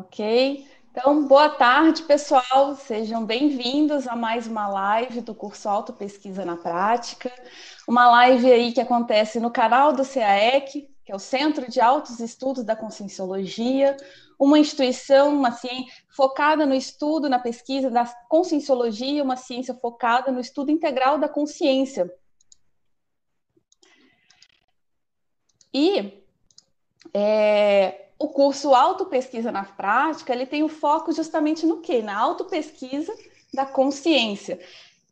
Ok? 0.00 0.66
Então, 0.90 1.26
boa 1.26 1.50
tarde, 1.50 2.04
pessoal. 2.04 2.74
Sejam 2.74 3.26
bem-vindos 3.26 4.08
a 4.08 4.16
mais 4.16 4.46
uma 4.46 4.66
live 4.66 5.20
do 5.20 5.34
curso 5.34 5.68
Auto 5.68 5.92
Pesquisa 5.92 6.42
na 6.42 6.56
Prática. 6.56 7.30
Uma 7.86 8.08
live 8.08 8.50
aí 8.50 8.72
que 8.72 8.80
acontece 8.80 9.38
no 9.38 9.50
canal 9.50 9.92
do 9.92 10.02
CAEC, 10.02 10.88
que 11.04 11.12
é 11.12 11.14
o 11.14 11.18
Centro 11.18 11.70
de 11.70 11.82
Altos 11.82 12.18
Estudos 12.18 12.64
da 12.64 12.74
Conscienciologia, 12.74 13.94
uma 14.38 14.58
instituição, 14.58 15.34
uma 15.34 15.52
ciência 15.52 15.92
focada 16.08 16.64
no 16.64 16.74
estudo, 16.74 17.28
na 17.28 17.38
pesquisa 17.38 17.90
da 17.90 18.06
conscienciologia, 18.26 19.22
uma 19.22 19.36
ciência 19.36 19.74
focada 19.74 20.32
no 20.32 20.40
estudo 20.40 20.70
integral 20.70 21.18
da 21.18 21.28
consciência. 21.28 22.10
E 25.74 26.24
é, 27.12 28.09
o 28.20 28.28
curso 28.28 28.74
Autopesquisa 28.74 29.50
na 29.50 29.64
Prática, 29.64 30.34
ele 30.34 30.44
tem 30.44 30.62
o 30.62 30.68
foco 30.68 31.10
justamente 31.10 31.64
no 31.64 31.80
quê? 31.80 32.02
Na 32.02 32.18
autopesquisa 32.18 33.16
da 33.52 33.64
consciência. 33.64 34.60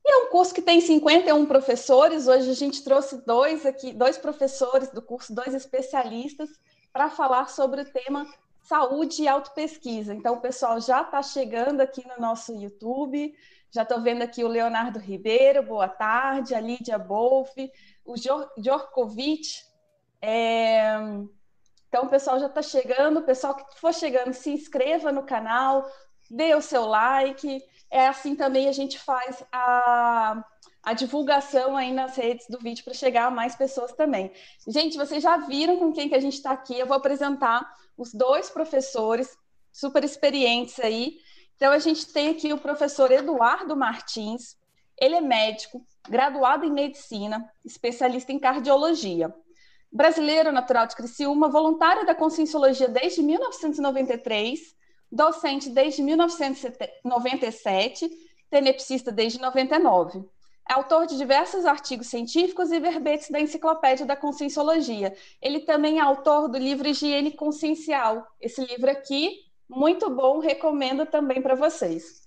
E 0.04 0.12
é 0.12 0.16
um 0.18 0.30
curso 0.30 0.52
que 0.52 0.60
tem 0.60 0.78
51 0.78 1.46
professores, 1.46 2.28
hoje 2.28 2.50
a 2.50 2.54
gente 2.54 2.84
trouxe 2.84 3.16
dois 3.24 3.64
aqui, 3.64 3.94
dois 3.94 4.18
professores 4.18 4.90
do 4.90 5.00
curso, 5.00 5.34
dois 5.34 5.54
especialistas, 5.54 6.50
para 6.92 7.08
falar 7.08 7.48
sobre 7.48 7.80
o 7.80 7.90
tema 7.90 8.26
saúde 8.60 9.22
e 9.22 9.28
autopesquisa. 9.28 10.14
Então, 10.14 10.34
o 10.34 10.40
pessoal 10.40 10.78
já 10.78 11.00
está 11.00 11.22
chegando 11.22 11.80
aqui 11.80 12.06
no 12.06 12.20
nosso 12.20 12.52
YouTube, 12.52 13.34
já 13.70 13.84
estou 13.84 14.02
vendo 14.02 14.20
aqui 14.20 14.44
o 14.44 14.48
Leonardo 14.48 14.98
Ribeiro, 14.98 15.62
boa 15.62 15.88
tarde, 15.88 16.54
a 16.54 16.60
Lídia 16.60 16.98
Bolfe, 16.98 17.72
o 18.04 18.14
Djorkovic, 18.58 19.62
é, 20.20 20.94
então, 21.88 22.04
o 22.04 22.08
pessoal 22.08 22.38
já 22.38 22.46
está 22.46 22.60
chegando, 22.60 23.20
o 23.20 23.22
pessoal 23.22 23.54
que 23.54 23.80
for 23.80 23.94
chegando, 23.94 24.34
se 24.34 24.50
inscreva 24.50 25.10
no 25.10 25.22
canal, 25.22 25.90
dê 26.30 26.54
o 26.54 26.60
seu 26.60 26.84
like. 26.84 27.62
É 27.90 28.06
assim 28.06 28.36
também 28.36 28.68
a 28.68 28.72
gente 28.72 28.98
faz 28.98 29.42
a, 29.50 30.44
a 30.82 30.92
divulgação 30.92 31.76
aí 31.76 31.90
nas 31.90 32.14
redes 32.16 32.46
do 32.48 32.58
vídeo 32.58 32.84
para 32.84 32.92
chegar 32.92 33.26
a 33.26 33.30
mais 33.30 33.56
pessoas 33.56 33.92
também. 33.92 34.30
Gente, 34.66 34.98
vocês 34.98 35.22
já 35.22 35.38
viram 35.38 35.78
com 35.78 35.92
quem 35.92 36.08
que 36.10 36.14
a 36.14 36.20
gente 36.20 36.34
está 36.34 36.50
aqui? 36.50 36.78
Eu 36.78 36.86
vou 36.86 36.96
apresentar 36.96 37.66
os 37.96 38.12
dois 38.12 38.50
professores 38.50 39.36
super 39.72 40.04
experientes 40.04 40.78
aí. 40.80 41.16
Então, 41.56 41.72
a 41.72 41.78
gente 41.78 42.12
tem 42.12 42.28
aqui 42.28 42.52
o 42.52 42.58
professor 42.58 43.10
Eduardo 43.10 43.74
Martins. 43.74 44.58
Ele 45.00 45.14
é 45.14 45.20
médico, 45.20 45.84
graduado 46.06 46.66
em 46.66 46.70
medicina, 46.70 47.50
especialista 47.64 48.30
em 48.30 48.38
cardiologia 48.38 49.34
brasileiro 49.90 50.52
natural 50.52 50.86
de 50.86 50.94
Criciúma, 50.94 51.48
voluntário 51.48 52.06
da 52.06 52.14
Conscienciologia 52.14 52.88
desde 52.88 53.22
1993, 53.22 54.76
docente 55.10 55.70
desde 55.70 56.02
1997, 56.02 58.10
tenepsista 58.50 59.10
desde 59.10 59.40
99. 59.40 60.22
É 60.70 60.74
autor 60.74 61.06
de 61.06 61.16
diversos 61.16 61.64
artigos 61.64 62.08
científicos 62.08 62.70
e 62.70 62.78
verbetes 62.78 63.30
da 63.30 63.40
Enciclopédia 63.40 64.04
da 64.04 64.14
Conscienciologia. 64.14 65.16
Ele 65.40 65.60
também 65.60 65.98
é 65.98 66.02
autor 66.02 66.46
do 66.48 66.58
livro 66.58 66.86
Higiene 66.86 67.32
Consciencial. 67.32 68.26
Esse 68.38 68.62
livro 68.66 68.90
aqui, 68.90 69.46
muito 69.66 70.10
bom, 70.10 70.40
recomendo 70.40 71.06
também 71.06 71.40
para 71.40 71.54
vocês. 71.54 72.20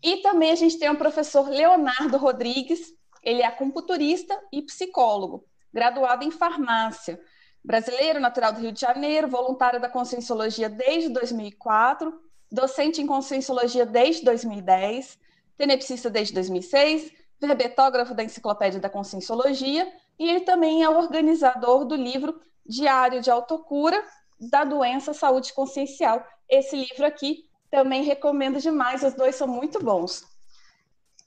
E 0.00 0.18
também 0.18 0.52
a 0.52 0.54
gente 0.54 0.78
tem 0.78 0.88
o 0.88 0.96
professor 0.96 1.48
Leonardo 1.48 2.16
Rodrigues, 2.18 2.94
ele 3.20 3.42
é 3.42 3.46
acupunturista 3.46 4.40
e 4.52 4.62
psicólogo 4.62 5.44
graduado 5.74 6.24
em 6.24 6.30
farmácia. 6.30 7.20
Brasileiro, 7.64 8.20
natural 8.20 8.52
do 8.52 8.60
Rio 8.60 8.70
de 8.70 8.80
Janeiro, 8.80 9.26
voluntário 9.26 9.80
da 9.80 9.88
Conscienciologia 9.88 10.68
desde 10.68 11.08
2004, 11.08 12.14
docente 12.52 13.02
em 13.02 13.06
Conscienciologia 13.06 13.84
desde 13.84 14.24
2010, 14.24 15.18
tenepsista 15.56 16.08
desde 16.08 16.32
2006, 16.32 17.10
verbetógrafo 17.40 18.14
da 18.14 18.22
Enciclopédia 18.22 18.78
da 18.78 18.88
Conscienciologia, 18.88 19.92
e 20.16 20.30
ele 20.30 20.42
também 20.42 20.84
é 20.84 20.88
organizador 20.88 21.84
do 21.84 21.96
livro 21.96 22.40
Diário 22.64 23.20
de 23.20 23.30
Autocura 23.30 24.00
da 24.38 24.62
Doença 24.62 25.12
Saúde 25.12 25.52
Consciencial. 25.52 26.24
Esse 26.48 26.76
livro 26.76 27.04
aqui 27.04 27.48
também 27.68 28.04
recomendo 28.04 28.60
demais, 28.60 29.02
os 29.02 29.14
dois 29.14 29.34
são 29.34 29.48
muito 29.48 29.82
bons. 29.82 30.22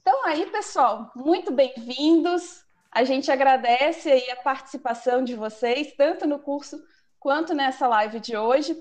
Então 0.01 0.25
aí, 0.25 0.45
pessoal, 0.45 1.11
muito 1.13 1.51
bem-vindos. 1.51 2.65
A 2.91 3.03
gente 3.03 3.31
agradece 3.31 4.11
aí 4.11 4.29
a 4.31 4.35
participação 4.35 5.23
de 5.23 5.35
vocês, 5.35 5.93
tanto 5.95 6.25
no 6.25 6.39
curso 6.39 6.81
quanto 7.19 7.53
nessa 7.53 7.87
live 7.87 8.19
de 8.19 8.35
hoje, 8.35 8.75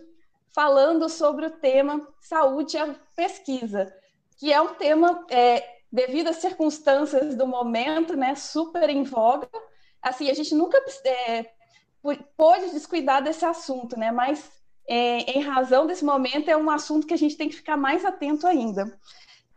falando 0.55 1.09
sobre 1.09 1.47
o 1.47 1.51
tema 1.51 2.07
saúde 2.21 2.77
e 2.77 2.95
pesquisa, 3.15 3.93
que 4.39 4.53
é 4.53 4.61
um 4.61 4.75
tema, 4.75 5.27
é, 5.31 5.81
devido 5.91 6.29
às 6.29 6.37
circunstâncias 6.37 7.35
do 7.35 7.47
momento, 7.47 8.17
né, 8.17 8.35
super 8.35 8.89
em 8.89 9.03
voga. 9.03 9.49
Assim, 10.01 10.31
a 10.31 10.35
gente 10.35 10.55
nunca 10.55 10.83
é, 11.05 11.47
pôde 12.37 12.71
descuidar 12.71 13.23
desse 13.23 13.45
assunto, 13.45 13.99
né, 13.99 14.11
mas 14.11 14.51
é, 14.89 15.19
em 15.31 15.43
razão 15.43 15.87
desse 15.87 16.05
momento 16.05 16.49
é 16.49 16.57
um 16.57 16.71
assunto 16.71 17.07
que 17.07 17.15
a 17.15 17.19
gente 17.19 17.37
tem 17.37 17.49
que 17.49 17.57
ficar 17.57 17.77
mais 17.77 18.05
atento 18.05 18.47
ainda. 18.47 18.99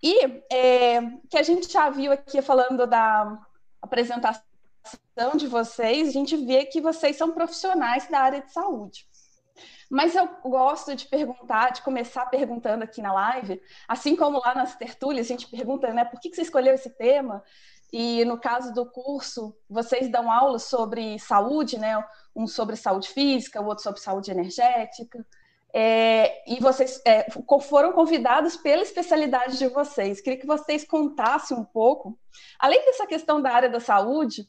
E 0.02 0.44
é, 0.52 1.02
que 1.30 1.38
a 1.38 1.44
gente 1.44 1.72
já 1.72 1.90
viu 1.90 2.12
aqui 2.12 2.42
falando 2.42 2.88
da 2.88 3.38
apresentação 3.82 4.44
de 5.36 5.48
vocês, 5.48 6.08
a 6.08 6.12
gente 6.12 6.36
vê 6.38 6.66
que 6.66 6.82
vocês 6.82 7.18
são 7.18 7.32
profissionais 7.32 8.08
da 8.08 8.20
área 8.20 8.42
de 8.42 8.52
saúde. 8.52 9.08
Mas 9.90 10.16
eu 10.16 10.30
gosto 10.44 10.96
de 10.96 11.08
perguntar, 11.08 11.72
de 11.72 11.82
começar 11.82 12.26
perguntando 12.28 12.84
aqui 12.84 13.02
na 13.02 13.12
live, 13.12 13.62
assim 13.88 14.16
como 14.16 14.40
lá 14.40 14.54
nas 14.54 14.76
tertúlias, 14.76 15.26
a 15.26 15.30
gente 15.30 15.50
pergunta, 15.50 15.92
né, 15.94 16.06
por 16.06 16.20
que 16.20 16.34
você 16.34 16.44
escolheu 16.44 16.76
esse 16.76 16.92
tema? 16.92 17.44
E 17.92 18.24
no 18.26 18.40
caso 18.40 18.72
do 18.72 18.86
curso, 18.86 19.56
vocês 19.68 20.12
dão 20.12 20.32
aula 20.32 20.60
sobre 20.60 21.18
saúde, 21.18 21.78
né? 21.80 22.04
Um 22.36 22.46
sobre 22.46 22.76
saúde 22.76 23.10
física, 23.10 23.60
o 23.60 23.66
outro 23.66 23.84
sobre 23.84 24.00
saúde 24.00 24.30
energética. 24.30 25.26
É, 25.74 26.52
e 26.52 26.60
vocês 26.60 27.02
é, 27.06 27.28
foram 27.62 27.92
convidados 27.92 28.58
pela 28.58 28.82
especialidade 28.82 29.58
de 29.58 29.68
vocês. 29.68 30.20
Queria 30.20 30.40
que 30.40 30.48
vocês 30.48 30.84
contassem 30.84 31.56
um 31.56 31.64
pouco, 31.64 32.18
além 32.58 32.84
dessa 32.86 33.06
questão 33.06 33.42
da 33.42 33.52
área 33.52 33.70
da 33.70 33.80
saúde, 33.80 34.48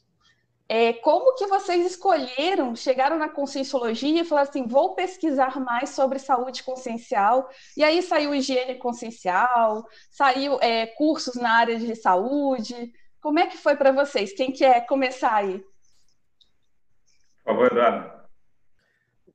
é, 0.67 0.93
como 0.93 1.35
que 1.35 1.47
vocês 1.47 1.85
escolheram, 1.85 2.75
chegaram 2.75 3.17
na 3.17 3.27
conscienciologia 3.27 4.21
e 4.21 4.23
falaram 4.23 4.49
assim, 4.49 4.65
vou 4.65 4.95
pesquisar 4.95 5.59
mais 5.59 5.89
sobre 5.89 6.17
saúde 6.17 6.63
consciencial, 6.63 7.49
e 7.75 7.83
aí 7.83 8.01
saiu 8.01 8.33
higiene 8.33 8.75
consciencial, 8.75 9.85
saiu 10.09 10.57
é, 10.61 10.87
cursos 10.87 11.35
na 11.35 11.51
área 11.57 11.77
de 11.77 11.93
saúde, 11.93 12.93
como 13.21 13.37
é 13.37 13.47
que 13.47 13.57
foi 13.57 13.75
para 13.75 13.91
vocês? 13.91 14.33
Quem 14.33 14.51
quer 14.51 14.85
começar 14.87 15.35
aí? 15.35 15.59
Por 17.43 17.53
favor, 17.53 17.67
Eduardo. 17.67 18.20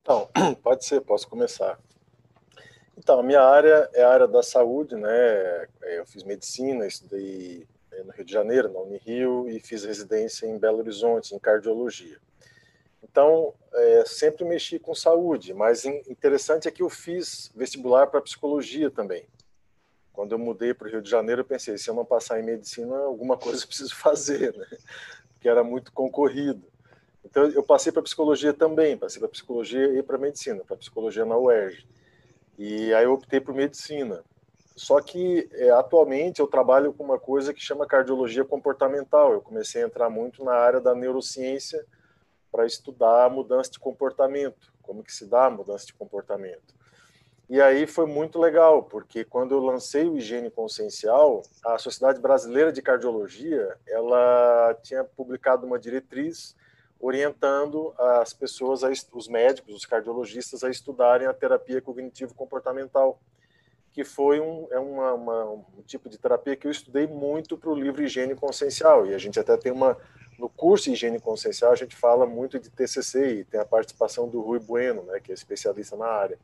Então, 0.06 0.30
pode 0.62 0.84
ser, 0.84 1.00
posso 1.00 1.26
começar. 1.26 1.80
Então, 2.96 3.18
a 3.18 3.24
minha 3.24 3.42
área 3.42 3.90
é 3.92 4.04
a 4.04 4.08
área 4.08 4.28
da 4.28 4.40
saúde, 4.40 4.94
né? 4.94 5.66
Eu 5.82 6.06
fiz 6.06 6.22
medicina, 6.22 6.86
estudei 6.86 7.66
eh, 7.90 8.04
no 8.04 8.12
Rio 8.12 8.24
de 8.24 8.32
Janeiro, 8.32 8.72
na 8.72 8.78
Unirio, 8.78 9.48
e 9.48 9.58
fiz 9.58 9.84
residência 9.84 10.46
em 10.46 10.60
Belo 10.60 10.78
Horizonte, 10.78 11.34
em 11.34 11.40
cardiologia. 11.40 12.20
Então, 13.02 13.52
é, 13.74 14.04
sempre 14.06 14.44
mexi 14.44 14.78
com 14.78 14.94
saúde, 14.94 15.52
mas 15.52 15.84
interessante 15.84 16.68
é 16.68 16.70
que 16.70 16.84
eu 16.84 16.88
fiz 16.88 17.50
vestibular 17.56 18.06
para 18.06 18.22
psicologia 18.22 18.92
também. 18.92 19.26
Quando 20.12 20.32
eu 20.32 20.38
mudei 20.38 20.72
para 20.72 20.86
o 20.86 20.90
Rio 20.90 21.02
de 21.02 21.10
Janeiro, 21.10 21.40
eu 21.40 21.44
pensei, 21.44 21.76
se 21.78 21.90
eu 21.90 21.94
não 21.94 22.04
passar 22.04 22.38
em 22.38 22.44
medicina, 22.44 22.96
alguma 22.96 23.36
coisa 23.36 23.64
eu 23.64 23.66
preciso 23.66 23.94
fazer, 23.98 24.56
né? 24.56 24.66
Porque 25.32 25.48
era 25.48 25.64
muito 25.64 25.92
concorrido. 25.92 26.62
Então, 27.26 27.44
eu 27.50 27.62
passei 27.62 27.90
para 27.90 28.02
psicologia 28.02 28.54
também, 28.54 28.96
passei 28.96 29.18
para 29.18 29.28
psicologia 29.28 29.98
e 29.98 30.02
para 30.02 30.16
medicina, 30.16 30.62
para 30.64 30.76
psicologia 30.76 31.24
na 31.24 31.36
UERJ. 31.36 31.86
E 32.56 32.94
aí 32.94 33.04
eu 33.04 33.12
optei 33.12 33.40
por 33.40 33.52
medicina. 33.52 34.22
Só 34.76 35.00
que 35.00 35.48
é, 35.52 35.70
atualmente 35.70 36.40
eu 36.40 36.46
trabalho 36.46 36.92
com 36.92 37.02
uma 37.02 37.18
coisa 37.18 37.52
que 37.52 37.60
chama 37.60 37.86
cardiologia 37.86 38.44
comportamental. 38.44 39.32
Eu 39.32 39.40
comecei 39.40 39.82
a 39.82 39.86
entrar 39.86 40.08
muito 40.08 40.44
na 40.44 40.52
área 40.52 40.80
da 40.80 40.94
neurociência 40.94 41.84
para 42.52 42.64
estudar 42.64 43.24
a 43.24 43.28
mudança 43.30 43.70
de 43.72 43.80
comportamento, 43.80 44.72
como 44.82 45.02
que 45.02 45.12
se 45.12 45.26
dá 45.26 45.46
a 45.46 45.50
mudança 45.50 45.86
de 45.86 45.94
comportamento. 45.94 46.74
E 47.48 47.60
aí 47.60 47.86
foi 47.86 48.06
muito 48.06 48.38
legal, 48.38 48.82
porque 48.84 49.24
quando 49.24 49.52
eu 49.52 49.60
lancei 49.60 50.08
o 50.08 50.16
Higiene 50.16 50.50
Consciencial, 50.50 51.42
a 51.64 51.78
Sociedade 51.78 52.20
Brasileira 52.20 52.72
de 52.72 52.82
Cardiologia, 52.82 53.76
ela 53.86 54.76
tinha 54.82 55.04
publicado 55.04 55.66
uma 55.66 55.78
diretriz 55.78 56.56
orientando 56.98 57.94
as 57.98 58.32
pessoas, 58.32 58.82
os 59.12 59.28
médicos, 59.28 59.74
os 59.74 59.84
cardiologistas, 59.84 60.64
a 60.64 60.70
estudarem 60.70 61.26
a 61.26 61.34
terapia 61.34 61.80
cognitivo-comportamental 61.80 63.20
que 63.96 64.04
foi 64.04 64.38
um, 64.40 64.68
é 64.70 64.78
uma, 64.78 65.14
uma, 65.14 65.44
um 65.52 65.82
tipo 65.86 66.10
de 66.10 66.18
terapia 66.18 66.54
que 66.54 66.66
eu 66.66 66.70
estudei 66.70 67.06
muito 67.06 67.56
para 67.56 67.70
o 67.70 67.74
livro 67.74 68.02
Higiene 68.02 68.34
Consciencial, 68.34 69.06
e 69.06 69.14
a 69.14 69.18
gente 69.18 69.40
até 69.40 69.56
tem 69.56 69.72
uma, 69.72 69.96
no 70.38 70.50
curso 70.50 70.90
Higiene 70.90 71.18
Consciencial, 71.18 71.72
a 71.72 71.76
gente 71.76 71.96
fala 71.96 72.26
muito 72.26 72.60
de 72.60 72.68
TCC, 72.68 73.36
e 73.36 73.44
tem 73.44 73.58
a 73.58 73.64
participação 73.64 74.28
do 74.28 74.42
Rui 74.42 74.58
Bueno, 74.58 75.02
né, 75.04 75.18
que 75.18 75.30
é 75.30 75.34
especialista 75.34 75.96
na 75.96 76.04
área. 76.04 76.38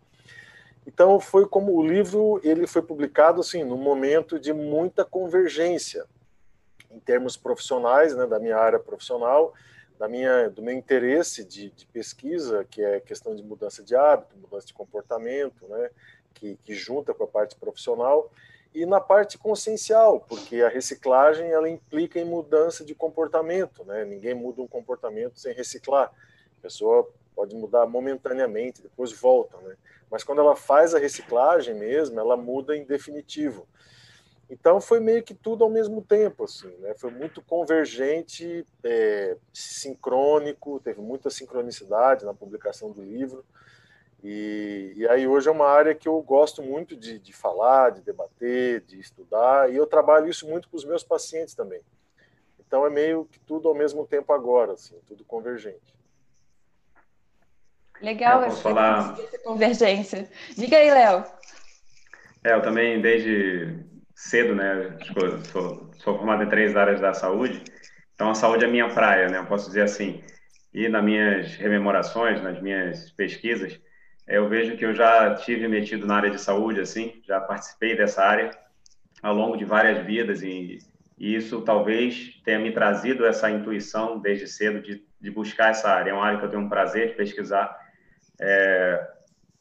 Então 0.86 1.20
foi 1.20 1.46
como 1.46 1.76
o 1.76 1.86
livro 1.86 2.40
ele 2.42 2.66
foi 2.66 2.80
publicado 2.80 3.42
assim 3.42 3.62
num 3.62 3.76
momento 3.76 4.40
de 4.40 4.54
muita 4.54 5.04
convergência 5.04 6.06
em 6.90 6.98
termos 6.98 7.36
profissionais, 7.36 8.16
né, 8.16 8.26
da 8.26 8.38
minha 8.38 8.56
área 8.56 8.78
profissional, 8.78 9.52
da 10.02 10.08
minha 10.08 10.50
do 10.50 10.60
meu 10.60 10.74
interesse 10.74 11.44
de, 11.44 11.70
de 11.70 11.86
pesquisa, 11.86 12.66
que 12.68 12.82
é 12.82 12.98
questão 12.98 13.36
de 13.36 13.42
mudança 13.44 13.84
de 13.84 13.94
hábito, 13.94 14.36
mudança 14.36 14.66
de 14.66 14.74
comportamento, 14.74 15.64
né, 15.68 15.90
que, 16.34 16.56
que 16.64 16.74
junta 16.74 17.14
com 17.14 17.22
a 17.22 17.26
parte 17.28 17.54
profissional 17.54 18.28
e 18.74 18.84
na 18.84 19.00
parte 19.00 19.38
consciencial, 19.38 20.18
porque 20.18 20.60
a 20.60 20.68
reciclagem 20.68 21.52
ela 21.52 21.68
implica 21.68 22.18
em 22.18 22.24
mudança 22.24 22.84
de 22.84 22.96
comportamento, 22.96 23.84
né? 23.84 24.04
Ninguém 24.04 24.34
muda 24.34 24.60
um 24.60 24.66
comportamento 24.66 25.38
sem 25.38 25.54
reciclar. 25.54 26.10
A 26.58 26.62
pessoa 26.62 27.08
pode 27.36 27.54
mudar 27.54 27.86
momentaneamente, 27.86 28.82
depois 28.82 29.12
volta, 29.12 29.56
né? 29.58 29.76
Mas 30.10 30.24
quando 30.24 30.40
ela 30.40 30.56
faz 30.56 30.96
a 30.96 30.98
reciclagem 30.98 31.74
mesmo, 31.74 32.18
ela 32.18 32.36
muda 32.36 32.76
em 32.76 32.82
definitivo. 32.82 33.68
Então 34.50 34.80
foi 34.80 35.00
meio 35.00 35.22
que 35.22 35.34
tudo 35.34 35.64
ao 35.64 35.70
mesmo 35.70 36.02
tempo, 36.02 36.44
assim, 36.44 36.68
né? 36.78 36.94
Foi 36.94 37.10
muito 37.10 37.40
convergente, 37.42 38.66
é, 38.84 39.36
sincrônico, 39.52 40.80
teve 40.80 41.00
muita 41.00 41.30
sincronicidade 41.30 42.24
na 42.24 42.34
publicação 42.34 42.90
do 42.90 43.02
livro. 43.02 43.44
E, 44.22 44.92
e, 44.96 45.08
aí 45.08 45.26
hoje 45.26 45.48
é 45.48 45.52
uma 45.52 45.66
área 45.66 45.94
que 45.94 46.06
eu 46.06 46.20
gosto 46.22 46.62
muito 46.62 46.96
de, 46.96 47.18
de, 47.18 47.32
falar, 47.32 47.90
de 47.90 48.02
debater, 48.02 48.80
de 48.82 49.00
estudar, 49.00 49.72
e 49.72 49.76
eu 49.76 49.84
trabalho 49.84 50.28
isso 50.28 50.48
muito 50.48 50.68
com 50.68 50.76
os 50.76 50.84
meus 50.84 51.02
pacientes 51.02 51.54
também. 51.54 51.80
Então 52.60 52.86
é 52.86 52.90
meio 52.90 53.24
que 53.24 53.40
tudo 53.40 53.68
ao 53.68 53.74
mesmo 53.74 54.06
tempo 54.06 54.32
agora, 54.32 54.74
assim, 54.74 54.96
tudo 55.08 55.24
convergente. 55.24 55.96
Legal 58.00 58.42
essa, 58.44 58.62
falar... 58.62 59.18
essa 59.18 59.38
convergência. 59.40 60.28
Diga 60.56 60.76
aí, 60.76 60.90
Léo. 60.90 61.24
É, 62.44 62.54
eu 62.54 62.62
também 62.62 63.00
desde 63.00 63.84
cedo, 64.22 64.54
né, 64.54 64.96
sou, 65.50 65.90
sou 65.98 66.16
formado 66.16 66.44
em 66.44 66.48
três 66.48 66.76
áreas 66.76 67.00
da 67.00 67.12
saúde, 67.12 67.62
então 68.14 68.30
a 68.30 68.34
saúde 68.34 68.64
é 68.64 68.68
minha 68.68 68.88
praia, 68.88 69.28
né, 69.28 69.38
eu 69.38 69.46
posso 69.46 69.66
dizer 69.66 69.82
assim. 69.82 70.22
E 70.72 70.88
nas 70.88 71.04
minhas 71.04 71.56
rememorações, 71.56 72.40
nas 72.40 72.62
minhas 72.62 73.10
pesquisas, 73.10 73.78
eu 74.26 74.48
vejo 74.48 74.76
que 74.76 74.84
eu 74.84 74.94
já 74.94 75.34
tive 75.34 75.66
metido 75.66 76.06
na 76.06 76.16
área 76.16 76.30
de 76.30 76.40
saúde, 76.40 76.80
assim, 76.80 77.20
já 77.26 77.40
participei 77.40 77.96
dessa 77.96 78.24
área 78.24 78.50
ao 79.22 79.34
longo 79.34 79.56
de 79.56 79.64
várias 79.64 80.06
vidas 80.06 80.40
e, 80.40 80.78
e 81.18 81.34
isso 81.34 81.60
talvez 81.62 82.40
tenha 82.44 82.60
me 82.60 82.72
trazido 82.72 83.26
essa 83.26 83.50
intuição 83.50 84.20
desde 84.20 84.46
cedo 84.46 84.80
de, 84.80 85.04
de, 85.20 85.30
buscar 85.30 85.70
essa 85.70 85.90
área. 85.90 86.10
É 86.10 86.14
uma 86.14 86.24
área 86.24 86.38
que 86.38 86.44
eu 86.44 86.48
tenho 86.48 86.62
um 86.62 86.68
prazer 86.68 87.08
de 87.08 87.14
pesquisar. 87.14 87.76
É, 88.40 89.08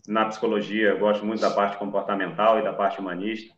na 0.08 0.26
psicologia, 0.26 0.90
eu 0.90 1.00
gosto 1.00 1.26
muito 1.26 1.42
da 1.42 1.52
parte 1.52 1.78
comportamental 1.78 2.60
e 2.60 2.64
da 2.64 2.74
parte 2.74 3.00
humanista. 3.00 3.54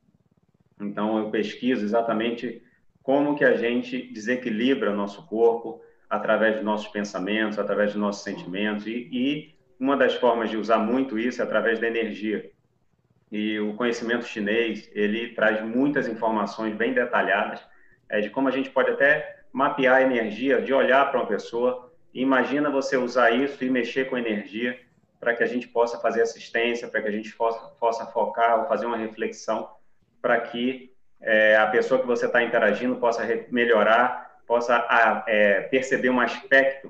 Então, 0.80 1.18
eu 1.18 1.30
pesquiso 1.30 1.84
exatamente 1.84 2.62
como 3.02 3.36
que 3.36 3.44
a 3.44 3.56
gente 3.56 4.02
desequilibra 4.14 4.96
nosso 4.96 5.26
corpo 5.28 5.82
através 6.10 6.56
dos 6.56 6.64
nossos 6.64 6.88
pensamentos, 6.88 7.60
através 7.60 7.92
dos 7.92 8.02
nossos 8.02 8.24
sentimentos 8.24 8.86
e, 8.86 9.10
e 9.12 9.56
uma 9.80 9.98
das 9.98 10.14
formas 10.16 10.50
de 10.50 10.58
usar 10.58 10.78
muito 10.78 11.20
isso 11.20 11.42
é 11.42 11.44
através 11.44 11.80
da 11.80 11.88
energia. 11.88 12.52
E 13.32 13.60
o 13.60 13.74
conhecimento 13.74 14.26
chinês, 14.26 14.90
ele 14.94 15.34
traz 15.34 15.62
muitas 15.62 16.08
informações 16.08 16.76
bem 16.76 16.94
detalhadas 16.94 17.60
é, 18.08 18.22
de 18.22 18.30
como 18.30 18.48
a 18.48 18.52
gente 18.52 18.70
pode 18.70 18.92
até 18.92 19.44
mapear 19.52 19.98
a 19.98 20.02
energia, 20.02 20.62
de 20.62 20.74
olhar 20.74 21.10
para 21.10 21.20
uma 21.20 21.28
pessoa. 21.28 21.92
imagina 22.14 22.70
você 22.70 22.96
usar 22.96 23.32
isso 23.32 23.64
e 23.64 23.70
mexer 23.70 24.10
com 24.10 24.18
energia 24.18 24.80
para 25.20 25.34
que 25.34 25.44
a 25.44 25.48
gente 25.48 25.68
possa 25.68 26.00
fazer 26.00 26.22
assistência, 26.22 26.88
para 26.88 27.02
que 27.02 27.08
a 27.08 27.12
gente 27.12 27.36
possa, 27.36 27.60
possa 27.80 28.06
focar 28.06 28.62
ou 28.62 28.68
fazer 28.68 28.86
uma 28.86 28.98
reflexão 28.98 29.68
para 30.24 30.40
que 30.40 30.90
é, 31.22 31.58
a 31.58 31.68
pessoa 31.68 32.00
que 32.00 32.08
você 32.08 32.28
está 32.28 32.42
interagindo 32.42 32.96
possa 32.96 33.24
melhorar, 33.52 34.40
possa 34.48 34.88
é, 35.28 35.62
perceber 35.64 36.10
um 36.10 36.22
aspecto 36.22 36.90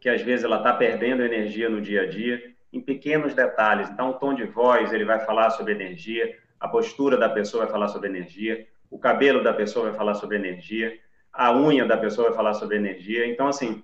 que 0.00 0.08
às 0.08 0.22
vezes 0.22 0.44
ela 0.44 0.58
está 0.58 0.72
perdendo 0.72 1.24
energia 1.24 1.68
no 1.68 1.80
dia 1.80 2.02
a 2.02 2.06
dia, 2.06 2.54
em 2.72 2.80
pequenos 2.80 3.34
detalhes. 3.34 3.90
Então, 3.90 4.10
o 4.10 4.14
tom 4.14 4.34
de 4.34 4.44
voz, 4.44 4.92
ele 4.92 5.04
vai 5.04 5.18
falar 5.24 5.50
sobre 5.50 5.72
energia, 5.72 6.36
a 6.60 6.68
postura 6.68 7.16
da 7.16 7.28
pessoa 7.28 7.64
vai 7.64 7.72
falar 7.72 7.88
sobre 7.88 8.08
energia, 8.08 8.66
o 8.88 8.98
cabelo 8.98 9.42
da 9.42 9.52
pessoa 9.52 9.86
vai 9.86 9.94
falar 9.94 10.14
sobre 10.14 10.36
energia, 10.36 10.96
a 11.32 11.52
unha 11.56 11.84
da 11.84 11.96
pessoa 11.96 12.28
vai 12.28 12.36
falar 12.36 12.54
sobre 12.54 12.76
energia. 12.76 13.26
Então, 13.26 13.48
assim, 13.48 13.82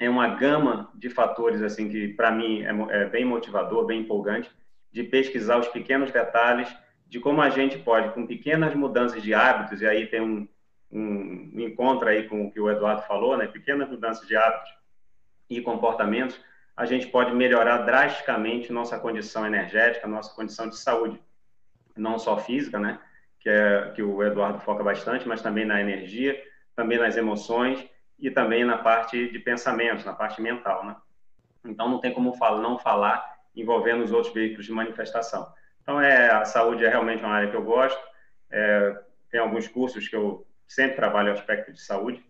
é 0.00 0.10
uma 0.10 0.26
gama 0.26 0.90
de 0.94 1.08
fatores, 1.08 1.62
assim, 1.62 1.88
que 1.88 2.08
para 2.08 2.32
mim 2.32 2.64
é, 2.64 3.02
é 3.02 3.04
bem 3.04 3.24
motivador, 3.24 3.86
bem 3.86 4.00
empolgante, 4.00 4.50
de 4.90 5.04
pesquisar 5.04 5.58
os 5.58 5.68
pequenos 5.68 6.10
detalhes 6.10 6.68
de 7.12 7.20
como 7.20 7.42
a 7.42 7.50
gente 7.50 7.76
pode, 7.76 8.14
com 8.14 8.26
pequenas 8.26 8.74
mudanças 8.74 9.22
de 9.22 9.34
hábitos, 9.34 9.82
e 9.82 9.86
aí 9.86 10.06
tem 10.06 10.22
um, 10.22 10.48
um 10.90 11.60
encontro 11.60 12.08
aí 12.08 12.26
com 12.26 12.46
o 12.46 12.50
que 12.50 12.58
o 12.58 12.70
Eduardo 12.70 13.02
falou, 13.02 13.36
né? 13.36 13.46
Pequenas 13.46 13.86
mudanças 13.90 14.26
de 14.26 14.34
hábitos 14.34 14.72
e 15.50 15.60
comportamentos, 15.60 16.40
a 16.74 16.86
gente 16.86 17.08
pode 17.08 17.34
melhorar 17.34 17.82
drasticamente 17.82 18.72
nossa 18.72 18.98
condição 18.98 19.46
energética, 19.46 20.08
nossa 20.08 20.34
condição 20.34 20.70
de 20.70 20.78
saúde, 20.78 21.20
não 21.94 22.18
só 22.18 22.38
física, 22.38 22.78
né, 22.78 22.98
que 23.40 23.50
é 23.50 23.92
que 23.94 24.02
o 24.02 24.22
Eduardo 24.22 24.60
foca 24.60 24.82
bastante, 24.82 25.28
mas 25.28 25.42
também 25.42 25.66
na 25.66 25.82
energia, 25.82 26.42
também 26.74 26.96
nas 26.96 27.14
emoções 27.18 27.86
e 28.18 28.30
também 28.30 28.64
na 28.64 28.78
parte 28.78 29.30
de 29.30 29.38
pensamentos, 29.38 30.06
na 30.06 30.14
parte 30.14 30.40
mental, 30.40 30.86
né? 30.86 30.96
Então 31.62 31.90
não 31.90 32.00
tem 32.00 32.14
como 32.14 32.34
não 32.62 32.78
falar 32.78 33.36
envolvendo 33.54 34.02
os 34.02 34.12
outros 34.12 34.32
veículos 34.32 34.64
de 34.64 34.72
manifestação. 34.72 35.52
Então 35.82 36.00
é 36.00 36.30
a 36.30 36.44
saúde 36.44 36.84
é 36.84 36.88
realmente 36.88 37.22
uma 37.22 37.34
área 37.34 37.50
que 37.50 37.56
eu 37.56 37.62
gosto. 37.62 38.00
É, 38.50 38.96
tem 39.30 39.40
alguns 39.40 39.66
cursos 39.68 40.08
que 40.08 40.16
eu 40.16 40.46
sempre 40.66 40.96
trabalho 40.96 41.30
o 41.30 41.34
aspecto 41.34 41.72
de 41.72 41.80
saúde. 41.80 42.24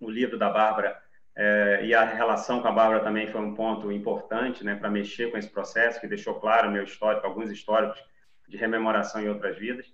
O 0.00 0.10
livro 0.10 0.38
da 0.38 0.50
Bárbara 0.50 1.00
é, 1.34 1.80
e 1.84 1.94
a 1.94 2.02
relação 2.02 2.62
com 2.62 2.68
a 2.68 2.72
Bárbara 2.72 3.04
também 3.04 3.26
foi 3.26 3.42
um 3.42 3.54
ponto 3.54 3.92
importante 3.92 4.64
né, 4.64 4.74
para 4.74 4.90
mexer 4.90 5.30
com 5.30 5.36
esse 5.36 5.48
processo, 5.48 6.00
que 6.00 6.06
deixou 6.06 6.40
claro 6.40 6.70
meu 6.70 6.84
histórico, 6.84 7.26
alguns 7.26 7.50
históricos 7.50 8.02
de 8.48 8.56
rememoração 8.56 9.20
em 9.20 9.28
outras 9.28 9.58
vidas. 9.58 9.86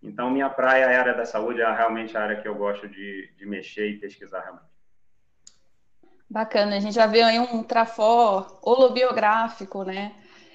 Então, 0.00 0.30
minha 0.30 0.48
praia, 0.48 0.86
a 0.86 1.00
área 1.00 1.14
da 1.14 1.24
saúde, 1.24 1.60
é 1.60 1.74
realmente 1.74 2.16
a 2.16 2.22
área 2.22 2.40
que 2.40 2.46
eu 2.46 2.54
gosto 2.54 2.86
de, 2.86 3.32
de 3.36 3.46
mexer 3.46 3.88
e 3.88 3.98
pesquisar 3.98 4.40
realmente. 4.40 4.74
Bacana, 6.28 6.76
a 6.76 6.80
gente 6.80 6.94
já 6.94 7.06
vê 7.06 7.22
aí 7.22 7.38
um 7.38 7.62
trafó 7.62 8.58
holobiográfico, 8.62 9.82
né? 9.82 10.14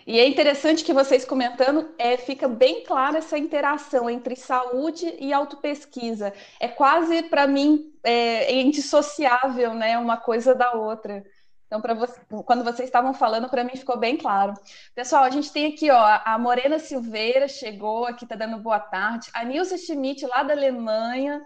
E 0.10 0.20
é 0.20 0.28
interessante 0.28 0.84
que 0.84 0.92
vocês 0.92 1.24
comentando, 1.24 1.88
é, 1.96 2.18
fica 2.18 2.48
bem 2.48 2.84
clara 2.84 3.20
essa 3.20 3.38
interação 3.38 4.10
entre 4.10 4.36
saúde 4.36 5.06
e 5.19 5.31
autopesquisa. 5.31 6.33
É 6.60 6.68
quase, 6.68 7.22
para 7.22 7.45
mim, 7.45 7.94
é, 8.04 8.60
indissociável, 8.60 9.76
né, 9.76 10.00
uma 10.00 10.18
coisa 10.18 10.56
da 10.56 10.74
outra. 10.74 11.24
Então, 11.68 11.80
você, 11.95 12.19
quando 12.44 12.64
vocês 12.64 12.90
estavam 12.90 13.14
falando, 13.14 13.50
para 13.50 13.64
mim 13.64 13.76
ficou 13.76 14.00
bem 14.00 14.18
claro. 14.18 14.56
Pessoal, 14.95 15.26
a 15.26 15.30
gente 15.30 15.54
tem 15.54 15.68
aqui, 15.68 15.92
ó, 15.92 16.19
a 16.26 16.40
Morena 16.40 16.80
Silveira 16.80 17.48
chegou 17.48 18.07
aqui, 18.07 18.26
está 18.26 18.36
dando 18.36 18.57
boa 18.57 18.80
tarde. 18.80 19.30
A 19.31 19.45
Nilce 19.45 19.78
Schmidt, 19.78 20.26
lá 20.26 20.42
da 20.42 20.54
Alemanha. 20.54 21.40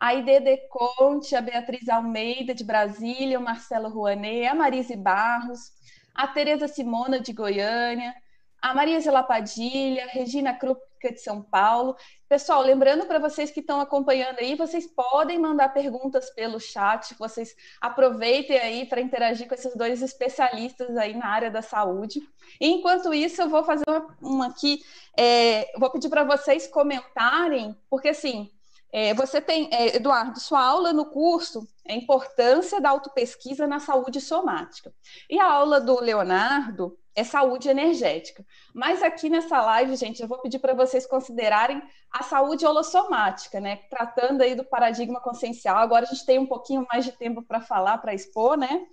A 0.00 0.14
Idede 0.14 0.56
Conte, 0.70 1.36
a 1.36 1.40
Beatriz 1.40 1.88
Almeida, 1.88 2.52
de 2.52 2.64
Brasília, 2.64 3.38
o 3.38 3.42
Marcelo 3.42 3.88
Rouanet, 3.88 4.46
a 4.46 4.54
Marise 4.54 4.96
Barros, 4.96 5.72
a 6.18 6.26
Tereza 6.26 6.66
Simona 6.66 7.20
de 7.20 7.32
Goiânia, 7.32 8.12
a 8.60 8.74
Maria 8.74 8.98
Zela 8.98 9.22
Padilha, 9.22 10.04
Regina 10.08 10.52
Krupka 10.52 11.12
de 11.12 11.20
São 11.20 11.40
Paulo. 11.40 11.96
Pessoal, 12.28 12.60
lembrando 12.60 13.06
para 13.06 13.20
vocês 13.20 13.52
que 13.52 13.60
estão 13.60 13.80
acompanhando 13.80 14.40
aí, 14.40 14.56
vocês 14.56 14.84
podem 14.84 15.38
mandar 15.38 15.68
perguntas 15.68 16.28
pelo 16.30 16.58
chat, 16.58 17.14
vocês 17.16 17.54
aproveitem 17.80 18.58
aí 18.58 18.84
para 18.84 19.00
interagir 19.00 19.46
com 19.46 19.54
esses 19.54 19.76
dois 19.76 20.02
especialistas 20.02 20.96
aí 20.96 21.14
na 21.14 21.28
área 21.28 21.52
da 21.52 21.62
saúde. 21.62 22.20
Enquanto 22.60 23.14
isso, 23.14 23.40
eu 23.40 23.48
vou 23.48 23.62
fazer 23.62 23.84
uma, 23.88 24.16
uma 24.20 24.46
aqui, 24.48 24.82
é, 25.16 25.70
vou 25.78 25.88
pedir 25.88 26.08
para 26.08 26.24
vocês 26.24 26.66
comentarem, 26.66 27.76
porque 27.88 28.08
assim, 28.08 28.50
é, 28.92 29.12
você 29.12 29.40
tem, 29.40 29.68
é, 29.72 29.96
Eduardo, 29.96 30.40
sua 30.40 30.62
aula 30.64 30.92
no 30.92 31.06
curso 31.06 31.66
é 31.86 31.94
importância 31.94 32.80
da 32.80 32.90
autopesquisa 32.90 33.66
na 33.66 33.80
saúde 33.80 34.20
somática. 34.20 34.92
E 35.28 35.38
a 35.38 35.50
aula 35.50 35.80
do 35.80 36.00
Leonardo 36.00 36.98
é 37.14 37.24
saúde 37.24 37.68
energética. 37.68 38.44
Mas 38.74 39.02
aqui 39.02 39.28
nessa 39.28 39.60
live, 39.60 39.96
gente, 39.96 40.22
eu 40.22 40.28
vou 40.28 40.38
pedir 40.38 40.58
para 40.58 40.72
vocês 40.72 41.06
considerarem 41.06 41.82
a 42.10 42.22
saúde 42.22 42.64
holossomática, 42.64 43.60
né? 43.60 43.76
Tratando 43.90 44.42
aí 44.42 44.54
do 44.54 44.64
paradigma 44.64 45.20
consciencial. 45.20 45.76
Agora 45.76 46.06
a 46.06 46.08
gente 46.08 46.24
tem 46.24 46.38
um 46.38 46.46
pouquinho 46.46 46.86
mais 46.90 47.04
de 47.04 47.12
tempo 47.12 47.42
para 47.42 47.60
falar, 47.60 47.98
para 47.98 48.14
expor, 48.14 48.56
né? 48.56 48.86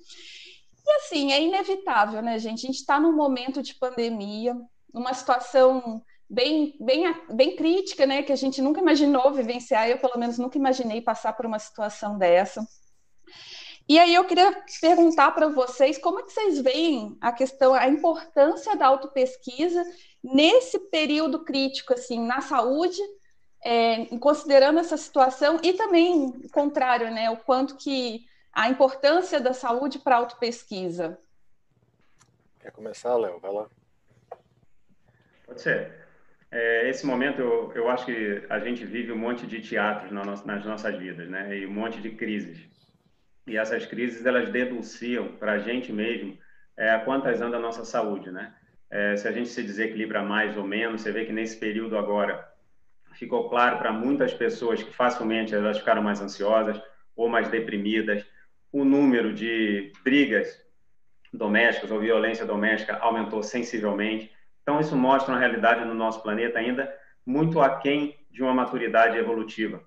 E 0.87 0.91
assim, 0.97 1.31
é 1.31 1.41
inevitável, 1.41 2.21
né, 2.21 2.37
gente? 2.39 2.65
A 2.65 2.67
gente 2.67 2.79
está 2.79 2.99
num 2.99 3.15
momento 3.15 3.61
de 3.61 3.75
pandemia, 3.75 4.55
numa 4.93 5.13
situação 5.13 6.03
bem, 6.29 6.75
bem, 6.79 7.03
bem 7.33 7.55
crítica, 7.55 8.05
né? 8.05 8.23
Que 8.23 8.31
a 8.31 8.35
gente 8.35 8.61
nunca 8.61 8.81
imaginou 8.81 9.33
vivenciar, 9.33 9.87
eu 9.87 9.97
pelo 9.97 10.17
menos 10.17 10.37
nunca 10.37 10.57
imaginei 10.57 11.01
passar 11.01 11.33
por 11.33 11.45
uma 11.45 11.59
situação 11.59 12.17
dessa. 12.17 12.65
E 13.87 13.99
aí 13.99 14.15
eu 14.15 14.25
queria 14.25 14.63
perguntar 14.81 15.31
para 15.31 15.47
vocês 15.47 15.97
como 15.99 16.19
é 16.19 16.23
que 16.23 16.33
vocês 16.33 16.59
veem 16.59 17.15
a 17.21 17.31
questão, 17.31 17.73
a 17.75 17.87
importância 17.87 18.75
da 18.75 18.87
autopesquisa 18.87 19.83
nesse 20.23 20.79
período 20.89 21.43
crítico, 21.45 21.93
assim, 21.93 22.19
na 22.19 22.41
saúde, 22.41 22.99
é, 23.63 24.05
considerando 24.17 24.79
essa 24.79 24.97
situação 24.97 25.59
e 25.61 25.73
também 25.73 26.27
o 26.27 26.49
contrário, 26.49 27.11
né? 27.11 27.29
O 27.29 27.37
quanto 27.37 27.77
que 27.77 28.25
a 28.51 28.69
importância 28.69 29.39
da 29.39 29.53
saúde 29.53 29.99
para 29.99 30.15
a 30.15 30.19
autopesquisa. 30.19 31.19
Quer 32.59 32.71
começar, 32.71 33.15
Léo? 33.15 33.39
Vai 33.39 33.51
lá. 33.51 33.69
Pode 35.45 35.61
ser. 35.61 36.04
É, 36.57 36.89
esse 36.89 37.05
momento, 37.05 37.41
eu, 37.41 37.69
eu 37.75 37.89
acho 37.89 38.05
que 38.05 38.41
a 38.49 38.59
gente 38.59 38.85
vive 38.85 39.11
um 39.11 39.17
monte 39.17 39.45
de 39.45 39.59
teatros 39.59 40.09
na 40.09 40.23
nossa, 40.23 40.47
nas 40.47 40.63
nossas 40.63 40.97
vidas, 40.97 41.27
né? 41.27 41.57
E 41.57 41.67
um 41.67 41.73
monte 41.73 41.99
de 41.99 42.11
crises. 42.11 42.65
E 43.45 43.57
essas 43.57 43.85
crises, 43.85 44.25
elas 44.25 44.49
denunciam 44.49 45.27
para 45.33 45.51
a 45.51 45.59
gente 45.59 45.91
mesmo 45.91 46.37
é, 46.77 46.97
quantas 46.99 47.41
anda 47.41 47.57
a 47.57 47.59
nossa 47.59 47.83
saúde, 47.83 48.31
né? 48.31 48.55
É, 48.89 49.17
se 49.17 49.27
a 49.27 49.33
gente 49.33 49.49
se 49.49 49.61
desequilibra 49.63 50.23
mais 50.23 50.55
ou 50.55 50.65
menos, 50.65 51.01
você 51.01 51.11
vê 51.11 51.25
que 51.25 51.33
nesse 51.33 51.59
período 51.59 51.97
agora 51.97 52.47
ficou 53.15 53.49
claro 53.49 53.77
para 53.77 53.91
muitas 53.91 54.33
pessoas 54.33 54.81
que 54.81 54.93
facilmente 54.93 55.53
elas 55.53 55.79
ficaram 55.79 56.01
mais 56.01 56.21
ansiosas 56.21 56.81
ou 57.17 57.27
mais 57.27 57.49
deprimidas. 57.49 58.25
O 58.71 58.85
número 58.85 59.33
de 59.33 59.91
brigas 60.05 60.57
domésticas 61.33 61.91
ou 61.91 61.99
violência 61.99 62.45
doméstica 62.45 62.95
aumentou 62.95 63.43
sensivelmente. 63.43 64.31
Então, 64.65 64.79
isso 64.79 64.95
mostra 64.95 65.31
uma 65.31 65.39
realidade 65.39 65.85
no 65.85 65.93
nosso 65.93 66.23
planeta 66.23 66.57
ainda 66.57 66.91
muito 67.23 67.61
aquém 67.61 68.17
de 68.31 68.41
uma 68.41 68.51
maturidade 68.51 69.15
evolutiva. 69.15 69.79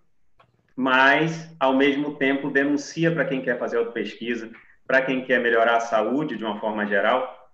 Mas, 0.77 1.53
ao 1.59 1.75
mesmo 1.75 2.15
tempo, 2.15 2.49
denuncia 2.49 3.11
para 3.11 3.25
quem 3.25 3.43
quer 3.43 3.59
fazer 3.59 3.79
autopesquisa, 3.79 4.53
para 4.87 5.03
quem 5.03 5.25
quer 5.25 5.41
melhorar 5.41 5.79
a 5.79 5.81
saúde 5.81 6.37
de 6.37 6.45
uma 6.45 6.61
forma 6.61 6.87
geral, 6.87 7.51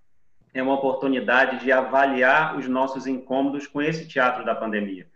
é 0.52 0.62
uma 0.62 0.74
oportunidade 0.74 1.60
de 1.60 1.72
avaliar 1.72 2.58
os 2.58 2.68
nossos 2.68 3.06
incômodos 3.06 3.66
com 3.66 3.80
esse 3.80 4.06
teatro 4.06 4.44
da 4.44 4.54
pandemia. 4.54 5.08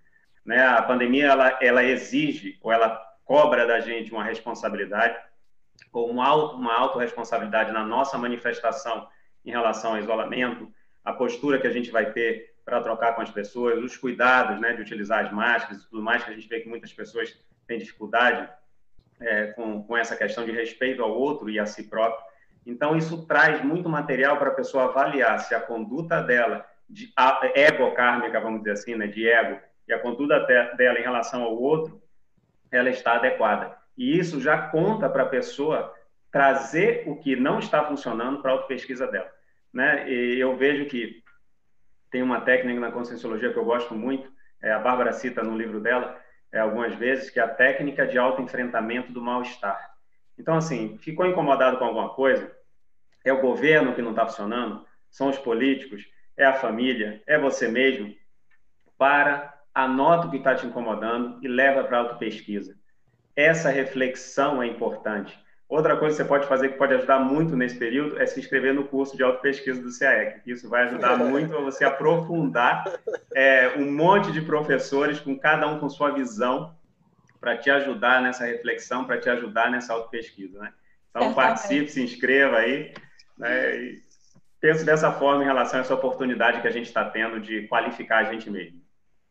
Né? 0.47 0.67
A 0.67 0.81
pandemia 0.81 1.27
ela, 1.27 1.59
ela 1.61 1.85
exige 1.85 2.59
ou 2.63 2.73
ela 2.73 2.99
cobra 3.23 3.67
da 3.67 3.81
gente 3.81 4.13
uma 4.13 4.25
responsabilidade 4.25 5.15
ou 5.93 6.11
uma, 6.11 6.27
auto, 6.27 6.57
uma 6.57 6.75
autorresponsabilidade 6.75 7.71
na 7.71 7.85
nossa 7.85 8.17
manifestação 8.17 9.07
em 9.45 9.51
relação 9.51 9.91
ao 9.91 9.99
isolamento, 9.99 10.73
a 11.09 11.13
postura 11.15 11.59
que 11.59 11.67
a 11.67 11.71
gente 11.71 11.91
vai 11.91 12.13
ter 12.13 12.55
para 12.67 12.83
trocar 12.83 13.15
com 13.15 13.23
as 13.23 13.31
pessoas, 13.31 13.83
os 13.83 13.97
cuidados 13.97 14.61
né, 14.61 14.75
de 14.75 14.83
utilizar 14.83 15.25
as 15.25 15.33
máscaras 15.33 15.83
e 15.83 15.89
tudo 15.89 16.03
mais, 16.03 16.23
que 16.23 16.31
a 16.31 16.35
gente 16.35 16.47
vê 16.47 16.61
que 16.61 16.69
muitas 16.69 16.93
pessoas 16.93 17.35
têm 17.67 17.79
dificuldade 17.79 18.47
é, 19.19 19.47
com, 19.47 19.83
com 19.85 19.97
essa 19.97 20.15
questão 20.15 20.45
de 20.45 20.53
respeito 20.53 21.03
ao 21.03 21.11
outro 21.11 21.49
e 21.49 21.59
a 21.59 21.65
si 21.65 21.85
próprio. 21.85 22.23
Então, 22.67 22.95
isso 22.95 23.27
traz 23.27 23.65
muito 23.65 23.89
material 23.89 24.37
para 24.37 24.51
a 24.51 24.55
pessoa 24.55 24.85
avaliar 24.85 25.39
se 25.41 25.55
a 25.55 25.61
conduta 25.61 26.21
dela, 26.21 26.67
de 26.87 27.11
ego-kármica, 27.55 28.39
vamos 28.39 28.59
dizer 28.59 28.73
assim, 28.73 28.95
né, 28.95 29.07
de 29.07 29.27
ego, 29.27 29.59
e 29.89 29.95
a 29.95 29.99
conduta 29.99 30.39
dela 30.77 30.99
em 30.99 31.03
relação 31.03 31.43
ao 31.43 31.57
outro, 31.57 32.03
ela 32.71 32.91
está 32.91 33.15
adequada. 33.15 33.79
E 33.97 34.19
isso 34.19 34.43
já 34.43 34.59
conta 34.59 35.09
para 35.09 35.23
a 35.23 35.29
pessoa 35.29 35.95
trazer 36.31 37.05
o 37.07 37.17
que 37.17 37.35
não 37.35 37.61
está 37.61 37.83
funcionando 37.83 38.43
para 38.43 38.51
a 38.51 38.55
autopesquisa 38.55 39.07
dela 39.07 39.38
né? 39.73 40.11
E 40.11 40.39
eu 40.39 40.57
vejo 40.57 40.87
que 40.87 41.23
tem 42.11 42.23
uma 42.23 42.41
técnica 42.41 42.81
na 42.81 42.93
conscienciologia 42.93 43.53
que 43.53 43.59
eu 43.59 43.65
gosto 43.65 43.95
muito, 43.95 44.31
é, 44.61 44.73
a 44.73 44.79
Bárbara 44.79 45.13
cita 45.13 45.43
no 45.43 45.57
livro 45.57 45.81
dela 45.81 46.19
é, 46.51 46.59
algumas 46.59 46.95
vezes, 46.95 47.31
que 47.31 47.39
é 47.39 47.43
a 47.43 47.49
técnica 47.49 48.07
de 48.07 48.19
autoenfrentamento 48.19 49.13
do 49.13 49.21
mal-estar. 49.21 49.95
Então, 50.39 50.57
assim, 50.57 50.97
ficou 50.99 51.27
incomodado 51.27 51.79
com 51.79 51.85
alguma 51.85 52.11
coisa? 52.11 52.51
É 53.25 53.33
o 53.33 53.41
governo 53.41 53.95
que 53.95 54.03
não 54.03 54.11
está 54.11 54.27
funcionando? 54.27 54.87
São 55.11 55.29
os 55.29 55.39
políticos? 55.39 56.07
É 56.37 56.45
a 56.45 56.55
família? 56.55 57.23
É 57.27 57.39
você 57.39 57.69
mesmo? 57.69 58.15
Para, 58.97 59.55
anota 59.75 60.27
o 60.27 60.31
que 60.31 60.39
está 60.39 60.55
te 60.55 60.67
incomodando 60.67 61.39
e 61.45 61.49
leva 61.49 61.85
para 61.85 61.99
a 61.99 62.01
autopesquisa. 62.01 62.77
Essa 63.37 63.71
reflexão 63.71 64.63
é 64.63 64.67
importante. 64.67 65.39
Outra 65.69 65.99
coisa 65.99 66.17
que 66.17 66.23
você 66.23 66.29
pode 66.29 66.47
fazer 66.47 66.71
que 66.71 66.79
pode 66.79 66.95
ajudar 66.95 67.19
muito 67.19 67.55
nesse 67.55 67.77
período 67.77 68.19
é 68.19 68.25
se 68.25 68.41
inscrever 68.41 68.73
no 68.73 68.85
curso 68.85 69.15
de 69.17 69.23
autopesquisa 69.23 69.83
do 69.83 69.99
CAEC. 69.99 70.41
Isso 70.47 70.67
vai 70.67 70.85
ajudar 70.85 71.19
muito 71.21 71.55
a 71.55 71.61
você 71.61 71.85
aprofundar 71.85 72.91
é, 73.35 73.75
um 73.77 73.93
monte 73.93 74.33
de 74.33 74.41
professores, 74.41 75.21
com 75.21 75.39
cada 75.39 75.69
um 75.69 75.79
com 75.79 75.91
sua 75.91 76.11
visão, 76.11 76.75
para 77.39 77.57
te 77.59 77.69
ajudar 77.71 78.23
nessa 78.23 78.47
reflexão, 78.47 79.05
para 79.05 79.21
te 79.21 79.29
ajudar 79.29 79.71
nessa 79.71 79.93
autopesquisa. 79.93 80.59
Né? 80.59 80.73
Então, 81.11 81.35
participe, 81.35 81.91
se 81.91 82.03
inscreva 82.03 82.57
aí. 82.57 82.95
Né? 83.37 83.77
E 83.77 84.03
penso 84.59 84.87
dessa 84.87 85.13
forma 85.13 85.43
em 85.43 85.47
relação 85.47 85.81
a 85.81 85.83
essa 85.83 85.95
oportunidade 85.95 86.63
que 86.63 86.67
a 86.67 86.73
gente 86.73 86.87
está 86.87 87.05
tendo 87.05 87.41
de 87.41 87.69
qualificar 87.69 88.27
a 88.27 88.33
gente 88.33 88.51
mesmo. 88.51 88.81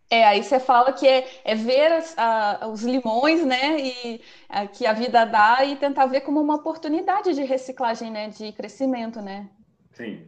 É, 0.10 0.26
aí 0.26 0.42
você 0.42 0.60
fala 0.60 0.94
que 0.94 1.06
é, 1.06 1.28
é 1.44 1.54
ver 1.54 1.92
as, 1.92 2.18
a, 2.18 2.68
os 2.72 2.82
limões, 2.84 3.46
né, 3.46 3.78
e 3.80 4.22
a, 4.48 4.66
que 4.66 4.86
a 4.86 4.94
vida 4.94 5.26
dá 5.26 5.66
e 5.66 5.76
tentar 5.76 6.06
ver 6.06 6.22
como 6.22 6.40
uma 6.40 6.56
oportunidade 6.56 7.34
de 7.34 7.44
reciclagem, 7.44 8.10
né, 8.10 8.30
de 8.30 8.54
crescimento, 8.54 9.22
né? 9.22 9.50
Sim. 9.92 10.26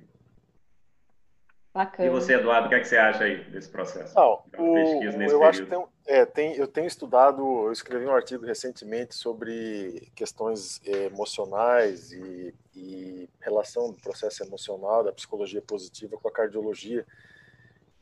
Bacana. 1.74 2.10
E 2.10 2.12
você, 2.12 2.34
Eduardo, 2.34 2.66
o 2.66 2.70
que, 2.70 2.76
é 2.76 2.80
que 2.80 2.88
você 2.88 2.98
acha 2.98 3.24
aí 3.24 3.44
desse 3.52 3.70
processo? 3.70 4.14
Não, 4.16 4.44
o, 4.58 4.74
pesquisa 4.74 5.18
nesse 5.18 5.34
eu 5.34 5.40
período? 5.40 5.44
acho 5.44 5.64
que 5.64 5.70
tem, 5.70 5.86
é, 6.08 6.26
tem, 6.26 6.56
eu 6.56 6.68
tenho 6.68 6.88
estudado, 6.88 7.42
eu 7.42 7.72
escrevi 7.72 8.06
um 8.06 8.14
artigo 8.14 8.46
recentemente 8.46 9.16
sobre 9.16 10.12
questões 10.16 10.82
é, 10.86 11.06
emocionais 11.06 12.12
e, 12.12 12.54
e 12.76 13.30
relação 13.40 13.92
do 13.92 14.02
processo 14.02 14.44
emocional, 14.44 15.04
da 15.04 15.14
psicologia 15.14 15.62
positiva 15.62 16.18
com 16.18 16.28
a 16.28 16.34
cardiologia. 16.34 17.06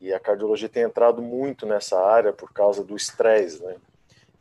E 0.00 0.12
a 0.12 0.20
cardiologia 0.20 0.68
tem 0.68 0.82
entrado 0.82 1.20
muito 1.20 1.66
nessa 1.66 2.00
área 2.00 2.32
por 2.32 2.52
causa 2.52 2.84
do 2.84 2.96
estresse, 2.96 3.62
né? 3.62 3.76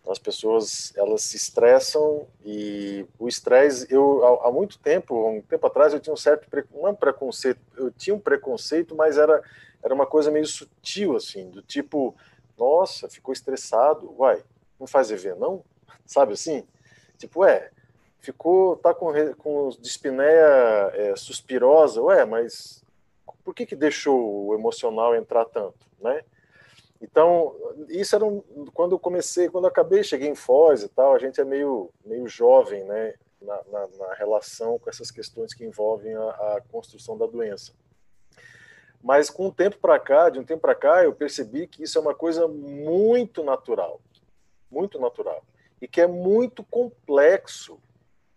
Então, 0.07 0.13
as 0.13 0.19
pessoas 0.19 0.93
elas 0.95 1.21
se 1.23 1.35
estressam 1.35 2.25
e 2.45 3.05
o 3.19 3.27
estresse 3.27 3.93
eu 3.93 4.39
há, 4.41 4.49
muito 4.49 4.79
tempo 4.79 5.29
um 5.29 5.41
tempo 5.41 5.67
atrás 5.67 5.91
eu 5.91 5.99
tinha 5.99 6.13
um 6.13 6.17
certo 6.17 6.47
não 6.73 6.87
é 6.87 6.91
um 6.91 6.95
preconceito 6.95 7.59
eu 7.75 7.91
tinha 7.91 8.15
um 8.15 8.19
preconceito 8.19 8.95
mas 8.95 9.17
era 9.17 9.43
era 9.83 9.93
uma 9.93 10.05
coisa 10.05 10.31
meio 10.31 10.45
sutil 10.45 11.17
assim 11.17 11.49
do 11.49 11.61
tipo 11.61 12.15
nossa 12.57 13.09
ficou 13.09 13.33
estressado 13.33 14.13
vai 14.17 14.41
não 14.79 14.87
faz 14.87 15.11
EV 15.11 15.35
não 15.35 15.61
sabe 16.07 16.31
assim 16.31 16.65
tipo 17.17 17.43
é 17.43 17.69
ficou 18.21 18.77
tá 18.77 18.93
com 18.93 19.11
com 19.33 19.69
dispneia 19.77 20.89
é, 20.93 21.15
suspirosa 21.17 22.01
ué 22.01 22.23
mas 22.23 22.81
por 23.47 23.55
que, 23.55 23.65
que 23.65 23.77
deixou 23.77 24.47
o 24.47 24.53
emocional 24.53 25.15
entrar 25.15 25.45
tanto, 25.45 25.87
né? 26.01 26.21
Então, 26.99 27.55
isso 27.87 28.13
era 28.13 28.25
um, 28.25 28.41
quando 28.73 28.91
eu 28.91 28.99
comecei, 28.99 29.47
quando 29.47 29.63
eu 29.63 29.69
acabei, 29.69 30.03
cheguei 30.03 30.27
em 30.27 30.35
Foz 30.35 30.83
e 30.83 30.89
tal, 30.89 31.15
a 31.15 31.17
gente 31.17 31.39
é 31.39 31.45
meio, 31.45 31.89
meio 32.03 32.27
jovem, 32.27 32.83
né, 32.83 33.13
na, 33.41 33.63
na, 33.71 33.87
na 33.87 34.13
relação 34.15 34.77
com 34.77 34.89
essas 34.89 35.09
questões 35.09 35.53
que 35.53 35.63
envolvem 35.63 36.13
a, 36.13 36.29
a 36.57 36.61
construção 36.69 37.17
da 37.17 37.25
doença. 37.25 37.71
Mas 39.01 39.29
com 39.29 39.47
o 39.47 39.53
tempo 39.53 39.77
para 39.77 39.97
cá, 39.97 40.29
de 40.29 40.39
um 40.39 40.43
tempo 40.43 40.63
para 40.63 40.75
cá, 40.75 41.05
eu 41.05 41.13
percebi 41.13 41.67
que 41.67 41.83
isso 41.83 41.97
é 41.97 42.01
uma 42.01 42.13
coisa 42.13 42.49
muito 42.49 43.45
natural, 43.45 44.01
muito 44.69 44.99
natural, 44.99 45.41
e 45.81 45.87
que 45.87 46.01
é 46.01 46.07
muito 46.07 46.65
complexo. 46.65 47.79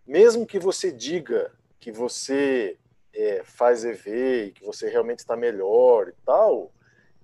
Mesmo 0.06 0.46
que 0.46 0.60
você 0.60 0.92
diga 0.92 1.50
que 1.80 1.90
você 1.90 2.78
é, 3.14 3.42
faz 3.44 3.84
EV 3.84 4.52
que 4.52 4.64
você 4.64 4.88
realmente 4.88 5.20
está 5.20 5.36
melhor 5.36 6.08
e 6.08 6.14
tal, 6.24 6.72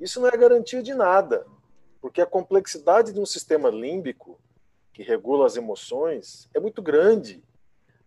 isso 0.00 0.20
não 0.20 0.28
é 0.28 0.36
garantia 0.36 0.82
de 0.82 0.94
nada, 0.94 1.46
porque 2.00 2.20
a 2.20 2.26
complexidade 2.26 3.12
de 3.12 3.20
um 3.20 3.26
sistema 3.26 3.70
límbico 3.70 4.38
que 4.92 5.02
regula 5.02 5.46
as 5.46 5.56
emoções 5.56 6.48
é 6.54 6.60
muito 6.60 6.80
grande. 6.80 7.42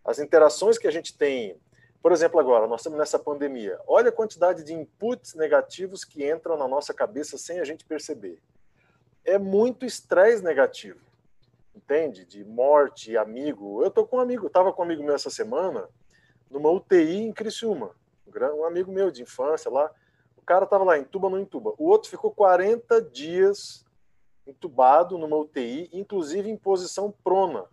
As 0.04 0.18
interações 0.18 0.78
que 0.78 0.88
a 0.88 0.90
gente 0.90 1.16
tem, 1.16 1.56
por 2.02 2.12
exemplo, 2.12 2.40
agora, 2.40 2.66
nós 2.66 2.80
estamos 2.80 2.98
nessa 2.98 3.18
pandemia, 3.18 3.78
olha 3.86 4.08
a 4.08 4.12
quantidade 4.12 4.64
de 4.64 4.72
inputs 4.72 5.34
negativos 5.34 6.04
que 6.04 6.28
entram 6.28 6.56
na 6.56 6.66
nossa 6.66 6.94
cabeça 6.94 7.36
sem 7.36 7.60
a 7.60 7.64
gente 7.64 7.84
perceber. 7.84 8.40
É 9.24 9.38
muito 9.38 9.84
estresse 9.84 10.42
negativo, 10.42 11.00
entende? 11.74 12.24
De 12.24 12.44
morte, 12.44 13.16
amigo. 13.16 13.82
Eu 13.82 13.88
estou 13.88 14.06
com 14.06 14.16
um 14.16 14.20
amigo, 14.20 14.46
estava 14.46 14.72
com 14.72 14.82
um 14.82 14.84
amigo 14.84 15.02
meu 15.02 15.14
essa 15.14 15.30
semana, 15.30 15.88
numa 16.50 16.70
UTI 16.70 17.18
em 17.18 17.32
Criciúma. 17.32 17.94
Um 18.56 18.64
amigo 18.64 18.90
meu 18.90 19.10
de 19.10 19.22
infância 19.22 19.70
lá. 19.70 19.90
O 20.36 20.42
cara 20.42 20.64
estava 20.64 20.84
lá, 20.84 20.98
entuba 20.98 21.26
ou 21.26 21.32
não 21.32 21.38
entuba. 21.38 21.74
O 21.78 21.86
outro 21.86 22.10
ficou 22.10 22.30
40 22.30 23.00
dias 23.02 23.84
entubado 24.46 25.16
numa 25.16 25.36
UTI, 25.36 25.88
inclusive 25.92 26.50
em 26.50 26.56
posição 26.56 27.14
prona, 27.22 27.66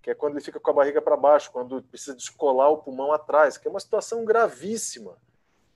que 0.00 0.10
é 0.10 0.14
quando 0.14 0.34
ele 0.34 0.44
fica 0.44 0.60
com 0.60 0.70
a 0.70 0.74
barriga 0.74 1.02
para 1.02 1.16
baixo, 1.16 1.50
quando 1.50 1.82
precisa 1.82 2.14
descolar 2.14 2.70
o 2.70 2.78
pulmão 2.78 3.12
atrás, 3.12 3.58
que 3.58 3.66
é 3.66 3.70
uma 3.70 3.80
situação 3.80 4.24
gravíssima. 4.24 5.16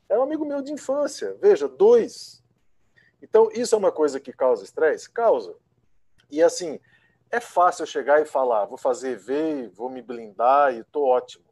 É 0.09 0.17
um 0.17 0.23
amigo 0.23 0.45
meu 0.45 0.63
de 0.63 0.73
infância. 0.73 1.37
Veja, 1.41 1.67
dois. 1.67 2.45
Então, 3.21 3.51
isso 3.53 3.75
é 3.75 3.79
uma 3.79 3.91
coisa 3.91 4.21
que 4.21 4.33
causa 4.33 4.63
estresse? 4.63 5.11
Causa. 5.11 5.57
E 6.31 6.43
assim, 6.43 6.79
é 7.31 7.41
fácil 7.41 7.87
chegar 7.87 8.21
e 8.21 8.27
falar, 8.27 8.67
vou 8.67 8.79
fazer 8.79 9.13
EV, 9.13 9.69
vou 9.69 9.89
me 9.89 10.03
blindar 10.03 10.75
e 10.75 10.81
estou 10.81 11.07
ótimo 11.07 11.46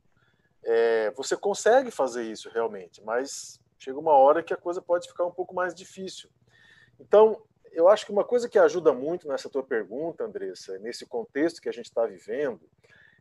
é, 0.64 1.10
você 1.12 1.36
consegue 1.36 1.90
fazer 1.90 2.24
isso 2.24 2.48
realmente, 2.48 3.02
mas 3.02 3.60
chega 3.78 3.98
uma 3.98 4.12
hora 4.12 4.42
que 4.42 4.54
a 4.54 4.56
coisa 4.56 4.80
pode 4.80 5.08
ficar 5.08 5.24
um 5.24 5.30
pouco 5.30 5.54
mais 5.54 5.74
difícil. 5.74 6.30
Então, 6.98 7.42
eu 7.72 7.88
acho 7.88 8.06
que 8.06 8.12
uma 8.12 8.24
coisa 8.24 8.48
que 8.48 8.58
ajuda 8.58 8.92
muito 8.92 9.28
nessa 9.28 9.50
tua 9.50 9.62
pergunta, 9.62 10.24
Andressa, 10.24 10.78
nesse 10.78 11.04
contexto 11.04 11.60
que 11.60 11.68
a 11.68 11.72
gente 11.72 11.86
está 11.86 12.06
vivendo, 12.06 12.60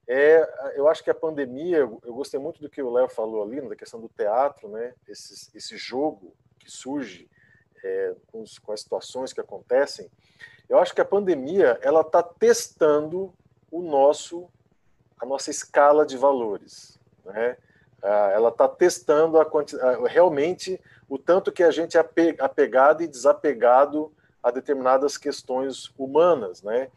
é, 0.08 0.74
eu 0.76 0.88
acho 0.88 1.04
que 1.04 1.10
a 1.10 1.16
pandemia, 1.16 1.78
eu 1.78 2.14
gostei 2.14 2.40
muito 2.40 2.62
do 2.62 2.70
que 2.70 2.82
o 2.82 2.92
Léo 2.92 3.08
falou 3.08 3.42
ali, 3.44 3.62
da 3.62 3.76
questão 3.76 4.00
do 4.00 4.10
teatro, 4.10 4.68
né? 4.68 4.94
Esse, 5.08 5.50
esse 5.56 5.78
jogo 5.78 6.36
que 6.60 6.70
surge 6.70 7.30
é, 7.84 8.16
com, 8.28 8.42
os, 8.42 8.60
com, 8.60 8.72
as 8.72 8.82
situações 8.82 9.32
que 9.32 9.42
acontecem. 9.42 10.10
Eu 10.68 10.78
acho 10.78 10.94
que 10.94 11.02
a 11.02 11.06
pandemia 11.06 11.80
ela 11.82 12.02
está 12.02 12.22
testando 12.22 13.34
o 13.72 13.82
nosso, 13.82 14.50
a 15.20 15.26
nossa 15.26 15.50
escala 15.50 16.06
de 16.06 16.18
valores, 16.18 17.00
né? 17.26 17.58
Ela 18.02 18.50
está 18.50 18.68
testando 18.68 19.40
a, 19.40 19.44
a, 19.44 20.08
realmente 20.08 20.80
o 21.08 21.18
tanto 21.18 21.54
que 21.54 21.64
a 21.64 21.72
gente 21.72 21.98
é 21.98 22.06
apegado 22.40 23.02
e 23.02 23.08
desapegado 23.08 24.12
a 24.42 24.52
determinadas 24.52 25.18
questões 25.18 25.90
humanas, 25.98 26.62
né? 26.62 26.90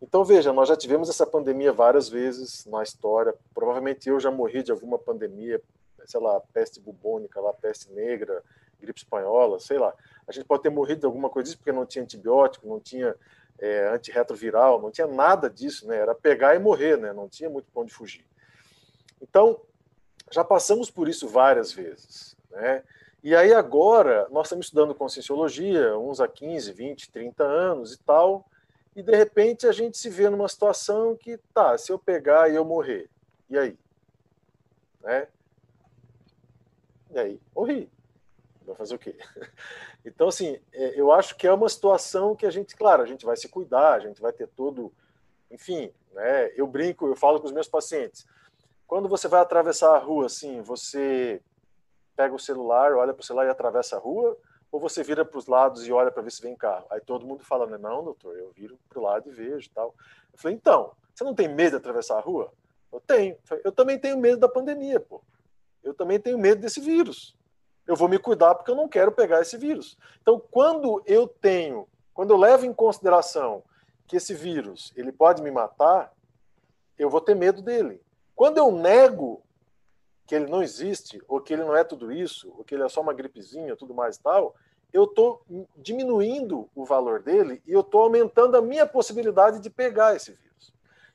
Então, 0.00 0.24
veja, 0.24 0.52
nós 0.52 0.68
já 0.68 0.76
tivemos 0.76 1.08
essa 1.08 1.26
pandemia 1.26 1.72
várias 1.72 2.08
vezes 2.08 2.66
na 2.66 2.82
história. 2.82 3.34
Provavelmente 3.54 4.08
eu 4.08 4.20
já 4.20 4.30
morri 4.30 4.62
de 4.62 4.70
alguma 4.70 4.98
pandemia, 4.98 5.60
sei 6.04 6.20
lá, 6.20 6.40
peste 6.52 6.78
bubônica, 6.78 7.40
lá, 7.40 7.52
peste 7.52 7.90
negra, 7.90 8.42
gripe 8.80 9.00
espanhola, 9.00 9.58
sei 9.58 9.78
lá. 9.78 9.94
A 10.28 10.32
gente 10.32 10.44
pode 10.44 10.62
ter 10.62 10.70
morrido 10.70 11.00
de 11.00 11.06
alguma 11.06 11.30
coisa 11.30 11.46
disso 11.46 11.58
porque 11.58 11.72
não 11.72 11.86
tinha 11.86 12.02
antibiótico, 12.02 12.68
não 12.68 12.78
tinha 12.78 13.16
é, 13.58 13.88
antirretroviral, 13.88 14.80
não 14.80 14.90
tinha 14.90 15.06
nada 15.06 15.48
disso, 15.48 15.86
né? 15.88 15.96
Era 15.96 16.14
pegar 16.14 16.54
e 16.54 16.58
morrer, 16.58 16.98
né? 16.98 17.12
Não 17.12 17.28
tinha 17.28 17.48
muito 17.48 17.66
para 17.72 17.82
onde 17.82 17.92
fugir. 17.92 18.24
Então, 19.28 19.60
já 20.30 20.44
passamos 20.44 20.90
por 20.90 21.08
isso 21.08 21.26
várias 21.26 21.72
vezes, 21.72 22.36
né? 22.50 22.82
E 23.22 23.34
aí 23.34 23.54
agora 23.54 24.28
nós 24.30 24.46
estamos 24.46 24.66
estudando 24.66 24.94
conscienciologia, 24.94 25.98
uns 25.98 26.20
há 26.20 26.28
15, 26.28 26.70
20, 26.72 27.10
30 27.10 27.42
anos 27.42 27.94
e 27.94 27.98
tal, 28.00 28.46
e 28.94 29.02
de 29.02 29.16
repente 29.16 29.66
a 29.66 29.72
gente 29.72 29.96
se 29.96 30.10
vê 30.10 30.28
numa 30.28 30.46
situação 30.46 31.16
que, 31.16 31.38
tá, 31.54 31.76
se 31.78 31.90
eu 31.90 31.98
pegar 31.98 32.50
e 32.50 32.54
eu 32.54 32.64
morrer, 32.66 33.08
e 33.48 33.56
aí? 33.56 33.78
Né? 35.02 35.26
E 37.10 37.18
aí? 37.18 37.40
Morri. 37.54 37.90
Vai 38.66 38.76
fazer 38.76 38.94
o 38.94 38.98
quê? 38.98 39.16
Então, 40.06 40.28
assim, 40.28 40.60
é, 40.70 41.00
eu 41.00 41.10
acho 41.10 41.34
que 41.34 41.46
é 41.46 41.52
uma 41.52 41.66
situação 41.66 42.36
que 42.36 42.44
a 42.44 42.50
gente, 42.50 42.76
claro, 42.76 43.02
a 43.02 43.06
gente 43.06 43.24
vai 43.24 43.38
se 43.38 43.48
cuidar, 43.48 43.94
a 43.94 44.00
gente 44.00 44.20
vai 44.20 44.34
ter 44.34 44.46
todo. 44.48 44.92
Enfim, 45.50 45.90
né? 46.12 46.52
eu 46.54 46.66
brinco, 46.66 47.06
eu 47.06 47.16
falo 47.16 47.40
com 47.40 47.46
os 47.46 47.52
meus 47.52 47.68
pacientes. 47.68 48.26
Quando 48.86 49.08
você 49.08 49.28
vai 49.28 49.40
atravessar 49.40 49.94
a 49.94 49.98
rua, 49.98 50.26
assim, 50.26 50.60
você 50.60 51.40
pega 52.16 52.34
o 52.34 52.38
celular, 52.38 52.92
olha 52.94 53.12
para 53.12 53.22
o 53.22 53.24
celular 53.24 53.46
e 53.46 53.50
atravessa 53.50 53.96
a 53.96 53.98
rua, 53.98 54.36
ou 54.70 54.80
você 54.80 55.02
vira 55.02 55.24
para 55.24 55.38
os 55.38 55.46
lados 55.46 55.86
e 55.86 55.92
olha 55.92 56.10
para 56.10 56.22
ver 56.22 56.30
se 56.30 56.42
vem 56.42 56.56
carro? 56.56 56.86
Aí 56.90 57.00
todo 57.00 57.26
mundo 57.26 57.44
fala, 57.44 57.66
não, 57.78 58.04
doutor, 58.04 58.36
eu 58.36 58.50
viro 58.50 58.78
para 58.88 58.98
o 58.98 59.02
lado 59.02 59.28
e 59.28 59.32
vejo 59.32 59.70
tal. 59.70 59.94
Eu 60.32 60.38
falei, 60.38 60.56
então, 60.56 60.92
você 61.14 61.22
não 61.24 61.34
tem 61.34 61.48
medo 61.48 61.70
de 61.70 61.76
atravessar 61.76 62.18
a 62.18 62.20
rua? 62.20 62.52
Eu 62.92 63.00
tenho. 63.00 63.36
Eu 63.64 63.72
também 63.72 63.98
tenho 63.98 64.18
medo 64.18 64.38
da 64.38 64.48
pandemia, 64.48 65.00
pô. 65.00 65.22
Eu 65.82 65.94
também 65.94 66.18
tenho 66.18 66.38
medo 66.38 66.60
desse 66.60 66.80
vírus. 66.80 67.36
Eu 67.86 67.96
vou 67.96 68.08
me 68.08 68.18
cuidar 68.18 68.54
porque 68.54 68.70
eu 68.70 68.76
não 68.76 68.88
quero 68.88 69.12
pegar 69.12 69.40
esse 69.40 69.56
vírus. 69.56 69.98
Então, 70.22 70.40
quando 70.50 71.02
eu 71.06 71.28
tenho, 71.28 71.86
quando 72.12 72.30
eu 72.30 72.36
levo 72.36 72.64
em 72.64 72.72
consideração 72.72 73.62
que 74.06 74.16
esse 74.16 74.34
vírus 74.34 74.92
ele 74.96 75.12
pode 75.12 75.42
me 75.42 75.50
matar, 75.50 76.12
eu 76.98 77.10
vou 77.10 77.20
ter 77.20 77.34
medo 77.34 77.62
dele. 77.62 78.00
Quando 78.34 78.58
eu 78.58 78.70
nego 78.72 79.42
que 80.26 80.34
ele 80.34 80.46
não 80.46 80.62
existe, 80.62 81.20
ou 81.28 81.40
que 81.40 81.52
ele 81.52 81.64
não 81.64 81.76
é 81.76 81.84
tudo 81.84 82.10
isso, 82.10 82.52
ou 82.56 82.64
que 82.64 82.74
ele 82.74 82.82
é 82.82 82.88
só 82.88 83.00
uma 83.00 83.12
gripezinha, 83.12 83.76
tudo 83.76 83.94
mais 83.94 84.16
e 84.16 84.22
tal, 84.22 84.54
eu 84.92 85.04
estou 85.04 85.44
diminuindo 85.76 86.70
o 86.74 86.84
valor 86.84 87.20
dele 87.20 87.60
e 87.66 87.72
eu 87.72 87.80
estou 87.80 88.02
aumentando 88.02 88.56
a 88.56 88.62
minha 88.62 88.86
possibilidade 88.86 89.58
de 89.58 89.68
pegar 89.68 90.14
esse 90.14 90.32
vírus. 90.32 90.72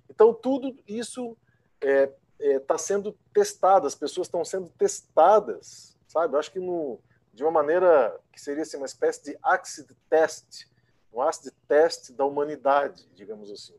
Então, 0.09 0.33
tudo 0.33 0.75
isso 0.87 1.37
está 1.81 1.87
é, 1.87 2.55
é, 2.55 2.59
tá 2.59 2.77
sendo 2.77 3.17
testado, 3.33 3.87
as 3.87 3.95
pessoas 3.95 4.27
estão 4.27 4.43
sendo 4.43 4.69
testadas, 4.71 5.97
sabe? 6.07 6.35
Eu 6.35 6.39
acho 6.39 6.51
que 6.51 6.59
no, 6.59 6.99
de 7.33 7.41
uma 7.41 7.51
maneira 7.51 8.19
que 8.33 8.41
seria 8.41 8.63
assim, 8.63 8.77
uma 8.77 8.85
espécie 8.85 9.23
de 9.23 9.37
acid 9.41 9.89
test, 10.09 10.65
um 11.13 11.21
acid 11.21 11.53
test 11.67 12.11
da 12.11 12.25
humanidade, 12.25 13.09
digamos 13.15 13.49
assim. 13.49 13.75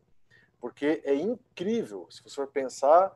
Porque 0.58 1.02
é 1.04 1.14
incrível, 1.14 2.06
se 2.10 2.22
você 2.22 2.36
for 2.36 2.46
pensar 2.46 3.14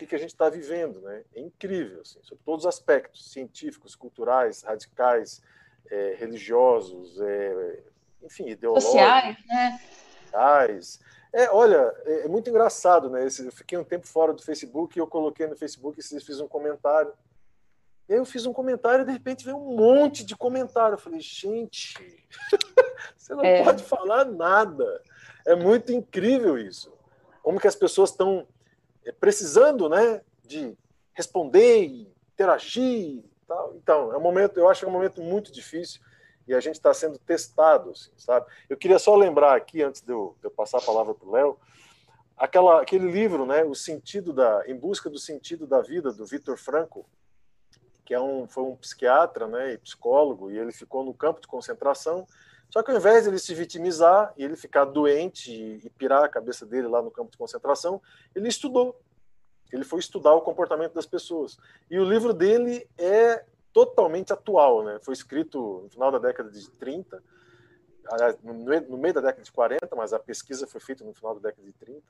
que, 0.00 0.06
que 0.06 0.14
a 0.14 0.18
gente 0.18 0.30
está 0.30 0.48
vivendo, 0.48 1.00
né? 1.02 1.24
É 1.34 1.40
incrível, 1.40 2.00
assim, 2.00 2.18
sobre 2.22 2.42
todos 2.42 2.64
os 2.64 2.68
aspectos, 2.68 3.30
científicos, 3.30 3.94
culturais, 3.94 4.62
radicais, 4.62 5.42
é, 5.90 6.16
religiosos, 6.18 7.20
é, 7.20 7.82
enfim, 8.22 8.48
ideológicos. 8.48 8.92
Sociais, 8.92 9.36
né? 9.46 9.80
Sociais. 10.24 11.00
É, 11.32 11.50
olha, 11.50 11.94
é, 12.06 12.24
é, 12.24 12.28
muito 12.28 12.48
engraçado, 12.48 13.10
né? 13.10 13.26
eu 13.26 13.52
fiquei 13.52 13.76
um 13.76 13.84
tempo 13.84 14.06
fora 14.06 14.32
do 14.32 14.42
Facebook 14.42 14.98
e 14.98 15.00
eu 15.00 15.06
coloquei 15.06 15.46
no 15.46 15.56
Facebook 15.56 16.00
e 16.00 16.20
fiz 16.20 16.40
um 16.40 16.48
comentário. 16.48 17.12
E 18.08 18.14
aí 18.14 18.18
eu 18.18 18.24
fiz 18.24 18.46
um 18.46 18.52
comentário 18.52 19.02
e 19.02 19.06
de 19.06 19.12
repente 19.12 19.44
veio 19.44 19.58
um 19.58 19.76
monte 19.76 20.24
de 20.24 20.34
comentário. 20.34 20.94
Eu 20.94 20.98
falei, 20.98 21.20
gente, 21.20 21.94
você 23.16 23.34
não 23.34 23.44
é. 23.44 23.62
pode 23.62 23.84
falar 23.84 24.24
nada. 24.24 25.02
É 25.46 25.54
muito 25.54 25.92
incrível 25.92 26.58
isso. 26.58 26.92
Como 27.42 27.60
que 27.60 27.68
as 27.68 27.76
pessoas 27.76 28.10
estão 28.10 28.48
precisando 29.18 29.88
né, 29.88 30.20
de 30.44 30.76
responder 31.14 32.08
interagir. 32.34 33.22
Tal. 33.46 33.74
Então, 33.76 34.12
é 34.12 34.16
um 34.16 34.20
momento, 34.20 34.58
eu 34.58 34.68
acho 34.68 34.80
que 34.80 34.86
é 34.86 34.88
um 34.88 34.92
momento 34.92 35.20
muito 35.20 35.52
difícil 35.52 36.00
e 36.46 36.54
a 36.54 36.60
gente 36.60 36.76
está 36.76 36.92
sendo 36.94 37.18
testado, 37.18 37.90
assim, 37.90 38.10
sabe? 38.16 38.46
Eu 38.68 38.76
queria 38.76 38.98
só 38.98 39.14
lembrar 39.14 39.56
aqui, 39.56 39.82
antes 39.82 40.00
de 40.00 40.12
eu, 40.12 40.36
de 40.40 40.46
eu 40.46 40.50
passar 40.50 40.78
a 40.78 40.82
palavra 40.82 41.14
para 41.14 41.28
o 41.28 41.32
Léo, 41.32 41.58
aquela, 42.36 42.80
aquele 42.80 43.10
livro, 43.10 43.44
né, 43.44 43.62
o 43.64 43.74
sentido 43.74 44.32
da, 44.32 44.64
em 44.66 44.76
busca 44.76 45.10
do 45.10 45.18
sentido 45.18 45.66
da 45.66 45.80
vida, 45.80 46.12
do 46.12 46.24
Viktor 46.24 46.56
Frankl, 46.56 47.00
que 48.04 48.14
é 48.14 48.20
um, 48.20 48.48
foi 48.48 48.64
um 48.64 48.74
psiquiatra, 48.76 49.46
né, 49.46 49.74
e 49.74 49.78
psicólogo, 49.78 50.50
e 50.50 50.58
ele 50.58 50.72
ficou 50.72 51.04
no 51.04 51.14
campo 51.14 51.40
de 51.40 51.46
concentração 51.46 52.26
só 52.70 52.82
que 52.82 52.90
ao 52.90 52.96
invés 52.96 53.24
de 53.24 53.30
ele 53.30 53.38
se 53.38 53.52
vitimizar 53.54 54.32
e 54.36 54.44
ele 54.44 54.56
ficar 54.56 54.84
doente 54.84 55.52
e, 55.52 55.90
pirar 55.90 56.22
a 56.22 56.28
cabeça 56.28 56.64
dele 56.64 56.86
lá 56.86 57.02
no 57.02 57.10
campo 57.10 57.30
de 57.30 57.36
concentração, 57.36 58.00
ele 58.34 58.48
estudou. 58.48 58.98
Ele 59.72 59.84
foi 59.84 59.98
estudar 59.98 60.34
o 60.34 60.40
comportamento 60.40 60.94
das 60.94 61.06
pessoas. 61.06 61.58
E 61.90 61.98
o 61.98 62.04
livro 62.04 62.32
dele 62.32 62.88
é 62.96 63.44
totalmente 63.72 64.32
atual, 64.32 64.84
né? 64.84 64.98
Foi 65.02 65.14
escrito 65.14 65.80
no 65.84 65.90
final 65.90 66.12
da 66.12 66.18
década 66.18 66.50
de 66.50 66.70
30, 66.70 67.22
no 68.42 68.98
meio 68.98 69.14
da 69.14 69.20
década 69.20 69.42
de 69.42 69.52
40, 69.52 69.96
mas 69.96 70.12
a 70.12 70.18
pesquisa 70.18 70.66
foi 70.66 70.80
feita 70.80 71.04
no 71.04 71.12
final 71.12 71.34
da 71.34 71.48
década 71.48 71.66
de 71.66 71.72
30. 71.72 72.02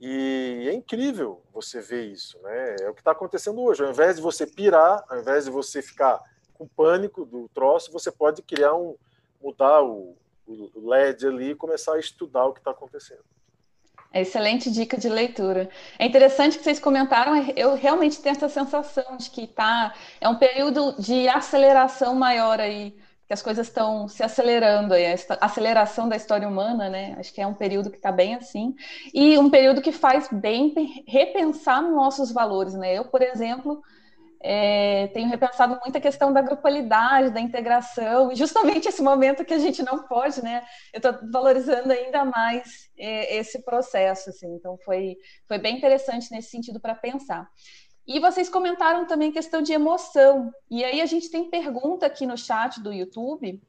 E 0.00 0.66
é 0.68 0.72
incrível 0.72 1.42
você 1.52 1.80
ver 1.80 2.04
isso, 2.04 2.38
né? 2.42 2.76
É 2.82 2.88
o 2.88 2.94
que 2.94 3.00
está 3.00 3.10
acontecendo 3.10 3.60
hoje. 3.60 3.82
Ao 3.82 3.90
invés 3.90 4.16
de 4.16 4.22
você 4.22 4.46
pirar, 4.46 5.04
ao 5.08 5.18
invés 5.18 5.44
de 5.44 5.50
você 5.50 5.82
ficar 5.82 6.22
com 6.54 6.68
pânico 6.68 7.24
do 7.24 7.48
troço, 7.48 7.92
você 7.92 8.10
pode 8.10 8.42
criar 8.42 8.74
um, 8.74 8.96
mudar 9.40 9.82
o, 9.82 10.16
o 10.46 10.88
LED 10.88 11.26
ali 11.26 11.50
e 11.50 11.54
começar 11.54 11.94
a 11.94 11.98
estudar 11.98 12.46
o 12.46 12.52
que 12.52 12.60
está 12.60 12.70
acontecendo. 12.70 13.24
Excelente 14.12 14.70
dica 14.70 14.96
de 14.96 15.08
leitura. 15.08 15.68
É 15.98 16.06
interessante 16.06 16.56
que 16.56 16.64
vocês 16.64 16.80
comentaram, 16.80 17.36
eu 17.54 17.74
realmente 17.74 18.20
tenho 18.22 18.34
essa 18.34 18.48
sensação 18.48 19.18
de 19.18 19.28
que 19.28 19.46
tá, 19.46 19.94
é 20.18 20.28
um 20.28 20.36
período 20.36 20.94
de 20.98 21.28
aceleração 21.28 22.14
maior 22.14 22.58
aí, 22.58 22.96
que 23.26 23.34
as 23.34 23.42
coisas 23.42 23.66
estão 23.66 24.08
se 24.08 24.22
acelerando 24.22 24.94
aí, 24.94 25.04
a 25.06 25.44
aceleração 25.44 26.08
da 26.08 26.16
história 26.16 26.48
humana, 26.48 26.88
né? 26.88 27.14
Acho 27.18 27.34
que 27.34 27.42
é 27.42 27.46
um 27.46 27.52
período 27.52 27.90
que 27.90 27.98
está 27.98 28.10
bem 28.10 28.34
assim, 28.34 28.74
e 29.12 29.36
um 29.36 29.50
período 29.50 29.82
que 29.82 29.92
faz 29.92 30.28
bem 30.32 30.72
repensar 31.06 31.82
nossos 31.82 32.32
valores, 32.32 32.72
né? 32.72 32.94
Eu, 32.94 33.04
por 33.04 33.20
exemplo, 33.20 33.82
é, 34.40 35.08
tenho 35.08 35.28
repensado 35.28 35.78
muito 35.82 35.98
a 35.98 36.00
questão 36.00 36.32
da 36.32 36.40
grupalidade, 36.40 37.30
da 37.30 37.40
integração, 37.40 38.34
justamente 38.34 38.88
esse 38.88 39.02
momento 39.02 39.44
que 39.44 39.54
a 39.54 39.58
gente 39.58 39.82
não 39.82 40.04
pode, 40.04 40.42
né? 40.42 40.64
Eu 40.92 40.98
estou 40.98 41.30
valorizando 41.30 41.92
ainda 41.92 42.24
mais 42.24 42.88
é, 42.96 43.36
esse 43.36 43.62
processo, 43.64 44.30
assim. 44.30 44.54
Então 44.54 44.78
foi 44.84 45.16
foi 45.46 45.58
bem 45.58 45.76
interessante 45.76 46.30
nesse 46.30 46.50
sentido 46.50 46.78
para 46.80 46.94
pensar. 46.94 47.48
E 48.06 48.20
vocês 48.20 48.48
comentaram 48.48 49.06
também 49.06 49.32
questão 49.32 49.60
de 49.60 49.72
emoção. 49.72 50.50
E 50.70 50.82
aí 50.84 51.00
a 51.00 51.06
gente 51.06 51.30
tem 51.30 51.50
pergunta 51.50 52.06
aqui 52.06 52.24
no 52.24 52.38
chat 52.38 52.80
do 52.80 52.92
YouTube. 52.92 53.60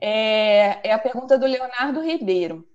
É, 0.00 0.88
é 0.88 0.92
a 0.92 0.98
pergunta 0.98 1.38
do 1.38 1.46
Leonardo 1.46 2.00
Ribeiro. 2.00 2.68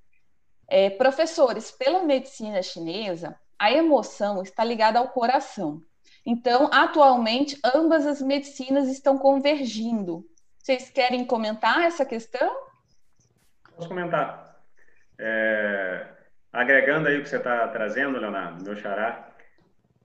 É, 0.67 0.89
professores, 0.89 1.71
pela 1.71 2.01
medicina 2.03 2.63
chinesa, 2.63 3.38
a 3.60 3.71
emoção 3.71 4.41
está 4.41 4.63
ligada 4.63 4.97
ao 4.97 5.10
coração. 5.10 5.82
Então, 6.25 6.69
atualmente, 6.71 7.59
ambas 7.63 8.05
as 8.05 8.21
medicinas 8.21 8.88
estão 8.88 9.17
convergindo. 9.17 10.25
Vocês 10.57 10.89
querem 10.89 11.25
comentar 11.25 11.81
essa 11.83 12.05
questão? 12.05 12.49
Posso 13.75 13.89
comentar. 13.89 14.62
É, 15.19 16.07
agregando 16.51 17.09
aí 17.09 17.17
o 17.17 17.23
que 17.23 17.29
você 17.29 17.38
está 17.38 17.67
trazendo, 17.67 18.19
Leonardo, 18.19 18.63
meu 18.63 18.75
xará, 18.75 19.33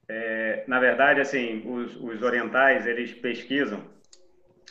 é, 0.09 0.63
na 0.67 0.79
verdade, 0.79 1.21
assim, 1.21 1.61
os, 1.69 1.95
os, 1.95 2.23
orientais, 2.23 2.87
eles 2.87 3.13
pesquisam 3.13 3.83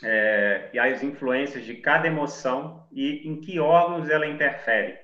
é, 0.03 0.69
e 0.73 0.77
as 0.77 1.01
influências 1.01 1.63
de 1.63 1.75
cada 1.75 2.07
emoção 2.07 2.85
e 2.91 3.25
em 3.25 3.39
que 3.39 3.57
órgãos 3.57 4.09
ela 4.09 4.27
interfere. 4.27 4.99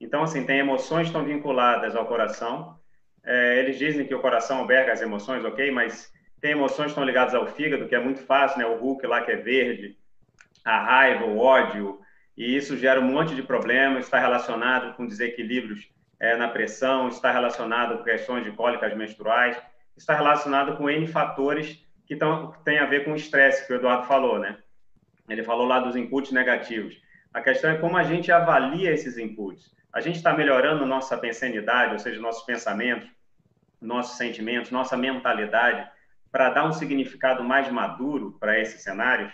Então, 0.00 0.22
assim, 0.22 0.46
tem 0.46 0.60
emoções 0.60 1.02
que 1.02 1.06
estão 1.08 1.24
vinculadas 1.24 1.96
ao 1.96 2.06
coração. 2.06 2.77
É, 3.30 3.58
eles 3.58 3.78
dizem 3.78 4.06
que 4.06 4.14
o 4.14 4.22
coração 4.22 4.56
alberga 4.56 4.90
as 4.90 5.02
emoções, 5.02 5.44
ok? 5.44 5.70
Mas 5.70 6.10
tem 6.40 6.52
emoções 6.52 6.86
que 6.86 6.92
estão 6.92 7.04
ligadas 7.04 7.34
ao 7.34 7.46
fígado, 7.46 7.86
que 7.86 7.94
é 7.94 8.00
muito 8.00 8.20
fácil, 8.20 8.58
né? 8.58 8.64
O 8.64 8.76
Hulk 8.76 9.06
lá 9.06 9.20
que 9.20 9.30
é 9.30 9.36
verde, 9.36 9.98
a 10.64 10.82
raiva, 10.82 11.26
o 11.26 11.38
ódio, 11.38 12.00
e 12.34 12.56
isso 12.56 12.74
gera 12.74 12.98
um 12.98 13.04
monte 13.04 13.34
de 13.34 13.42
problemas, 13.42 14.06
está 14.06 14.18
relacionado 14.18 14.96
com 14.96 15.06
desequilíbrios 15.06 15.90
é, 16.18 16.38
na 16.38 16.48
pressão, 16.48 17.08
está 17.08 17.30
relacionado 17.30 17.98
com 17.98 18.04
questões 18.04 18.44
de 18.44 18.52
cólicas 18.52 18.96
menstruais, 18.96 19.60
está 19.94 20.14
relacionado 20.14 20.78
com 20.78 20.88
N 20.88 21.06
fatores 21.06 21.84
que 22.06 22.16
tão, 22.16 22.52
tem 22.64 22.78
a 22.78 22.86
ver 22.86 23.04
com 23.04 23.12
o 23.12 23.16
estresse, 23.16 23.66
que 23.66 23.74
o 23.74 23.76
Eduardo 23.76 24.06
falou, 24.06 24.38
né? 24.38 24.56
Ele 25.28 25.44
falou 25.44 25.66
lá 25.66 25.80
dos 25.80 25.96
inputs 25.96 26.32
negativos. 26.32 26.98
A 27.34 27.42
questão 27.42 27.70
é 27.70 27.76
como 27.76 27.98
a 27.98 28.04
gente 28.04 28.32
avalia 28.32 28.90
esses 28.90 29.18
inputs. 29.18 29.76
A 29.92 30.00
gente 30.00 30.16
está 30.16 30.32
melhorando 30.32 30.86
nossa 30.86 31.18
pensanidade, 31.18 31.92
ou 31.92 31.98
seja, 31.98 32.18
nossos 32.18 32.46
pensamentos, 32.46 33.17
nossos 33.80 34.16
sentimentos, 34.16 34.70
nossa 34.70 34.96
mentalidade, 34.96 35.88
para 36.30 36.50
dar 36.50 36.66
um 36.66 36.72
significado 36.72 37.42
mais 37.42 37.70
maduro 37.70 38.36
para 38.38 38.58
esses 38.58 38.82
cenários. 38.82 39.32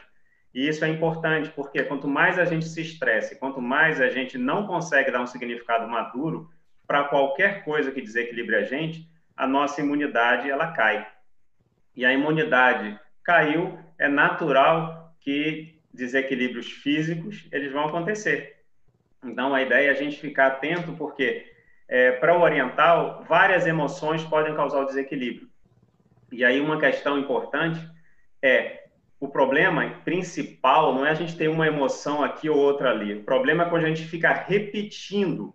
E 0.54 0.68
isso 0.68 0.84
é 0.84 0.88
importante, 0.88 1.50
porque 1.50 1.82
quanto 1.82 2.06
mais 2.06 2.38
a 2.38 2.44
gente 2.44 2.66
se 2.66 2.80
estresse, 2.80 3.38
quanto 3.38 3.60
mais 3.60 4.00
a 4.00 4.08
gente 4.08 4.38
não 4.38 4.66
consegue 4.66 5.10
dar 5.10 5.20
um 5.20 5.26
significado 5.26 5.88
maduro 5.88 6.48
para 6.86 7.04
qualquer 7.04 7.64
coisa 7.64 7.90
que 7.90 8.00
desequilibre 8.00 8.54
a 8.56 8.62
gente, 8.62 9.08
a 9.36 9.46
nossa 9.46 9.80
imunidade 9.80 10.48
ela 10.48 10.72
cai 10.72 11.06
e 11.96 12.04
a 12.04 12.12
imunidade 12.12 12.98
caiu, 13.22 13.78
é 13.98 14.08
natural 14.08 15.14
que 15.20 15.80
desequilíbrios 15.92 16.66
físicos 16.66 17.46
eles 17.52 17.72
vão 17.72 17.86
acontecer. 17.86 18.56
Então 19.24 19.54
a 19.54 19.62
ideia 19.62 19.88
é 19.88 19.90
a 19.90 19.94
gente 19.94 20.20
ficar 20.20 20.48
atento 20.48 20.92
porque 20.92 21.53
é, 21.94 22.10
para 22.10 22.36
o 22.36 22.42
oriental 22.42 23.24
várias 23.28 23.68
emoções 23.68 24.24
podem 24.24 24.52
causar 24.52 24.80
o 24.80 24.84
desequilíbrio. 24.84 25.48
E 26.32 26.44
aí 26.44 26.60
uma 26.60 26.80
questão 26.80 27.16
importante 27.16 27.78
é 28.42 28.88
o 29.20 29.28
problema 29.28 29.88
principal 30.04 30.92
não 30.92 31.06
é 31.06 31.10
a 31.10 31.14
gente 31.14 31.36
ter 31.36 31.48
uma 31.48 31.68
emoção 31.68 32.24
aqui 32.24 32.50
ou 32.50 32.58
outra 32.58 32.90
ali. 32.90 33.14
O 33.14 33.22
problema 33.22 33.62
é 33.62 33.70
quando 33.70 33.84
a 33.84 33.88
gente 33.88 34.04
fica 34.06 34.32
repetindo 34.32 35.54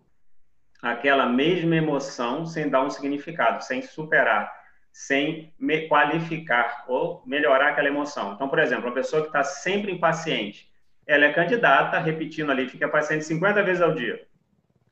aquela 0.82 1.26
mesma 1.26 1.76
emoção 1.76 2.46
sem 2.46 2.70
dar 2.70 2.86
um 2.86 2.90
significado, 2.90 3.62
sem 3.62 3.82
superar 3.82 4.50
sem 4.94 5.54
qualificar 5.90 6.86
ou 6.88 7.22
melhorar 7.26 7.72
aquela 7.72 7.90
emoção. 7.90 8.34
Então, 8.34 8.48
por 8.48 8.60
exemplo, 8.60 8.86
uma 8.86 8.94
pessoa 8.94 9.22
que 9.22 9.28
está 9.28 9.44
sempre 9.44 9.92
impaciente, 9.92 10.72
ela 11.06 11.26
é 11.26 11.34
candidata, 11.34 12.00
repetindo 12.00 12.50
ali, 12.50 12.68
fica 12.70 12.88
paciente 12.88 13.26
50 13.26 13.62
vezes 13.64 13.82
ao 13.82 13.94
dia. 13.94 14.26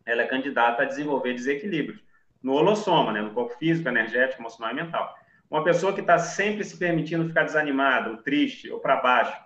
Ela 0.08 0.24
é 0.24 0.28
candidata 0.28 0.82
a 0.82 0.86
desenvolver 0.86 1.34
desequilíbrios 1.34 2.02
no 2.42 2.54
holossoma, 2.54 3.12
né, 3.12 3.22
no 3.22 3.32
corpo 3.32 3.56
físico, 3.58 3.90
energético, 3.90 4.42
emocional 4.42 4.72
e 4.72 4.76
mental. 4.76 5.16
Uma 5.50 5.64
pessoa 5.64 5.94
que 5.94 6.02
está 6.02 6.18
sempre 6.18 6.64
se 6.64 6.78
permitindo 6.78 7.28
ficar 7.28 7.44
desanimada, 7.44 8.10
ou 8.10 8.18
triste, 8.18 8.72
ou 8.72 8.80
para 8.80 8.98
baixo, 8.98 9.38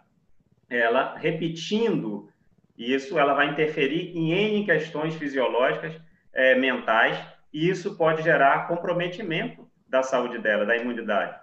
ela 0.70 1.16
repetindo 1.18 2.30
isso, 2.78 3.20
ela 3.20 3.34
vai 3.34 3.50
interferir 3.50 4.16
em 4.18 4.32
N 4.32 4.66
questões 4.66 5.16
fisiológicas, 5.16 6.00
é, 6.34 6.56
mentais, 6.56 7.18
e 7.54 7.70
isso 7.70 7.98
pode 7.98 8.24
gerar 8.24 8.68
comprometimento 8.68 9.70
da 9.88 10.02
saúde 10.02 10.40
dela, 10.40 10.66
da 10.66 10.78
imunidade. 10.78 11.38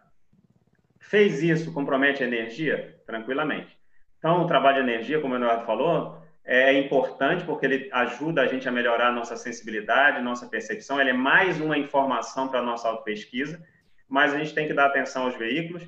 Fez 0.98 1.42
isso, 1.42 1.72
compromete 1.72 2.22
a 2.22 2.26
energia? 2.26 2.98
Tranquilamente. 3.06 3.78
Então, 4.18 4.42
o 4.42 4.46
trabalho 4.46 4.82
de 4.82 4.90
energia, 4.90 5.20
como 5.20 5.34
o 5.34 5.36
Eduardo 5.36 5.64
falou, 5.64 6.20
é 6.50 6.72
importante 6.72 7.44
porque 7.44 7.66
ele 7.66 7.90
ajuda 7.92 8.40
a 8.40 8.46
gente 8.46 8.66
a 8.66 8.72
melhorar 8.72 9.08
a 9.08 9.12
nossa 9.12 9.36
sensibilidade, 9.36 10.22
nossa 10.22 10.46
percepção. 10.46 10.98
Ele 10.98 11.10
é 11.10 11.12
mais 11.12 11.60
uma 11.60 11.76
informação 11.76 12.48
para 12.48 12.60
a 12.60 12.62
nossa 12.62 12.88
auto-pesquisa, 12.88 13.62
mas 14.08 14.32
a 14.32 14.38
gente 14.38 14.54
tem 14.54 14.66
que 14.66 14.72
dar 14.72 14.86
atenção 14.86 15.24
aos 15.24 15.34
veículos. 15.34 15.86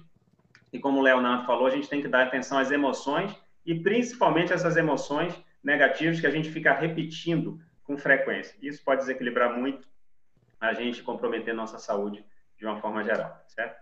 E 0.70 0.78
como 0.78 0.98
o 0.98 1.02
Leonardo 1.02 1.46
falou, 1.46 1.66
a 1.66 1.70
gente 1.70 1.88
tem 1.88 2.02
que 2.02 2.08
dar 2.08 2.24
atenção 2.24 2.58
às 2.58 2.70
emoções 2.70 3.34
e 3.64 3.74
principalmente 3.74 4.52
essas 4.52 4.76
emoções 4.76 5.34
negativas 5.64 6.20
que 6.20 6.26
a 6.26 6.30
gente 6.30 6.50
fica 6.50 6.74
repetindo 6.74 7.58
com 7.82 7.96
frequência. 7.96 8.54
Isso 8.60 8.84
pode 8.84 9.00
desequilibrar 9.00 9.58
muito 9.58 9.88
a 10.60 10.74
gente 10.74 11.02
comprometer 11.02 11.54
nossa 11.54 11.78
saúde 11.78 12.22
de 12.58 12.66
uma 12.66 12.78
forma 12.82 13.02
geral, 13.02 13.42
certo? 13.48 13.80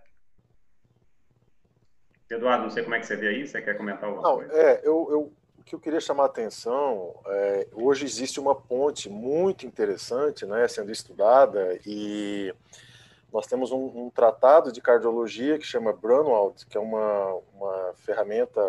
Eduardo, 2.31 2.63
não 2.63 2.71
sei 2.71 2.85
como 2.85 2.95
é 2.95 3.01
que 3.01 3.07
você 3.07 3.17
vê 3.17 3.29
aí, 3.29 3.49
você 3.49 3.61
quer 3.61 3.77
comentar 3.77 4.05
alguma 4.05 4.23
não, 4.23 4.37
coisa? 4.37 4.53
É, 4.53 4.81
eu, 4.85 5.09
eu, 5.11 5.33
que 5.69 5.75
eu 5.75 5.81
queria 5.81 6.01
chamar 6.01 6.25
a 6.25 6.27
atenção, 6.27 7.15
é, 7.27 7.69
hoje 7.75 8.07
existe 8.07 8.41
uma 8.41 8.55
ponte 8.55 9.11
muito 9.11 9.67
interessante, 9.67 10.47
né, 10.47 10.67
sendo 10.67 10.91
estudada, 10.91 11.79
e 11.85 12.55
nós 13.31 13.47
temos 13.47 13.71
um, 13.71 14.07
um 14.07 14.11
tratado 14.11 14.73
de 14.73 14.81
cardiologia 14.81 15.59
que 15.59 15.67
chama 15.67 15.93
Brunwald, 15.93 16.65
que 16.67 16.79
é 16.79 16.81
uma, 16.81 17.35
uma 17.55 17.93
ferramenta 17.97 18.61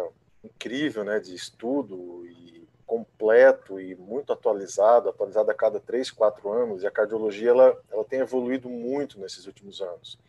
incrível, 0.44 1.06
né, 1.06 1.20
de 1.20 1.34
estudo 1.34 2.26
e 2.28 2.68
completo 2.86 3.80
e 3.80 3.96
muito 3.96 4.34
atualizado, 4.34 5.10
atualizado 5.10 5.50
a 5.52 5.54
cada 5.54 5.80
três, 5.80 6.12
quatro 6.12 6.52
anos, 6.52 6.84
e 6.84 6.88
a 6.88 6.92
cardiologia 6.92 7.52
ela, 7.52 7.82
ela 7.90 8.04
tem 8.04 8.20
evoluído 8.20 8.68
muito 8.68 9.20
nesses 9.20 9.46
últimos 9.46 9.80
anos. 9.82 10.20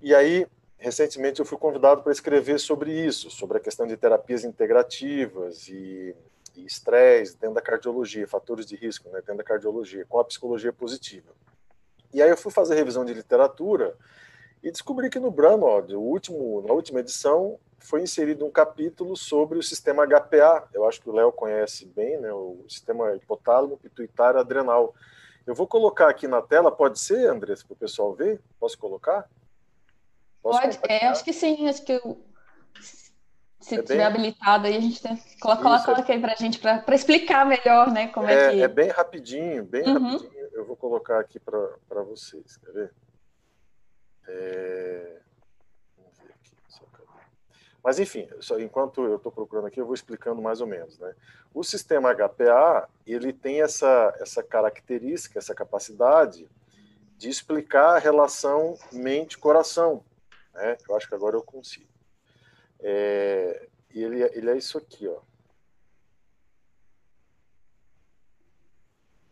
E 0.00 0.14
aí, 0.14 0.46
recentemente, 0.78 1.40
eu 1.40 1.46
fui 1.46 1.58
convidado 1.58 2.02
para 2.02 2.12
escrever 2.12 2.58
sobre 2.58 2.92
isso, 2.92 3.30
sobre 3.30 3.58
a 3.58 3.60
questão 3.60 3.86
de 3.86 3.96
terapias 3.96 4.44
integrativas 4.44 5.68
e 5.68 6.14
estresse 6.56 7.36
dentro 7.36 7.54
da 7.54 7.62
cardiologia, 7.62 8.26
fatores 8.26 8.66
de 8.66 8.76
risco 8.76 9.08
né, 9.10 9.18
dentro 9.18 9.36
da 9.36 9.44
cardiologia, 9.44 10.04
com 10.08 10.18
a 10.18 10.24
psicologia 10.24 10.72
positiva. 10.72 11.32
E 12.12 12.22
aí 12.22 12.30
eu 12.30 12.36
fui 12.36 12.50
fazer 12.50 12.74
revisão 12.74 13.04
de 13.04 13.12
literatura 13.12 13.96
e 14.62 14.70
descobri 14.70 15.10
que 15.10 15.20
no 15.20 15.30
Branod, 15.30 15.94
o 15.94 16.00
último, 16.00 16.62
na 16.66 16.72
última 16.72 17.00
edição, 17.00 17.58
foi 17.78 18.02
inserido 18.02 18.44
um 18.44 18.50
capítulo 18.50 19.16
sobre 19.16 19.58
o 19.58 19.62
sistema 19.62 20.06
HPA. 20.06 20.68
Eu 20.72 20.84
acho 20.84 21.00
que 21.00 21.08
o 21.08 21.12
Léo 21.12 21.30
conhece 21.30 21.86
bem, 21.86 22.18
né, 22.18 22.32
o 22.32 22.64
sistema 22.68 23.14
hipotálamo, 23.14 23.76
pituitário, 23.76 24.40
adrenal. 24.40 24.94
Eu 25.46 25.54
vou 25.54 25.66
colocar 25.66 26.08
aqui 26.08 26.26
na 26.26 26.42
tela, 26.42 26.72
pode 26.72 26.98
ser, 26.98 27.28
Andressa, 27.28 27.64
para 27.64 27.74
o 27.74 27.78
pessoal 27.78 28.12
ver? 28.14 28.40
Posso 28.58 28.76
colocar? 28.76 29.28
Posso 30.50 30.78
pode, 30.80 30.92
é, 30.92 31.06
acho 31.06 31.24
que 31.24 31.32
sim, 31.32 31.68
acho 31.68 31.84
que 31.84 31.92
eu, 31.92 32.24
se 33.60 33.74
é 33.74 33.82
bem... 33.82 34.02
habilitado 34.02 34.66
aí, 34.66 34.76
a 34.76 34.80
gente 34.80 35.02
tem... 35.02 35.16
coloca, 35.40 35.62
coloca, 35.62 35.84
coloca 35.84 36.12
aí 36.12 36.20
para 36.20 36.32
a 36.32 36.36
gente, 36.36 36.58
para 36.58 36.94
explicar 36.94 37.44
melhor, 37.44 37.90
né, 37.90 38.08
como 38.08 38.26
é, 38.28 38.34
é 38.34 38.50
que... 38.50 38.62
É 38.62 38.68
bem 38.68 38.88
rapidinho, 38.88 39.64
bem 39.64 39.82
uhum. 39.84 40.10
rapidinho, 40.10 40.48
eu 40.52 40.64
vou 40.64 40.76
colocar 40.76 41.20
aqui 41.20 41.38
para 41.38 42.02
vocês, 42.02 42.56
quer 42.56 42.72
ver? 42.72 42.94
É... 44.26 45.18
Mas, 47.82 47.98
enfim, 47.98 48.28
só, 48.40 48.58
enquanto 48.58 49.04
eu 49.04 49.16
estou 49.16 49.32
procurando 49.32 49.66
aqui, 49.66 49.80
eu 49.80 49.86
vou 49.86 49.94
explicando 49.94 50.42
mais 50.42 50.60
ou 50.60 50.66
menos. 50.66 50.98
Né? 50.98 51.14
O 51.54 51.62
sistema 51.62 52.12
HPA 52.14 52.88
ele 53.06 53.32
tem 53.32 53.62
essa, 53.62 54.14
essa 54.20 54.42
característica, 54.42 55.38
essa 55.38 55.54
capacidade 55.54 56.46
de 57.16 57.28
explicar 57.28 57.96
a 57.96 57.98
relação 57.98 58.76
mente-coração. 58.92 60.04
Né? 60.58 60.76
Eu 60.88 60.96
acho 60.96 61.08
que 61.08 61.14
agora 61.14 61.36
eu 61.36 61.42
consigo. 61.42 61.88
É, 62.80 63.68
ele, 63.90 64.22
ele 64.22 64.50
é 64.50 64.56
isso 64.56 64.76
aqui, 64.76 65.06
ó. 65.06 65.20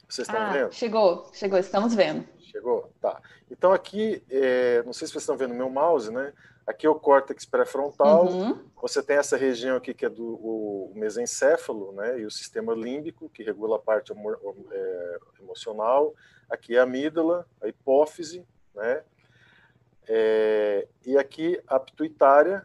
Vocês 0.09 0.29
estão 0.29 0.41
ah, 0.41 0.53
vendo? 0.53 0.73
Chegou, 0.73 1.31
chegou, 1.33 1.59
estamos 1.59 1.93
vendo. 1.93 2.25
Chegou? 2.39 2.93
Tá. 3.01 3.21
Então 3.51 3.73
aqui, 3.73 4.23
é, 4.31 4.83
não 4.85 4.93
sei 4.93 5.09
se 5.09 5.13
vocês 5.13 5.25
estão 5.25 5.37
vendo 5.37 5.53
meu 5.53 5.69
mouse, 5.69 6.13
né? 6.13 6.33
Aqui 6.65 6.87
é 6.87 6.91
o 6.91 6.95
córtex 6.95 7.45
pré-frontal. 7.45 8.27
Uhum. 8.27 8.65
Você 8.81 9.03
tem 9.03 9.17
essa 9.17 9.37
região 9.37 9.77
aqui 9.77 9.93
que 9.93 10.07
é 10.07 10.09
do 10.09 10.35
o 10.35 10.93
mesencéfalo, 10.95 11.93
né? 11.93 12.21
E 12.21 12.25
o 12.25 12.31
sistema 12.31 12.73
límbico, 12.73 13.29
que 13.29 13.43
regula 13.43 13.77
a 13.77 13.81
parte 13.81 14.13
é, 14.13 15.19
emocional. 15.41 16.15
Aqui 16.49 16.77
é 16.77 16.81
a 16.81 16.85
amígdala, 16.85 17.47
a 17.61 17.67
hipófise, 17.67 18.47
né? 18.75 19.03
Aqui 21.27 21.61
a 21.67 21.81
pituitária, 21.81 22.65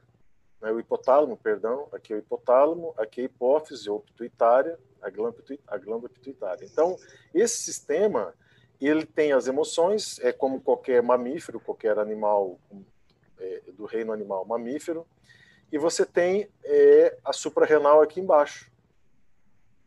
né, 0.62 0.72
o 0.72 0.80
hipotálamo, 0.80 1.36
perdão, 1.36 1.90
aqui 1.92 2.14
é 2.14 2.16
o 2.16 2.20
hipotálamo, 2.20 2.94
aqui 2.96 3.22
é 3.22 3.24
a 3.24 3.26
hipófise 3.26 3.90
ou 3.90 4.02
pituitária, 4.02 4.78
a 5.02 5.10
glândula, 5.10 5.44
a 5.66 5.78
glândula 5.80 6.10
pituitária. 6.10 6.64
Então, 6.64 6.96
esse 7.34 7.58
sistema, 7.58 8.36
ele 8.80 9.04
tem 9.04 9.34
as 9.34 9.48
emoções, 9.48 10.20
é 10.20 10.32
como 10.32 10.62
qualquer 10.62 11.02
mamífero, 11.02 11.60
qualquer 11.60 11.98
animal 11.98 12.60
é, 13.40 13.64
do 13.74 13.86
reino 13.86 14.14
animal 14.14 14.46
mamífero, 14.46 15.08
e 15.72 15.80
você 15.80 16.06
tem 16.06 16.48
é, 16.64 17.18
a 17.26 17.34
suprarrenal 17.34 18.00
aqui 18.00 18.20
embaixo. 18.20 18.72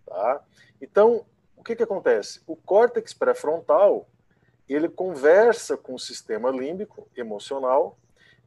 Tá? 0.05 0.45
Então, 0.83 1.25
o 1.57 1.63
que, 1.63 1.77
que 1.77 1.83
acontece? 1.85 2.43
O 2.45 2.57
córtex 2.57 3.15
pré-frontal 3.15 4.09
ele 4.69 4.89
conversa 4.89 5.77
com 5.77 5.95
o 5.95 5.99
sistema 5.99 6.51
límbico 6.51 7.07
emocional, 7.17 7.97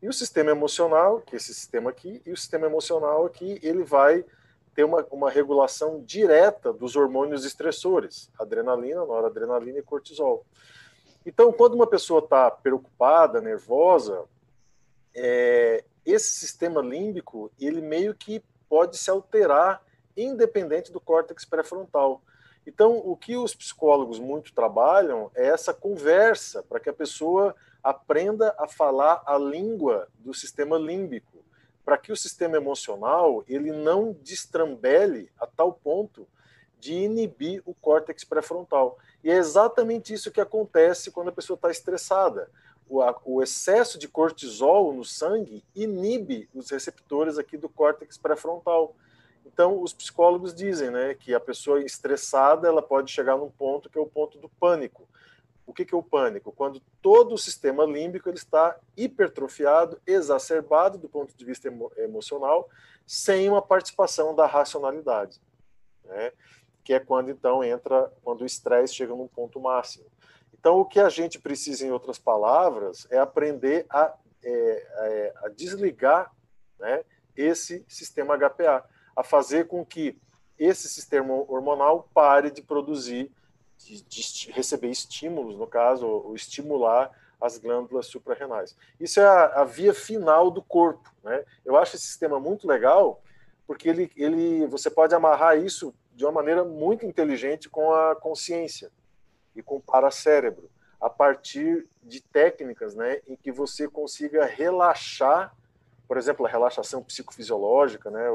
E 0.02 0.08
o 0.08 0.14
sistema 0.14 0.52
emocional, 0.52 1.22
que 1.22 1.36
é 1.36 1.38
esse 1.38 1.54
sistema 1.54 1.90
aqui, 1.90 2.22
e 2.26 2.32
o 2.32 2.38
sistema 2.38 2.68
emocional 2.68 3.26
aqui, 3.26 3.60
ele 3.64 3.84
vai 3.84 4.24
ter 4.76 4.84
uma, 4.84 5.04
uma 5.12 5.30
regulação 5.30 6.02
direta 6.04 6.72
dos 6.72 6.96
hormônios 6.96 7.44
estressores, 7.44 8.30
adrenalina, 8.40 9.04
noradrenalina 9.04 9.80
e 9.80 9.84
cortisol. 9.84 10.46
Então, 11.26 11.52
quando 11.52 11.74
uma 11.74 11.88
pessoa 11.88 12.20
está 12.20 12.50
preocupada, 12.52 13.42
nervosa, 13.42 14.26
é, 15.16 15.84
esse 16.06 16.30
sistema 16.30 16.80
límbico, 16.80 17.52
ele 17.60 17.82
meio 17.82 18.14
que 18.14 18.42
pode 18.70 18.98
se 18.98 19.10
alterar 19.10 19.84
independente 20.16 20.92
do 20.92 21.02
córtex 21.02 21.44
pré-frontal. 21.44 22.22
Então, 22.66 22.98
o 22.98 23.18
que 23.18 23.36
os 23.36 23.56
psicólogos 23.56 24.20
muito 24.20 24.54
trabalham 24.54 25.32
é 25.36 25.48
essa 25.48 25.74
conversa 25.74 26.62
para 26.64 26.80
que 26.80 26.90
a 26.90 26.94
pessoa 26.94 27.56
aprenda 27.90 28.54
a 28.60 28.68
falar 28.68 29.24
a 29.26 29.38
língua 29.38 30.10
do 30.20 30.34
sistema 30.34 30.78
límbico, 30.78 31.46
para 31.86 31.98
que 31.98 32.12
o 32.12 32.18
sistema 32.18 32.58
emocional 32.58 33.46
ele 33.48 33.72
não 33.72 34.12
destrambele 34.12 35.32
a 35.40 35.48
tal 35.48 35.72
ponto 35.72 36.28
de 36.82 36.94
inibir 36.94 37.64
o 37.66 37.74
córtex 37.74 38.26
pré-frontal. 38.26 38.98
E 39.24 39.32
é 39.32 39.38
exatamente 39.38 40.14
isso 40.14 40.32
que 40.32 40.42
acontece 40.42 41.12
quando 41.12 41.30
a 41.30 41.32
pessoa 41.32 41.56
está 41.56 41.72
estressada. 41.72 42.52
O, 42.90 43.02
a, 43.02 43.18
o, 43.24 43.42
excesso 43.42 43.98
de 43.98 44.08
cortisol 44.08 44.92
no 44.92 45.06
sangue 45.06 45.64
inibe 45.74 46.50
os 46.54 46.70
receptores 46.70 47.38
aqui 47.38 47.58
do 47.58 47.70
córtex 47.70 48.18
pré-frontal. 48.18 48.96
Então, 49.46 49.82
os 49.82 49.94
psicólogos 49.94 50.54
dizem 50.54 50.92
né, 50.92 51.14
que 51.14 51.34
a 51.34 51.40
pessoa 51.40 51.82
estressada 51.82 52.68
ela 52.68 52.82
pode 52.82 53.12
chegar 53.12 53.38
num 53.38 53.50
ponto 53.50 53.90
que 53.90 53.98
é 53.98 54.02
o 54.02 54.06
ponto 54.06 54.38
do 54.38 54.50
pânico. 54.50 55.08
O 55.68 55.74
que, 55.74 55.86
que 55.86 55.94
é 55.94 55.98
o 55.98 56.02
pânico? 56.02 56.52
Quando 56.54 56.82
todo 57.02 57.36
o 57.36 57.38
sistema 57.38 57.84
límbico 57.84 58.30
ele 58.30 58.38
está 58.38 58.80
hipertrofiado, 58.96 60.02
exacerbado 60.08 60.98
do 60.98 61.10
ponto 61.10 61.36
de 61.36 61.46
vista 61.46 61.68
emo 61.68 61.92
emocional, 61.98 62.70
sem 63.06 63.50
uma 63.50 63.62
participação 63.62 64.34
da 64.34 64.46
racionalidade. 64.46 65.42
Né? 66.06 66.32
Que 66.86 66.94
é 66.94 67.00
quando 67.00 67.30
então 67.30 67.62
entra, 67.64 68.12
quando 68.24 68.42
o 68.42 68.46
estresse 68.46 68.96
chega 68.96 69.14
num 69.14 69.28
ponto 69.28 69.60
máximo. 69.60 70.06
Então, 70.58 70.80
o 70.80 70.86
que 70.86 71.00
a 71.00 71.10
gente 71.10 71.38
precisa, 71.38 71.86
em 71.86 71.92
outras 71.92 72.18
palavras, 72.18 73.06
é 73.12 73.18
aprender 73.18 73.86
a, 73.90 74.16
é, 74.44 74.50
é, 74.50 75.34
a 75.44 75.50
desligar 75.50 76.32
né, 76.80 77.04
esse 77.36 77.86
sistema 77.88 78.38
HPA, 78.38 78.84
a 79.16 79.24
fazer 79.24 79.68
com 79.68 79.86
que 79.86 80.18
esse 80.58 80.90
sistema 80.90 81.34
hormonal 81.34 82.10
pare 82.14 82.50
de 82.50 82.62
produzir 82.62 83.32
de, 83.78 84.02
de 84.02 84.52
receber 84.52 84.90
estímulos, 84.90 85.58
no 85.58 85.68
caso, 85.68 86.08
ou 86.08 86.36
estimular 86.36 87.12
as 87.40 87.58
glândulas 87.58 88.08
suprarrenais. 88.08 88.76
Isso 89.00 89.20
é 89.20 89.26
a, 89.26 89.62
a, 89.62 89.64
via 89.64 89.94
final 89.94 90.50
do 90.50 90.62
corpo. 90.62 91.14
Né? 91.24 91.44
Eu 91.64 91.78
acho 91.78 91.96
esse 91.96 92.08
sistema 92.08 92.40
muito 92.40 92.68
legal, 92.68 93.22
porque 93.66 93.88
ele, 93.88 94.12
ele, 94.16 94.66
você 94.68 94.90
pode 94.90 95.14
amarrar 95.14 95.58
isso 95.58 95.94
de 96.16 96.26
uma 96.26 96.32
maneira 96.32 96.64
muito 96.64 97.06
inteligente 97.06 97.70
com 97.70 97.94
a 97.94 98.16
consciência 98.16 98.92
e 99.56 99.62
com 99.62 99.76
o 99.76 99.82
paracérebro, 99.82 100.70
a 101.00 101.10
partir 101.10 101.88
de 102.02 102.22
técnicas 102.22 102.96
né, 102.96 103.22
em 103.28 103.36
que 103.36 103.52
você 103.52 103.88
consiga 103.88 104.46
relaxar, 104.46 105.56
por 106.08 106.18
exemplo, 106.18 106.46
a 106.46 106.50
relaxação 106.50 107.04
psicofisiológica, 107.04 108.10
né, 108.10 108.26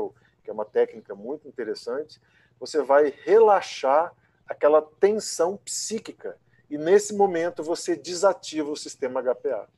que 0.45 0.51
é 0.51 0.53
uma 0.53 0.65
técnica 0.65 1.15
muito 1.15 1.49
interessante, 1.49 2.21
você 2.61 2.81
vai 2.83 3.13
relaxar 3.25 4.15
aquela 4.47 4.83
tensão 4.83 5.57
psíquica. 5.57 6.39
E 6.69 6.79
nesse 6.79 7.15
momento 7.15 7.63
você 7.63 7.95
desativa 7.95 8.71
o 8.71 8.77
sistema 8.77 9.23
HPA. 9.23 9.69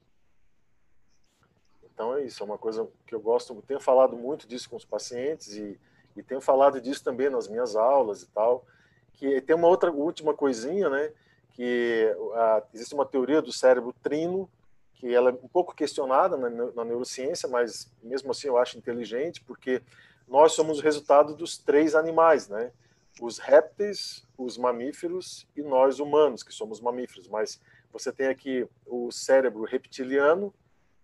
Então 1.93 2.17
é 2.17 2.25
isso, 2.25 2.43
é 2.43 2.47
uma 2.47 2.59
coisa 2.59 2.89
que 3.07 3.15
eu 3.15 3.21
gosto, 3.21 3.63
tenho 3.67 3.81
falado 3.81 4.17
muito 4.17 4.49
disso 4.49 4.69
com 4.69 4.77
os 4.77 4.85
pacientes 4.85 5.55
e, 5.55 5.79
e 6.17 6.23
tenho 6.23 6.41
falado 6.41 6.81
disso 6.81 7.05
também 7.05 7.31
nas 7.31 7.47
minhas 7.47 7.77
aulas 7.77 8.23
e 8.23 8.27
tal. 8.27 8.67
Que 9.13 9.41
tem 9.41 9.55
uma 9.55 9.69
outra 9.69 9.93
última 9.93 10.35
coisinha, 10.35 10.89
né? 10.89 11.13
Que 11.51 12.13
a, 12.35 12.63
existe 12.75 12.95
uma 12.95 13.07
teoria 13.07 13.41
do 13.41 13.53
cérebro 13.53 13.95
trino, 14.03 14.51
que 14.95 15.15
ela 15.15 15.31
é 15.31 15.33
um 15.33 15.49
pouco 15.49 15.75
questionada 15.75 16.37
na, 16.37 16.49
na 16.49 16.85
neurociência, 16.85 17.49
mas 17.49 17.93
mesmo 18.03 18.33
assim 18.33 18.49
eu 18.49 18.59
acho 18.59 18.77
inteligente, 18.77 19.41
porque 19.41 19.81
nós 20.27 20.53
somos 20.53 20.79
o 20.79 20.83
resultado 20.83 21.35
dos 21.35 21.59
três 21.59 21.95
animais, 21.95 22.49
né? 22.49 22.73
Os 23.21 23.39
répteis, 23.39 24.27
os 24.37 24.59
mamíferos 24.59 25.47
e 25.57 25.63
nós 25.63 26.01
humanos, 26.01 26.43
que 26.43 26.53
somos 26.53 26.81
mamíferos. 26.81 27.29
Mas 27.29 27.61
você 27.93 28.13
tem 28.13 28.27
aqui 28.27 28.69
o 28.87 29.11
cérebro 29.11 29.65
reptiliano, 29.65 30.53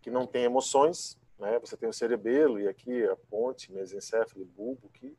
que 0.02 0.10
não 0.10 0.26
tem 0.26 0.44
emoções, 0.44 1.18
né? 1.38 1.58
Você 1.60 1.76
tem 1.76 1.88
o 1.88 1.92
cerebelo 1.92 2.60
e 2.60 2.68
aqui 2.68 3.04
a 3.04 3.16
ponte, 3.16 3.72
mesencéfalo, 3.72 4.44
bulbo 4.44 4.90
aqui. 4.94 5.16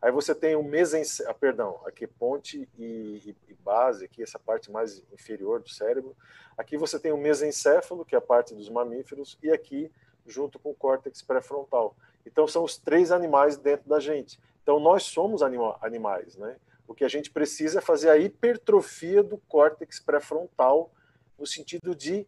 Aí 0.00 0.12
você 0.12 0.32
tem 0.32 0.54
o 0.54 0.62
mesencéfalo, 0.62 1.30
ah, 1.30 1.38
perdão, 1.38 1.80
aqui 1.84 2.06
ponte 2.06 2.68
e, 2.78 2.84
e, 2.84 3.36
e, 3.48 3.54
base, 3.54 4.04
aqui 4.04 4.22
essa 4.22 4.38
parte 4.38 4.70
mais 4.70 5.02
inferior 5.12 5.60
do 5.60 5.68
cérebro. 5.68 6.16
Aqui 6.56 6.76
você 6.76 7.00
tem 7.00 7.12
o 7.12 7.18
mesencéfalo, 7.18 8.04
que 8.04 8.14
é 8.14 8.18
a 8.18 8.20
parte 8.20 8.54
dos 8.54 8.70
mamíferos, 8.70 9.36
e 9.42 9.50
aqui 9.50 9.90
junto 10.24 10.58
com 10.58 10.70
o 10.70 10.74
córtex 10.74 11.20
pré-frontal. 11.22 11.96
Então 12.24 12.46
são 12.46 12.62
os 12.62 12.76
três 12.76 13.10
animais 13.10 13.56
dentro 13.56 13.88
da 13.88 13.98
gente. 13.98 14.38
Então, 14.68 14.78
nós 14.78 15.04
somos 15.04 15.42
anima 15.42 15.78
animais, 15.80 16.36
né? 16.36 16.56
O 16.86 16.92
que 16.92 17.02
a 17.02 17.08
gente 17.08 17.30
precisa 17.30 17.78
é 17.78 17.80
fazer 17.80 18.10
a 18.10 18.18
hipertrofia 18.18 19.22
do 19.22 19.38
córtex 19.48 19.98
pré-frontal, 19.98 20.90
no 21.38 21.46
sentido 21.46 21.94
de 21.94 22.26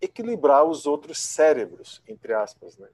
equilibrar 0.00 0.64
os 0.64 0.84
outros 0.84 1.20
cérebros, 1.20 2.02
entre 2.08 2.34
aspas, 2.34 2.76
né? 2.76 2.88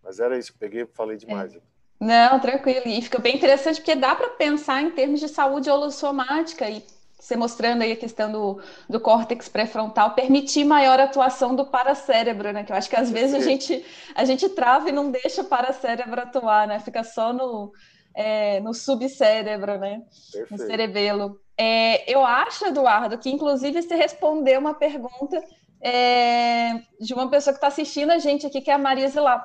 Mas 0.00 0.20
era 0.20 0.38
isso, 0.38 0.54
peguei 0.56 0.86
falei 0.86 1.16
demais. 1.16 1.56
É. 1.56 1.60
Não, 1.98 2.38
tranquilo. 2.38 2.86
E 2.86 3.02
fica 3.02 3.18
bem 3.18 3.34
interessante 3.34 3.80
porque 3.80 3.96
dá 3.96 4.14
para 4.14 4.30
pensar 4.30 4.80
em 4.80 4.92
termos 4.92 5.18
de 5.18 5.26
saúde 5.26 5.68
holossomática 5.68 6.70
e 6.70 6.84
você 7.18 7.34
mostrando 7.34 7.82
aí 7.82 7.90
a 7.90 7.96
questão 7.96 8.30
do, 8.30 8.62
do 8.88 9.00
córtex 9.00 9.48
pré-frontal, 9.48 10.14
permitir 10.14 10.62
maior 10.62 11.00
atuação 11.00 11.56
do 11.56 11.66
paracérebro, 11.66 12.52
né? 12.52 12.62
Que 12.62 12.70
eu 12.70 12.76
acho 12.76 12.88
que 12.88 12.94
às 12.94 13.10
vezes 13.10 13.34
a 13.34 13.40
gente, 13.40 13.84
a 14.14 14.24
gente 14.24 14.48
trava 14.50 14.88
e 14.88 14.92
não 14.92 15.10
deixa 15.10 15.42
o 15.42 15.46
paracérebro 15.46 16.20
atuar, 16.20 16.68
né? 16.68 16.78
Fica 16.78 17.02
só 17.02 17.32
no, 17.32 17.72
é, 18.14 18.60
no 18.60 18.72
subcérebro, 18.72 19.78
né? 19.78 20.02
Perfeito. 20.32 20.50
No 20.50 20.58
cerebelo. 20.58 21.40
É, 21.56 22.10
eu 22.12 22.24
acho, 22.24 22.66
Eduardo, 22.66 23.18
que 23.18 23.30
inclusive 23.30 23.82
você 23.82 23.94
respondeu 23.94 24.60
uma 24.60 24.74
pergunta 24.74 25.42
é, 25.80 26.82
de 27.00 27.12
uma 27.12 27.28
pessoa 27.28 27.52
que 27.52 27.58
está 27.58 27.68
assistindo 27.68 28.10
a 28.10 28.18
gente 28.18 28.46
aqui, 28.46 28.60
que 28.60 28.70
é 28.70 28.74
a 28.74 28.78
Marisa 28.78 29.20
lá. 29.20 29.44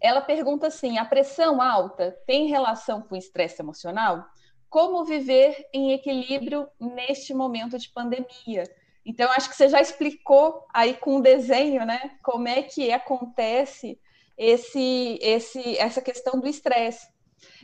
Ela 0.00 0.20
pergunta 0.20 0.66
assim: 0.66 0.98
a 0.98 1.04
pressão 1.04 1.60
alta 1.60 2.16
tem 2.26 2.48
relação 2.48 3.02
com 3.02 3.16
estresse 3.16 3.60
emocional? 3.60 4.24
Como 4.68 5.04
viver 5.04 5.66
em 5.72 5.92
equilíbrio 5.92 6.68
neste 6.78 7.34
momento 7.34 7.78
de 7.78 7.88
pandemia? 7.88 8.64
Então, 9.04 9.30
acho 9.32 9.48
que 9.48 9.56
você 9.56 9.68
já 9.68 9.80
explicou 9.80 10.64
aí 10.72 10.94
com 10.94 11.16
o 11.16 11.22
desenho, 11.22 11.84
né? 11.84 12.12
Como 12.22 12.46
é 12.46 12.62
que 12.62 12.92
acontece 12.92 13.98
esse, 14.40 15.18
esse, 15.20 15.76
essa 15.76 16.00
questão 16.00 16.40
do 16.40 16.48
estresse. 16.48 17.06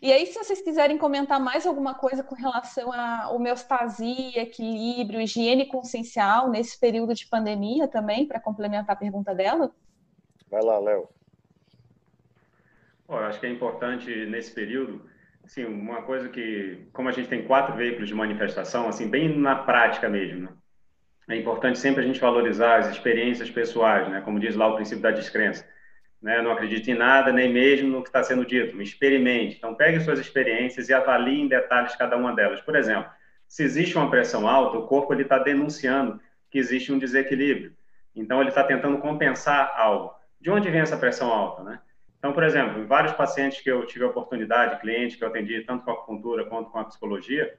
E 0.02 0.12
aí, 0.12 0.26
se 0.26 0.34
vocês 0.34 0.60
quiserem 0.60 0.98
comentar 0.98 1.40
mais 1.40 1.66
alguma 1.66 1.94
coisa 1.94 2.22
com 2.22 2.34
relação 2.34 2.92
a 2.92 3.30
homeostasia, 3.30 4.42
equilíbrio, 4.42 5.20
higiene 5.20 5.66
consciencial 5.66 6.50
nesse 6.50 6.78
período 6.78 7.14
de 7.14 7.26
pandemia 7.26 7.88
também, 7.88 8.26
para 8.26 8.40
complementar 8.40 8.94
a 8.94 8.98
pergunta 8.98 9.34
dela. 9.34 9.70
Vai 10.50 10.62
lá, 10.62 10.78
Léo. 10.78 11.08
eu 13.08 13.16
acho 13.16 13.40
que 13.40 13.46
é 13.46 13.50
importante 13.50 14.26
nesse 14.26 14.52
período, 14.52 15.02
assim, 15.44 15.64
uma 15.64 16.02
coisa 16.02 16.28
que, 16.28 16.86
como 16.92 17.08
a 17.08 17.12
gente 17.12 17.28
tem 17.28 17.46
quatro 17.46 17.74
veículos 17.74 18.08
de 18.08 18.14
manifestação, 18.14 18.88
assim, 18.88 19.08
bem 19.08 19.36
na 19.38 19.56
prática 19.56 20.08
mesmo, 20.08 20.42
né? 20.42 20.48
é 21.28 21.36
importante 21.36 21.78
sempre 21.78 22.04
a 22.04 22.06
gente 22.06 22.20
valorizar 22.20 22.76
as 22.78 22.88
experiências 22.88 23.50
pessoais, 23.50 24.08
né? 24.08 24.20
Como 24.20 24.38
diz 24.38 24.54
lá 24.54 24.68
o 24.68 24.76
princípio 24.76 25.02
da 25.02 25.10
descrença 25.10 25.66
né? 26.20 26.42
não 26.42 26.52
acredite 26.52 26.90
em 26.90 26.94
nada, 26.94 27.32
nem 27.32 27.52
mesmo 27.52 27.88
no 27.88 28.02
que 28.02 28.08
está 28.08 28.22
sendo 28.22 28.44
dito, 28.44 28.80
experimente. 28.80 29.56
Então, 29.56 29.74
pegue 29.74 30.00
suas 30.00 30.18
experiências 30.18 30.88
e 30.88 30.94
avalie 30.94 31.40
em 31.40 31.48
detalhes 31.48 31.94
cada 31.96 32.16
uma 32.16 32.34
delas. 32.34 32.60
Por 32.60 32.76
exemplo, 32.76 33.10
se 33.46 33.62
existe 33.62 33.96
uma 33.96 34.10
pressão 34.10 34.48
alta, 34.48 34.78
o 34.78 34.86
corpo 34.86 35.14
está 35.14 35.38
denunciando 35.38 36.20
que 36.50 36.58
existe 36.58 36.92
um 36.92 36.98
desequilíbrio. 36.98 37.74
Então, 38.14 38.40
ele 38.40 38.48
está 38.48 38.64
tentando 38.64 38.98
compensar 38.98 39.74
algo. 39.76 40.14
De 40.40 40.50
onde 40.50 40.70
vem 40.70 40.80
essa 40.80 40.96
pressão 40.96 41.30
alta? 41.30 41.62
Né? 41.62 41.80
Então, 42.18 42.32
por 42.32 42.42
exemplo, 42.42 42.80
em 42.80 42.86
vários 42.86 43.12
pacientes 43.12 43.60
que 43.60 43.70
eu 43.70 43.86
tive 43.86 44.04
a 44.04 44.08
oportunidade, 44.08 44.80
clientes 44.80 45.16
que 45.16 45.24
eu 45.24 45.28
atendi, 45.28 45.60
tanto 45.62 45.84
com 45.84 45.90
a 45.90 45.94
acupuntura 45.94 46.44
quanto 46.44 46.70
com 46.70 46.78
a 46.78 46.84
psicologia, 46.84 47.56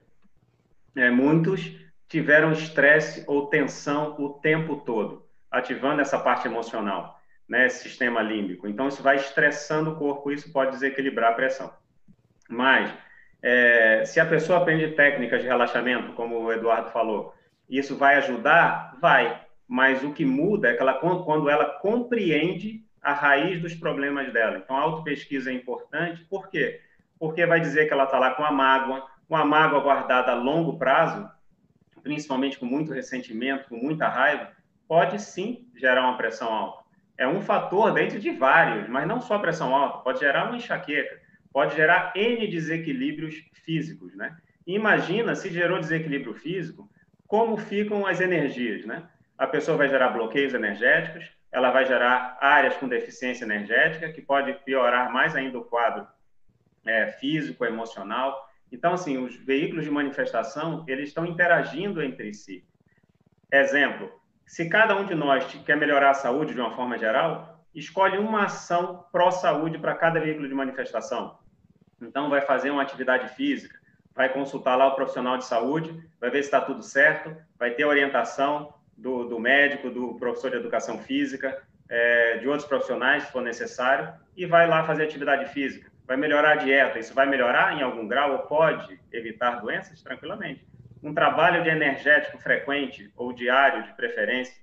é, 0.96 1.10
muitos 1.10 1.76
tiveram 2.08 2.52
estresse 2.52 3.24
ou 3.26 3.46
tensão 3.46 4.16
o 4.18 4.30
tempo 4.30 4.76
todo, 4.76 5.24
ativando 5.50 6.00
essa 6.00 6.18
parte 6.18 6.46
emocional 6.46 7.17
né, 7.48 7.68
sistema 7.68 8.20
límbico. 8.20 8.68
Então, 8.68 8.88
isso 8.88 9.02
vai 9.02 9.16
estressando 9.16 9.92
o 9.92 9.96
corpo, 9.96 10.30
isso 10.30 10.52
pode 10.52 10.72
desequilibrar 10.72 11.32
a 11.32 11.34
pressão. 11.34 11.72
Mas, 12.48 12.92
é, 13.42 14.04
se 14.04 14.20
a 14.20 14.26
pessoa 14.26 14.58
aprende 14.58 14.88
técnicas 14.92 15.40
de 15.40 15.46
relaxamento, 15.46 16.12
como 16.12 16.38
o 16.38 16.52
Eduardo 16.52 16.90
falou, 16.90 17.34
isso 17.68 17.96
vai 17.96 18.16
ajudar? 18.16 18.96
Vai. 19.00 19.40
Mas 19.66 20.02
o 20.02 20.12
que 20.12 20.24
muda 20.24 20.68
é 20.68 20.74
que 20.74 20.82
ela, 20.82 20.94
quando 20.94 21.48
ela 21.48 21.64
compreende 21.64 22.84
a 23.02 23.12
raiz 23.12 23.60
dos 23.60 23.74
problemas 23.74 24.32
dela. 24.32 24.58
Então, 24.58 24.76
a 24.76 24.80
autopesquisa 24.80 25.50
é 25.50 25.54
importante, 25.54 26.24
por 26.24 26.48
quê? 26.48 26.80
Porque 27.18 27.46
vai 27.46 27.60
dizer 27.60 27.86
que 27.86 27.92
ela 27.92 28.04
está 28.04 28.18
lá 28.18 28.32
com 28.32 28.44
a 28.44 28.52
mágoa, 28.52 29.06
uma 29.28 29.44
mágoa 29.44 29.80
guardada 29.80 30.32
a 30.32 30.34
longo 30.34 30.78
prazo, 30.78 31.28
principalmente 32.02 32.58
com 32.58 32.66
muito 32.66 32.92
ressentimento, 32.92 33.68
com 33.68 33.76
muita 33.76 34.08
raiva, 34.08 34.52
pode 34.86 35.20
sim 35.20 35.68
gerar 35.76 36.02
uma 36.02 36.16
pressão 36.16 36.52
alta. 36.52 36.87
É 37.18 37.26
um 37.26 37.42
fator 37.42 37.92
dentro 37.92 38.18
de 38.18 38.30
vários, 38.30 38.88
mas 38.88 39.06
não 39.06 39.20
só 39.20 39.38
pressão 39.38 39.74
alta, 39.74 39.98
pode 39.98 40.20
gerar 40.20 40.46
uma 40.46 40.56
enxaqueca, 40.56 41.20
pode 41.52 41.74
gerar 41.74 42.12
N 42.14 42.46
desequilíbrios 42.46 43.34
físicos, 43.64 44.14
né? 44.14 44.36
imagina 44.74 45.34
se 45.34 45.50
gerou 45.50 45.80
desequilíbrio 45.80 46.34
físico, 46.34 46.88
como 47.26 47.56
ficam 47.56 48.06
as 48.06 48.20
energias, 48.20 48.84
né? 48.84 49.08
A 49.36 49.46
pessoa 49.46 49.78
vai 49.78 49.88
gerar 49.88 50.10
bloqueios 50.10 50.52
energéticos, 50.52 51.30
ela 51.50 51.70
vai 51.70 51.86
gerar 51.86 52.36
áreas 52.40 52.76
com 52.76 52.86
deficiência 52.86 53.44
energética, 53.44 54.12
que 54.12 54.20
pode 54.20 54.52
piorar 54.64 55.10
mais 55.10 55.34
ainda 55.34 55.58
o 55.58 55.64
quadro 55.64 56.06
é, 56.86 57.06
físico, 57.12 57.64
emocional. 57.64 58.46
Então, 58.70 58.92
assim, 58.92 59.16
os 59.16 59.34
veículos 59.36 59.84
de 59.84 59.90
manifestação, 59.90 60.84
eles 60.86 61.08
estão 61.08 61.24
interagindo 61.24 62.02
entre 62.02 62.34
si. 62.34 62.64
Exemplo, 63.50 64.10
se 64.48 64.66
cada 64.66 64.96
um 64.96 65.04
de 65.04 65.14
nós 65.14 65.44
quer 65.66 65.76
melhorar 65.76 66.10
a 66.10 66.14
saúde 66.14 66.54
de 66.54 66.60
uma 66.60 66.74
forma 66.74 66.96
geral, 66.96 67.62
escolhe 67.74 68.16
uma 68.16 68.44
ação 68.44 69.04
pró-saúde 69.12 69.78
para 69.78 69.94
cada 69.94 70.18
veículo 70.18 70.48
de 70.48 70.54
manifestação. 70.54 71.38
Então, 72.00 72.30
vai 72.30 72.40
fazer 72.40 72.70
uma 72.70 72.80
atividade 72.80 73.28
física, 73.34 73.78
vai 74.14 74.30
consultar 74.30 74.74
lá 74.74 74.86
o 74.86 74.94
profissional 74.96 75.36
de 75.36 75.44
saúde, 75.44 75.94
vai 76.18 76.30
ver 76.30 76.42
se 76.42 76.48
está 76.48 76.62
tudo 76.62 76.82
certo, 76.82 77.36
vai 77.58 77.72
ter 77.72 77.84
orientação 77.84 78.72
do, 78.96 79.24
do 79.24 79.38
médico, 79.38 79.90
do 79.90 80.14
professor 80.14 80.50
de 80.50 80.56
educação 80.56 80.98
física, 80.98 81.62
é, 81.86 82.38
de 82.38 82.48
outros 82.48 82.66
profissionais, 82.66 83.24
se 83.24 83.32
for 83.32 83.42
necessário, 83.42 84.14
e 84.34 84.46
vai 84.46 84.66
lá 84.66 84.82
fazer 84.82 85.04
atividade 85.04 85.52
física. 85.52 85.90
Vai 86.06 86.16
melhorar 86.16 86.52
a 86.52 86.56
dieta. 86.56 86.98
Isso 86.98 87.12
vai 87.12 87.26
melhorar 87.26 87.76
em 87.76 87.82
algum 87.82 88.08
grau 88.08 88.32
ou 88.32 88.38
pode 88.38 88.98
evitar 89.12 89.60
doenças? 89.60 90.02
Tranquilamente. 90.02 90.66
Um 91.02 91.14
trabalho 91.14 91.62
de 91.62 91.68
energético 91.68 92.38
frequente 92.38 93.12
ou 93.16 93.32
diário, 93.32 93.84
de 93.84 93.92
preferência, 93.92 94.54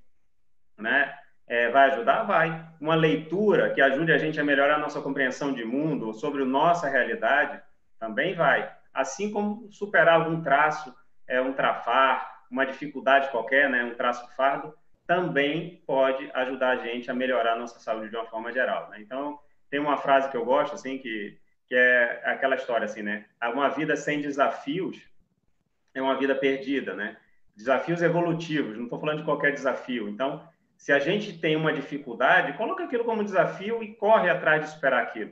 né? 0.78 1.14
É, 1.48 1.70
vai 1.70 1.92
ajudar? 1.92 2.24
Vai. 2.24 2.68
Uma 2.82 2.96
leitura 2.96 3.72
que 3.72 3.82
ajude 3.82 4.12
a 4.12 4.18
gente 4.18 4.40
a 4.40 4.44
melhorar 4.44 4.76
a 4.76 4.80
nossa 4.80 5.02
compreensão 5.02 5.54
de 5.54 5.64
mundo, 5.64 6.14
sobre 6.14 6.42
a 6.42 6.46
nossa 6.46 6.90
realidade, 6.90 7.62
também 8.00 8.34
vai. 8.34 8.72
Assim 8.94 9.32
como 9.32 9.72
superar 9.72 10.16
algum 10.16 10.42
traço, 10.42 10.94
é, 11.28 11.40
um 11.40 11.54
trafar, 11.54 12.44
uma 12.50 12.66
dificuldade 12.66 13.30
qualquer, 13.30 13.70
né, 13.70 13.84
um 13.84 13.96
traço 13.96 14.28
fardo, 14.36 14.74
também 15.06 15.84
pode 15.86 16.30
ajudar 16.34 16.70
a 16.72 16.76
gente 16.78 17.12
a 17.12 17.14
melhorar 17.14 17.54
a 17.54 17.60
nossa 17.60 17.80
saúde 17.80 18.10
de 18.10 18.16
uma 18.16 18.26
forma 18.26 18.52
geral. 18.52 18.90
Né? 18.90 18.98
Então, 19.02 19.40
tem 19.70 19.80
uma 19.80 19.98
frase 19.98 20.30
que 20.30 20.38
eu 20.38 20.46
gosto, 20.46 20.74
assim, 20.74 20.98
que, 20.98 21.38
que 21.68 21.76
é 21.76 22.22
aquela 22.26 22.56
história, 22.56 22.86
assim, 22.86 23.02
né? 23.02 23.26
Uma 23.54 23.70
vida 23.70 23.96
sem 23.96 24.22
desafios 24.22 24.98
é 25.96 26.02
uma 26.02 26.18
vida 26.20 26.36
perdida, 26.36 26.94
né? 26.94 27.18
Desafios 27.56 28.02
evolutivos, 28.02 28.78
não 28.78 28.84
estou 28.84 29.00
falando 29.00 29.20
de 29.20 29.24
qualquer 29.24 29.54
desafio. 29.54 30.10
Então, 30.10 30.48
se 30.78 30.92
a 30.92 31.00
gente 31.00 31.38
tem 31.38 31.56
uma 31.56 31.74
dificuldade, 31.74 32.58
coloca 32.58 32.84
aquilo 32.84 33.06
como 33.06 33.24
desafio 33.24 33.82
e 33.82 33.96
corre 33.96 34.30
atrás 34.30 34.62
de 34.62 34.72
superar 34.72 35.02
aquilo. 35.02 35.32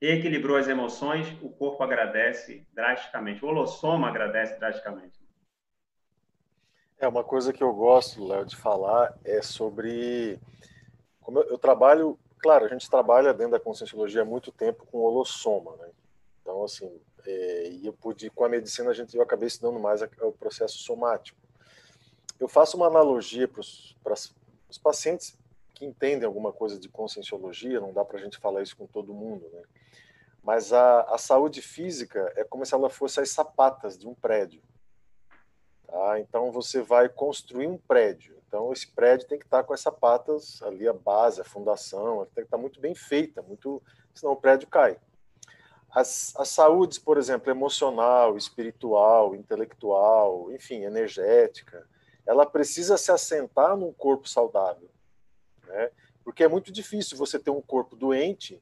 Equilibrou 0.00 0.56
as 0.56 0.68
emoções, 0.68 1.26
o 1.42 1.50
corpo 1.50 1.82
agradece 1.82 2.66
drasticamente, 2.72 3.44
o 3.44 3.48
holossoma 3.48 4.08
agradece 4.08 4.58
drasticamente. 4.58 5.20
É 6.98 7.08
uma 7.08 7.24
coisa 7.24 7.52
que 7.52 7.62
eu 7.62 7.72
gosto, 7.72 8.24
Léo, 8.24 8.46
de 8.46 8.56
falar 8.56 9.12
é 9.24 9.42
sobre 9.42 10.38
como 11.20 11.40
eu, 11.40 11.58
trabalho, 11.58 12.18
claro, 12.38 12.64
a 12.64 12.68
gente 12.68 12.88
trabalha 12.90 13.32
dentro 13.32 13.52
da 13.52 13.60
conscienciologia 13.60 14.22
há 14.22 14.24
muito 14.24 14.52
tempo 14.52 14.86
com 14.86 14.98
holossoma, 14.98 15.76
né? 15.76 15.88
Então, 16.40 16.64
assim, 16.64 17.00
é, 17.26 17.68
e 17.70 17.86
eu 17.86 17.92
pude, 17.92 18.30
com 18.30 18.44
a 18.44 18.48
medicina, 18.48 18.90
a 18.90 18.94
gente, 18.94 19.16
eu 19.16 19.22
acabei 19.22 19.48
estudando 19.48 19.78
mais 19.78 20.02
o 20.02 20.32
processo 20.32 20.78
somático. 20.78 21.38
Eu 22.38 22.48
faço 22.48 22.76
uma 22.76 22.86
analogia 22.86 23.46
para 23.46 23.60
os 23.60 24.78
pacientes 24.82 25.38
que 25.74 25.84
entendem 25.84 26.26
alguma 26.26 26.52
coisa 26.52 26.78
de 26.78 26.88
conscienciologia, 26.88 27.80
não 27.80 27.92
dá 27.92 28.04
para 28.04 28.18
a 28.18 28.22
gente 28.22 28.38
falar 28.38 28.62
isso 28.62 28.76
com 28.76 28.86
todo 28.86 29.14
mundo, 29.14 29.48
né? 29.52 29.62
Mas 30.42 30.72
a, 30.72 31.02
a 31.02 31.18
saúde 31.18 31.62
física 31.62 32.32
é 32.36 32.42
como 32.42 32.66
se 32.66 32.74
ela 32.74 32.90
fosse 32.90 33.20
as 33.20 33.30
sapatas 33.30 33.96
de 33.96 34.08
um 34.08 34.14
prédio. 34.14 34.60
Tá? 35.86 36.18
Então 36.18 36.50
você 36.50 36.82
vai 36.82 37.08
construir 37.08 37.68
um 37.68 37.78
prédio. 37.78 38.36
Então 38.48 38.72
esse 38.72 38.88
prédio 38.88 39.28
tem 39.28 39.38
que 39.38 39.44
estar 39.44 39.62
com 39.62 39.72
as 39.72 39.80
sapatas 39.80 40.60
ali, 40.62 40.88
a 40.88 40.92
base, 40.92 41.40
a 41.40 41.44
fundação, 41.44 42.26
tem 42.34 42.42
que 42.42 42.48
estar 42.48 42.58
muito 42.58 42.80
bem 42.80 42.94
feita, 42.94 43.40
muito, 43.40 43.80
senão 44.12 44.32
o 44.32 44.36
prédio 44.36 44.66
cai. 44.66 44.98
As, 45.94 46.34
as 46.36 46.48
saúdes, 46.48 46.98
por 46.98 47.18
exemplo, 47.18 47.50
emocional, 47.50 48.36
espiritual, 48.36 49.34
intelectual, 49.34 50.50
enfim, 50.50 50.84
energética, 50.84 51.86
ela 52.26 52.46
precisa 52.46 52.96
se 52.96 53.12
assentar 53.12 53.76
num 53.76 53.92
corpo 53.92 54.28
saudável. 54.28 54.88
Né? 55.66 55.90
Porque 56.24 56.44
é 56.44 56.48
muito 56.48 56.72
difícil 56.72 57.18
você 57.18 57.38
ter 57.38 57.50
um 57.50 57.60
corpo 57.60 57.94
doente, 57.94 58.60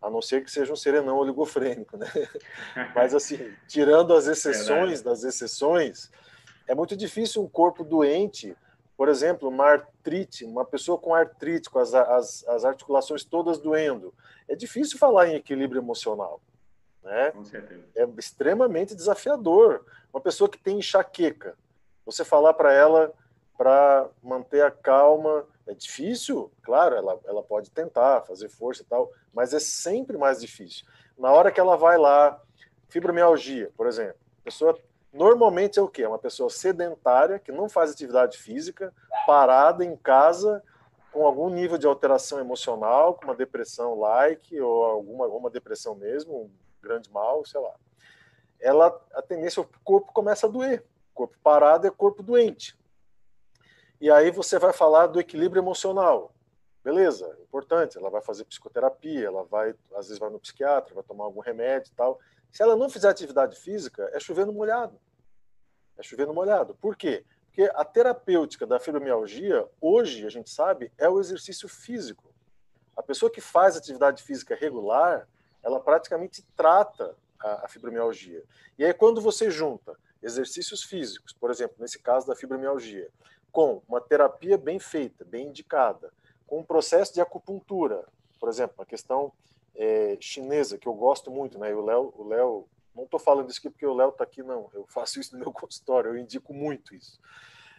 a 0.00 0.10
não 0.10 0.20
ser 0.20 0.44
que 0.44 0.50
seja 0.50 0.72
um 0.72 0.76
serenão 0.76 1.16
oligofrênico. 1.16 1.96
Né? 1.96 2.06
Mas, 2.94 3.14
assim, 3.14 3.38
tirando 3.68 4.12
as 4.12 4.26
exceções 4.26 5.00
das 5.00 5.22
exceções, 5.24 6.10
é 6.66 6.74
muito 6.74 6.96
difícil 6.96 7.42
um 7.42 7.48
corpo 7.48 7.84
doente, 7.84 8.56
por 8.96 9.08
exemplo, 9.08 9.48
uma 9.48 9.66
artrite, 9.66 10.44
uma 10.44 10.64
pessoa 10.64 10.98
com 10.98 11.14
artrite, 11.14 11.70
com 11.70 11.78
as, 11.78 11.94
as, 11.94 12.46
as 12.48 12.64
articulações 12.64 13.24
todas 13.24 13.58
doendo. 13.58 14.12
É 14.52 14.56
difícil 14.56 14.98
falar 14.98 15.28
em 15.28 15.34
equilíbrio 15.34 15.80
emocional. 15.80 16.40
Né? 17.02 17.30
Com 17.30 17.44
certeza. 17.44 17.82
É 17.96 18.04
extremamente 18.18 18.94
desafiador. 18.94 19.84
Uma 20.12 20.20
pessoa 20.20 20.48
que 20.48 20.58
tem 20.58 20.78
enxaqueca, 20.78 21.56
você 22.04 22.24
falar 22.24 22.52
para 22.52 22.72
ela 22.72 23.12
para 23.56 24.08
manter 24.22 24.62
a 24.62 24.70
calma, 24.70 25.46
é 25.66 25.74
difícil, 25.74 26.50
claro, 26.62 26.96
ela, 26.96 27.18
ela 27.24 27.42
pode 27.42 27.70
tentar 27.70 28.22
fazer 28.22 28.48
força 28.48 28.82
e 28.82 28.84
tal, 28.84 29.10
mas 29.32 29.54
é 29.54 29.60
sempre 29.60 30.18
mais 30.18 30.40
difícil. 30.40 30.84
Na 31.16 31.30
hora 31.30 31.50
que 31.50 31.60
ela 31.60 31.76
vai 31.76 31.96
lá, 31.96 32.40
fibromialgia, 32.88 33.70
por 33.76 33.86
exemplo, 33.86 34.16
a 34.40 34.44
pessoa 34.44 34.76
Normalmente 35.12 35.78
é 35.78 35.82
o 35.82 35.88
quê? 35.88 36.02
É 36.02 36.08
uma 36.08 36.18
pessoa 36.18 36.48
sedentária, 36.48 37.38
que 37.38 37.52
não 37.52 37.68
faz 37.68 37.90
atividade 37.90 38.38
física, 38.38 38.92
parada 39.26 39.84
em 39.84 39.94
casa, 39.94 40.62
com 41.12 41.26
algum 41.26 41.50
nível 41.50 41.76
de 41.76 41.86
alteração 41.86 42.40
emocional, 42.40 43.14
com 43.14 43.26
uma 43.26 43.34
depressão 43.34 43.98
like, 43.98 44.58
ou 44.58 44.84
alguma, 44.84 45.24
alguma 45.26 45.50
depressão 45.50 45.94
mesmo, 45.94 46.44
um 46.44 46.50
grande 46.80 47.10
mal, 47.10 47.44
sei 47.44 47.60
lá. 47.60 47.74
Ela, 48.58 48.86
a 49.12 49.20
tendência, 49.20 49.60
o 49.60 49.68
corpo 49.84 50.12
começa 50.12 50.46
a 50.46 50.50
doer. 50.50 50.84
Corpo 51.12 51.36
parado 51.42 51.86
é 51.86 51.90
corpo 51.90 52.22
doente. 52.22 52.78
E 54.00 54.10
aí 54.10 54.30
você 54.30 54.58
vai 54.58 54.72
falar 54.72 55.06
do 55.08 55.20
equilíbrio 55.20 55.60
emocional. 55.60 56.32
Beleza, 56.82 57.36
importante. 57.42 57.98
Ela 57.98 58.10
vai 58.10 58.22
fazer 58.22 58.44
psicoterapia, 58.44 59.26
ela 59.26 59.44
vai, 59.44 59.74
às 59.94 60.06
vezes 60.06 60.18
vai 60.18 60.30
no 60.30 60.40
psiquiatra, 60.40 60.94
vai 60.94 61.04
tomar 61.04 61.24
algum 61.24 61.40
remédio 61.40 61.90
e 61.92 61.94
tal. 61.94 62.18
Se 62.50 62.62
ela 62.62 62.74
não 62.74 62.88
fizer 62.88 63.08
atividade 63.08 63.56
física, 63.60 64.10
é 64.12 64.18
chover 64.18 64.46
no 64.46 64.52
molhado. 64.52 64.98
É 65.98 66.02
chover 66.02 66.26
no 66.26 66.34
molhado. 66.34 66.74
Por 66.74 66.96
quê? 66.96 67.24
Porque 67.52 67.70
a 67.74 67.84
terapêutica 67.84 68.66
da 68.66 68.80
fibromialgia, 68.80 69.68
hoje, 69.78 70.26
a 70.26 70.30
gente 70.30 70.48
sabe, 70.48 70.90
é 70.96 71.06
o 71.06 71.20
exercício 71.20 71.68
físico. 71.68 72.32
A 72.96 73.02
pessoa 73.02 73.30
que 73.30 73.42
faz 73.42 73.76
atividade 73.76 74.22
física 74.22 74.56
regular, 74.56 75.28
ela 75.62 75.78
praticamente 75.78 76.42
trata 76.56 77.14
a, 77.38 77.66
a 77.66 77.68
fibromialgia. 77.68 78.42
E 78.78 78.84
aí, 78.86 78.94
quando 78.94 79.20
você 79.20 79.50
junta 79.50 79.94
exercícios 80.22 80.82
físicos, 80.82 81.34
por 81.34 81.50
exemplo, 81.50 81.76
nesse 81.78 81.98
caso 81.98 82.26
da 82.26 82.34
fibromialgia, 82.34 83.10
com 83.50 83.82
uma 83.86 84.00
terapia 84.00 84.56
bem 84.56 84.78
feita, 84.78 85.22
bem 85.22 85.48
indicada, 85.48 86.10
com 86.46 86.60
um 86.60 86.64
processo 86.64 87.12
de 87.12 87.20
acupuntura, 87.20 88.06
por 88.40 88.48
exemplo, 88.48 88.76
a 88.78 88.86
questão 88.86 89.30
é, 89.74 90.16
chinesa, 90.18 90.78
que 90.78 90.88
eu 90.88 90.94
gosto 90.94 91.30
muito, 91.30 91.58
né? 91.58 91.74
o 91.74 91.84
Léo, 91.84 92.14
o 92.16 92.28
Léo 92.28 92.66
não 92.94 93.04
estou 93.04 93.18
falando 93.18 93.50
isso 93.50 93.58
aqui 93.58 93.70
porque 93.70 93.86
o 93.86 93.94
Léo 93.94 94.10
está 94.10 94.24
aqui, 94.24 94.42
não. 94.42 94.70
Eu 94.72 94.86
faço 94.86 95.20
isso 95.20 95.34
no 95.34 95.40
meu 95.40 95.52
consultório, 95.52 96.10
eu 96.10 96.18
indico 96.18 96.52
muito 96.52 96.94
isso. 96.94 97.20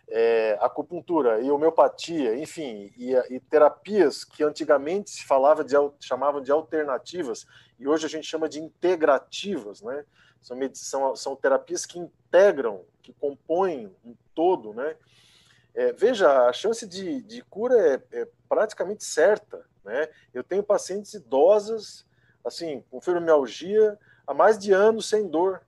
É, 0.09 0.57
acupuntura 0.59 1.39
e 1.39 1.49
homeopatia, 1.49 2.35
enfim, 2.35 2.91
e, 2.97 3.13
e, 3.33 3.39
terapias 3.39 4.25
que 4.25 4.43
antigamente 4.43 5.11
se 5.11 5.23
falava 5.23 5.63
de 5.63 5.75
chamavam 6.01 6.41
de 6.41 6.51
alternativas 6.51 7.47
e 7.79 7.87
hoje 7.87 8.05
a 8.05 8.09
gente 8.09 8.27
chama 8.27 8.49
de 8.49 8.61
integrativas, 8.61 9.81
né? 9.81 10.05
São, 10.41 10.57
são, 10.73 11.15
são 11.15 11.35
terapias 11.37 11.85
que 11.85 11.97
integram, 11.97 12.83
que 13.01 13.13
compõem 13.13 13.95
um 14.03 14.13
todo, 14.35 14.73
né? 14.73 14.97
É, 15.73 15.91
veja, 15.93 16.47
a 16.47 16.53
chance 16.53 16.85
de, 16.85 17.21
de 17.23 17.41
cura 17.43 17.75
é, 18.11 18.19
é 18.21 18.27
praticamente 18.47 19.03
certa. 19.03 19.65
Né? 19.83 20.07
Eu 20.33 20.43
tenho 20.43 20.63
pacientes 20.63 21.13
idosas, 21.13 22.05
assim, 22.45 22.83
com 22.91 23.01
fibromialgia, 23.01 23.97
há 24.25 24.33
mais 24.33 24.57
de 24.57 24.71
anos 24.71 25.07
sem 25.07 25.27
dor. 25.27 25.61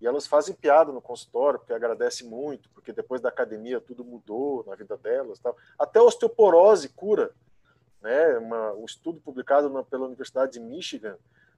E 0.00 0.06
elas 0.06 0.26
fazem 0.26 0.54
piada 0.54 0.92
no 0.92 1.00
consultório, 1.00 1.58
porque 1.58 1.72
agradecem 1.72 2.26
muito, 2.26 2.68
porque 2.70 2.92
depois 2.92 3.20
da 3.22 3.28
academia 3.28 3.80
tudo 3.80 4.04
mudou 4.04 4.64
na 4.66 4.74
vida 4.74 4.96
delas. 4.96 5.38
Tal. 5.38 5.56
Até 5.78 6.00
osteoporose 6.00 6.88
cura. 6.90 7.32
né? 8.02 8.36
Uma, 8.38 8.72
um 8.72 8.84
estudo 8.84 9.20
publicado 9.20 9.70
na, 9.70 9.82
pela 9.82 10.06
Universidade 10.06 10.52
de 10.52 10.60
Michigan 10.60 11.16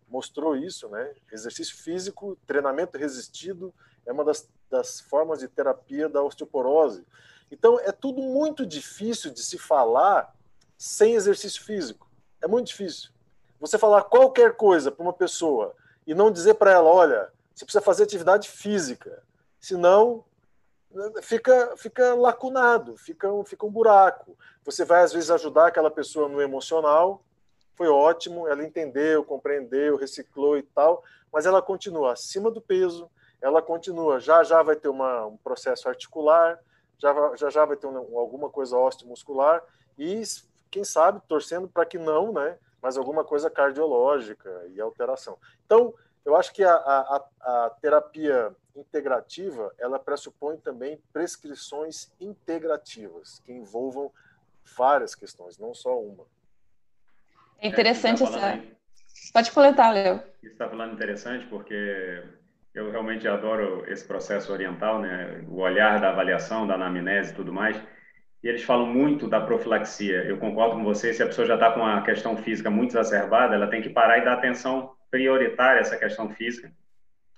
mostrou 0.09 0.55
isso, 0.55 0.89
né? 0.89 1.13
Exercício 1.33 1.77
físico, 1.77 2.39
treinamento 2.47 2.97
resistido 2.97 3.75
é 4.05 4.13
uma 4.13 4.25
das, 4.25 4.49
das 4.71 5.01
formas 5.01 5.41
de 5.41 5.49
terapia 5.49 6.09
da 6.09 6.23
osteoporose. 6.23 7.05
Então, 7.51 7.81
é 7.81 7.91
tudo 7.91 8.23
muito 8.23 8.65
difícil 8.65 9.33
de 9.33 9.43
se 9.43 9.59
falar 9.59 10.35
sem 10.79 11.15
exercício 11.15 11.65
físico. 11.65 12.09
É 12.41 12.47
muito 12.47 12.69
difícil. 12.69 13.11
Você 13.59 13.79
falar 13.79 14.05
qualquer 14.05 14.55
coisa 14.55 14.93
para 14.93 15.03
uma 15.03 15.13
pessoa 15.13 15.75
e 16.07 16.15
não 16.15 16.31
dizer 16.31 16.55
para 16.55 16.71
ela, 16.71 16.89
olha, 16.89 17.33
você 17.55 17.65
precisa 17.65 17.83
fazer 17.83 18.05
atividade 18.05 18.49
física, 18.49 19.23
senão 19.59 20.25
fica 21.23 21.77
fica 21.77 22.15
lacunado, 22.15 22.97
fica 22.97 23.33
um, 23.33 23.45
fica 23.45 23.67
um 23.67 23.71
buraco. 23.71 24.37
Você 24.65 24.85
vai 24.85 25.03
às 25.03 25.13
vezes 25.13 25.31
ajudar 25.31 25.67
aquela 25.67 25.91
pessoa 25.91 26.29
no 26.29 26.41
emocional, 26.41 27.23
foi 27.75 27.89
ótimo, 27.89 28.47
ela 28.49 28.65
entendeu, 28.65 29.25
compreendeu, 29.25 29.97
reciclou 29.97 30.57
e 30.57 30.63
tal, 30.63 31.03
mas 31.33 31.47
ela 31.47 31.61
continua 31.61 32.13
acima 32.13 32.51
do 32.51 32.61
peso, 32.61 33.11
ela 33.41 33.61
continua, 33.61 34.21
já 34.21 34.43
já 34.45 34.63
vai 34.63 34.77
ter 34.77 34.89
uma, 34.89 35.27
um 35.27 35.37
processo 35.37 35.89
articular, 35.89 36.59
já 36.99 37.15
já, 37.37 37.51
já 37.51 37.65
vai 37.65 37.77
ter 37.77 37.87
um, 37.87 38.19
alguma 38.19 38.49
coisa 38.49 38.79
osteomuscular 38.79 39.63
e 39.99 40.23
quem 40.71 40.85
sabe 40.85 41.21
torcendo 41.29 41.69
para 41.69 41.87
que 41.87 41.99
não, 41.99 42.33
né, 42.33 42.59
mas 42.87 42.97
alguma 42.97 43.25
coisa 43.25 43.51
cardiológica 43.51 44.49
e 44.69 44.81
alteração. 44.81 45.37
Então, 45.65 45.93
eu 46.25 46.37
acho 46.37 46.53
que 46.53 46.63
a, 46.63 46.73
a, 46.73 47.25
a 47.41 47.71
terapia 47.83 48.55
integrativa 48.77 49.75
ela 49.77 49.99
pressupõe 49.99 50.57
também 50.59 51.03
prescrições 51.13 52.13
integrativas 52.21 53.43
que 53.45 53.53
envolvam 53.53 54.13
várias 54.79 55.17
questões, 55.17 55.59
não 55.59 55.75
só 55.75 56.01
uma. 56.01 56.27
É 57.59 57.67
interessante 57.67 58.23
é, 58.23 58.27
tá 58.27 58.51
essa. 58.51 58.63
Pode 59.33 59.51
completar, 59.51 59.93
Léo. 59.93 60.23
Você 60.41 60.47
está 60.47 60.69
falando 60.69 60.93
interessante 60.93 61.45
porque 61.47 62.23
eu 62.73 62.89
realmente 62.93 63.27
adoro 63.27 63.85
esse 63.91 64.05
processo 64.05 64.53
oriental, 64.53 65.01
né? 65.01 65.45
O 65.49 65.57
olhar 65.57 66.01
da 66.01 66.11
avaliação, 66.11 66.69
da 66.69 66.75
anamnese 66.75 67.33
e 67.33 67.35
tudo 67.35 67.53
mais. 67.53 67.77
E 68.47 68.49
eles 68.49 68.63
falam 68.63 68.87
muito 68.87 69.27
da 69.27 69.41
profilaxia. 69.41 70.23
Eu 70.23 70.39
concordo 70.39 70.77
com 70.77 70.85
você. 70.85 71.13
Se 71.13 71.21
a 71.21 71.27
pessoa 71.27 71.45
já 71.47 71.55
está 71.55 71.73
com 71.73 71.81
uma 71.81 72.03
questão 72.03 72.37
física 72.37 72.71
muito 72.71 72.97
exacerbada, 72.97 73.57
ela 73.57 73.67
tem 73.67 73.83
que 73.83 73.91
parar 73.91 74.19
e 74.19 74.25
dar 74.25 74.35
atenção 74.35 74.93
prioritária 75.11 75.79
a 75.79 75.81
essa 75.81 75.97
questão 75.97 76.31
física 76.31 76.73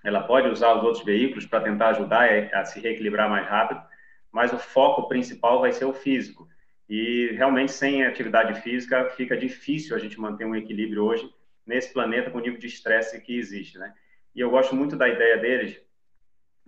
ela 0.04 0.22
pode 0.22 0.48
usar 0.48 0.74
os 0.74 0.82
outros 0.82 1.04
veículos 1.04 1.46
para 1.46 1.60
tentar 1.60 1.88
ajudar 1.90 2.28
a, 2.52 2.64
se 2.64 2.80
reequilibrar 2.80 3.28
mais 3.28 3.46
rápido, 3.46 3.82
mas 4.30 4.52
o 4.52 4.58
foco 4.58 5.08
principal 5.08 5.60
vai 5.60 5.72
ser 5.72 5.84
o 5.84 5.92
físico. 5.92 6.48
E 6.88 7.32
realmente 7.36 7.72
sem 7.72 8.04
atividade 8.04 8.60
física 8.62 9.10
fica 9.10 9.36
difícil 9.36 9.94
a 9.94 9.98
gente 9.98 10.18
manter 10.18 10.44
um 10.44 10.56
equilíbrio 10.56 11.04
hoje 11.04 11.30
nesse 11.66 11.92
planeta 11.92 12.30
com 12.30 12.38
o 12.38 12.40
nível 12.40 12.58
de 12.58 12.66
estresse 12.66 13.20
que 13.20 13.36
existe, 13.36 13.76
né? 13.78 13.92
E 14.34 14.40
eu 14.40 14.50
gosto 14.50 14.74
muito 14.74 14.96
da 14.96 15.08
ideia 15.08 15.36
deles 15.36 15.80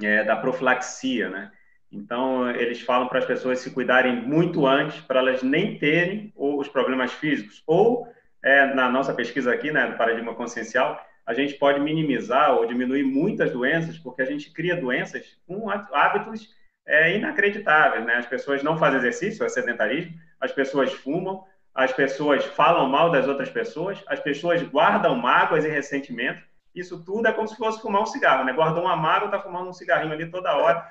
é, 0.02 0.24
da 0.24 0.36
profilaxia, 0.36 1.30
né? 1.30 1.52
Então 1.92 2.50
eles 2.50 2.80
falam 2.80 3.08
para 3.08 3.18
as 3.18 3.24
pessoas 3.24 3.58
se 3.58 3.70
cuidarem 3.70 4.14
muito 4.14 4.66
antes 4.66 5.00
para 5.00 5.20
elas 5.20 5.42
nem 5.42 5.78
terem 5.78 6.32
os 6.36 6.68
problemas 6.68 7.12
físicos 7.12 7.62
ou 7.66 8.06
é, 8.42 8.72
na 8.74 8.88
nossa 8.88 9.12
pesquisa 9.12 9.52
aqui, 9.52 9.70
né, 9.70 9.86
do 9.88 9.96
paradigma 9.96 10.34
consciencial, 10.34 10.98
a 11.26 11.34
gente 11.34 11.54
pode 11.54 11.78
minimizar 11.80 12.54
ou 12.54 12.66
diminuir 12.66 13.04
muitas 13.04 13.52
doenças, 13.52 13.98
porque 13.98 14.22
a 14.22 14.24
gente 14.24 14.52
cria 14.52 14.76
doenças 14.76 15.38
com 15.46 15.70
hábitos 15.70 16.48
é, 16.86 17.16
inacreditáveis. 17.16 18.04
Né? 18.04 18.14
As 18.14 18.26
pessoas 18.26 18.62
não 18.62 18.78
fazem 18.78 18.98
exercício, 18.98 19.44
é 19.44 19.48
sedentarismo, 19.48 20.12
as 20.40 20.50
pessoas 20.50 20.92
fumam, 20.92 21.44
as 21.74 21.92
pessoas 21.92 22.44
falam 22.44 22.88
mal 22.88 23.10
das 23.10 23.28
outras 23.28 23.50
pessoas, 23.50 24.02
as 24.08 24.18
pessoas 24.18 24.62
guardam 24.62 25.14
mágoas 25.14 25.64
e 25.64 25.68
ressentimentos. 25.68 26.42
Isso 26.74 27.04
tudo 27.04 27.26
é 27.26 27.32
como 27.32 27.46
se 27.46 27.56
fosse 27.56 27.80
fumar 27.80 28.02
um 28.02 28.06
cigarro, 28.06 28.44
né? 28.44 28.52
Guardou 28.52 28.84
uma 28.84 28.96
mágoa, 28.96 29.26
está 29.26 29.38
fumando 29.38 29.68
um 29.68 29.72
cigarrinho 29.72 30.12
ali 30.12 30.30
toda 30.30 30.56
hora. 30.56 30.84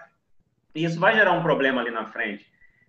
E 0.75 0.83
isso 0.83 0.99
vai 0.99 1.15
gerar 1.15 1.31
um 1.33 1.41
problema 1.41 1.81
ali 1.81 1.91
na 1.91 2.05
frente. 2.05 2.45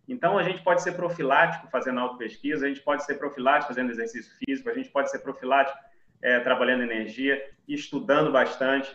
Então, 0.08 0.36
a 0.36 0.42
gente 0.42 0.62
pode 0.62 0.82
ser 0.82 0.92
profilático 0.92 1.68
fazendo 1.68 2.00
auto-pesquisa, 2.00 2.66
a 2.66 2.68
gente 2.68 2.80
pode 2.80 3.04
ser 3.04 3.14
profilático 3.14 3.68
fazendo 3.68 3.90
exercício 3.90 4.32
físico, 4.38 4.68
a 4.68 4.74
gente 4.74 4.90
pode 4.90 5.10
ser 5.10 5.20
profilático 5.20 5.78
é, 6.20 6.40
trabalhando 6.40 6.82
energia, 6.82 7.40
estudando 7.68 8.32
bastante, 8.32 8.94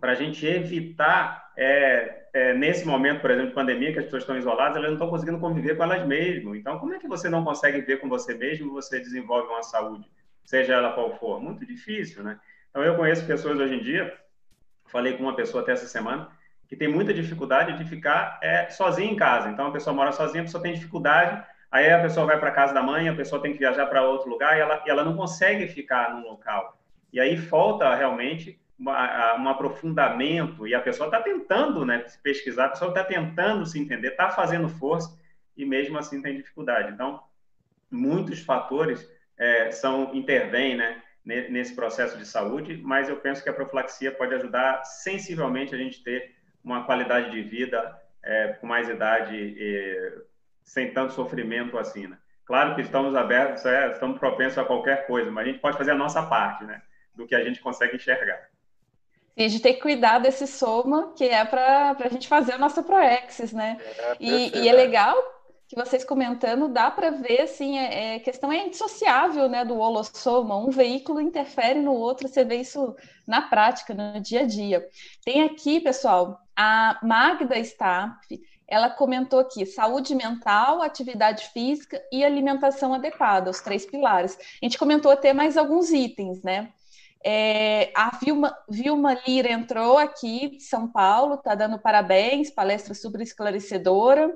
para 0.00 0.12
a 0.12 0.14
gente 0.14 0.44
evitar, 0.44 1.52
é, 1.56 2.26
é, 2.32 2.54
nesse 2.54 2.84
momento, 2.84 3.20
por 3.20 3.30
exemplo, 3.30 3.50
de 3.50 3.54
pandemia, 3.54 3.92
que 3.92 3.98
as 4.00 4.04
pessoas 4.06 4.24
estão 4.24 4.36
isoladas, 4.36 4.76
elas 4.76 4.88
não 4.88 4.94
estão 4.94 5.08
conseguindo 5.08 5.38
conviver 5.38 5.76
com 5.76 5.84
elas 5.84 6.04
mesmas. 6.04 6.58
Então, 6.58 6.78
como 6.80 6.92
é 6.92 6.98
que 6.98 7.06
você 7.06 7.28
não 7.28 7.44
consegue 7.44 7.80
viver 7.80 7.98
com 7.98 8.08
você 8.08 8.34
mesmo 8.34 8.72
você 8.72 8.98
desenvolve 8.98 9.48
uma 9.48 9.62
saúde, 9.62 10.10
seja 10.44 10.74
ela 10.74 10.92
qual 10.92 11.16
for? 11.16 11.40
Muito 11.40 11.64
difícil, 11.64 12.24
né? 12.24 12.40
Então, 12.70 12.82
eu 12.82 12.96
conheço 12.96 13.24
pessoas 13.24 13.58
hoje 13.60 13.74
em 13.76 13.82
dia, 13.82 14.12
falei 14.86 15.16
com 15.16 15.22
uma 15.22 15.36
pessoa 15.36 15.62
até 15.62 15.72
essa 15.72 15.86
semana, 15.86 16.28
que 16.74 16.78
tem 16.78 16.88
muita 16.88 17.14
dificuldade 17.14 17.78
de 17.78 17.84
ficar 17.84 18.38
é, 18.42 18.68
sozinha 18.68 19.10
em 19.10 19.16
casa. 19.16 19.48
Então, 19.48 19.68
a 19.68 19.70
pessoa 19.70 19.94
mora 19.94 20.12
sozinha, 20.12 20.42
a 20.42 20.44
pessoa 20.44 20.62
tem 20.62 20.74
dificuldade 20.74 21.42
Aí 21.74 21.90
a 21.90 22.00
pessoa 22.00 22.24
vai 22.24 22.38
para 22.38 22.52
casa 22.52 22.72
da 22.72 22.80
mãe, 22.80 23.08
a 23.08 23.16
pessoa 23.16 23.42
tem 23.42 23.52
que 23.52 23.58
viajar 23.58 23.86
para 23.86 24.08
outro 24.08 24.30
lugar 24.30 24.56
e 24.56 24.60
ela, 24.60 24.80
e 24.86 24.90
ela 24.90 25.02
não 25.02 25.16
consegue 25.16 25.66
ficar 25.66 26.14
num 26.14 26.22
local. 26.22 26.80
E 27.12 27.18
aí 27.18 27.36
falta 27.36 27.92
realmente 27.96 28.60
uma, 28.78 29.34
um 29.34 29.48
aprofundamento 29.48 30.68
e 30.68 30.72
a 30.72 30.80
pessoa 30.80 31.08
está 31.08 31.20
tentando 31.20 31.84
né, 31.84 32.04
se 32.06 32.16
pesquisar, 32.22 32.66
a 32.66 32.68
pessoa 32.68 32.90
está 32.90 33.02
tentando 33.02 33.66
se 33.66 33.76
entender, 33.76 34.12
está 34.12 34.30
fazendo 34.30 34.68
força 34.68 35.18
e 35.56 35.64
mesmo 35.64 35.98
assim 35.98 36.22
tem 36.22 36.36
dificuldade. 36.36 36.92
Então, 36.92 37.20
muitos 37.90 38.38
fatores 38.38 39.04
é, 39.36 39.72
são 39.72 40.14
intervêm 40.14 40.76
né, 40.76 41.02
nesse 41.24 41.74
processo 41.74 42.16
de 42.16 42.24
saúde, 42.24 42.80
mas 42.84 43.08
eu 43.08 43.16
penso 43.16 43.42
que 43.42 43.50
a 43.50 43.52
profilaxia 43.52 44.12
pode 44.12 44.32
ajudar 44.32 44.84
sensivelmente 44.84 45.74
a 45.74 45.78
gente 45.78 46.04
ter 46.04 46.33
uma 46.64 46.84
qualidade 46.84 47.30
de 47.30 47.42
vida 47.42 48.00
é, 48.22 48.48
com 48.54 48.66
mais 48.66 48.88
idade 48.88 49.54
sem 50.64 50.92
tanto 50.92 51.12
sofrimento 51.12 51.76
assim, 51.78 52.06
né? 52.06 52.18
Claro 52.44 52.74
que 52.74 52.82
estamos 52.82 53.14
abertos, 53.14 53.64
é, 53.64 53.92
estamos 53.92 54.18
propensos 54.18 54.58
a 54.58 54.64
qualquer 54.64 55.06
coisa, 55.06 55.30
mas 55.30 55.46
a 55.46 55.50
gente 55.50 55.60
pode 55.60 55.78
fazer 55.78 55.92
a 55.92 55.96
nossa 55.96 56.22
parte, 56.22 56.64
né? 56.64 56.82
Do 57.14 57.26
que 57.26 57.34
a 57.34 57.42
gente 57.42 57.60
consegue 57.60 57.96
enxergar. 57.96 58.48
E 59.36 59.44
a 59.44 59.48
gente 59.48 59.62
tem 59.62 59.74
que 59.74 59.80
cuidar 59.80 60.18
desse 60.18 60.46
soma, 60.46 61.12
que 61.16 61.24
é 61.24 61.44
para 61.44 61.96
a 61.98 62.08
gente 62.08 62.28
fazer 62.28 62.52
a 62.52 62.58
nossa 62.58 62.82
Proexis, 62.82 63.52
né? 63.52 63.78
É, 63.80 64.16
e, 64.20 64.58
e, 64.58 64.68
é 64.68 64.72
legal 64.72 65.16
que 65.66 65.74
vocês 65.74 66.04
comentando, 66.04 66.68
dá 66.68 66.90
para 66.90 67.10
ver, 67.10 67.42
assim, 67.42 67.78
é, 67.78 68.16
é, 68.16 68.18
questão 68.20 68.52
é 68.52 68.66
indissociável, 68.66 69.48
né, 69.48 69.64
do 69.64 69.78
holossoma. 69.78 70.56
Um 70.56 70.70
veículo 70.70 71.20
interfere 71.20 71.80
no 71.80 71.92
outro, 71.92 72.28
você 72.28 72.44
vê 72.44 72.56
isso 72.56 72.94
na 73.26 73.42
prática, 73.42 73.94
no 73.94 74.20
dia 74.20 74.40
a 74.40 74.46
dia. 74.46 74.86
Tem 75.24 75.42
aqui, 75.42 75.80
pessoal, 75.80 76.38
a 76.56 76.98
Magda 77.02 77.58
está 77.58 78.18
ela 78.66 78.90
comentou 78.90 79.40
aqui: 79.40 79.66
saúde 79.66 80.14
mental, 80.14 80.82
atividade 80.82 81.48
física 81.52 82.02
e 82.10 82.24
alimentação 82.24 82.94
adequada, 82.94 83.50
os 83.50 83.60
três 83.60 83.86
pilares. 83.86 84.36
A 84.62 84.64
gente 84.64 84.78
comentou 84.78 85.12
até 85.12 85.32
mais 85.32 85.56
alguns 85.56 85.90
itens, 85.90 86.42
né? 86.42 86.70
É, 87.26 87.90
a 87.94 88.16
Vilma, 88.18 88.54
Vilma 88.68 89.14
Lira 89.26 89.50
entrou 89.50 89.96
aqui 89.96 90.56
de 90.56 90.62
São 90.62 90.86
Paulo, 90.88 91.34
está 91.34 91.54
dando 91.54 91.78
parabéns, 91.78 92.50
palestra 92.50 92.92
super 92.94 93.20
esclarecedora. 93.20 94.34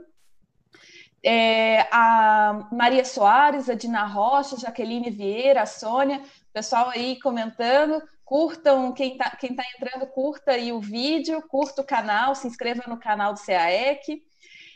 É, 1.23 1.81
a 1.91 2.69
Maria 2.73 3.05
Soares, 3.05 3.69
a 3.69 3.75
Dina 3.75 4.05
Rocha, 4.07 4.57
Jaqueline 4.57 5.11
Vieira, 5.11 5.62
a 5.62 5.66
Sônia, 5.66 6.23
pessoal 6.53 6.89
aí 6.91 7.19
comentando 7.21 8.01
curtam, 8.29 8.93
quem 8.93 9.12
está 9.12 9.31
quem 9.31 9.57
tá 9.57 9.64
entrando, 9.74 10.07
curta 10.07 10.53
aí 10.53 10.70
o 10.70 10.81
vídeo, 10.83 11.43
curta 11.49 11.81
o 11.81 11.87
canal, 11.87 12.35
se 12.35 12.47
inscreva 12.47 12.83
no 12.87 13.01
canal 13.01 13.33
do 13.33 13.41
CAEC. 13.41 14.22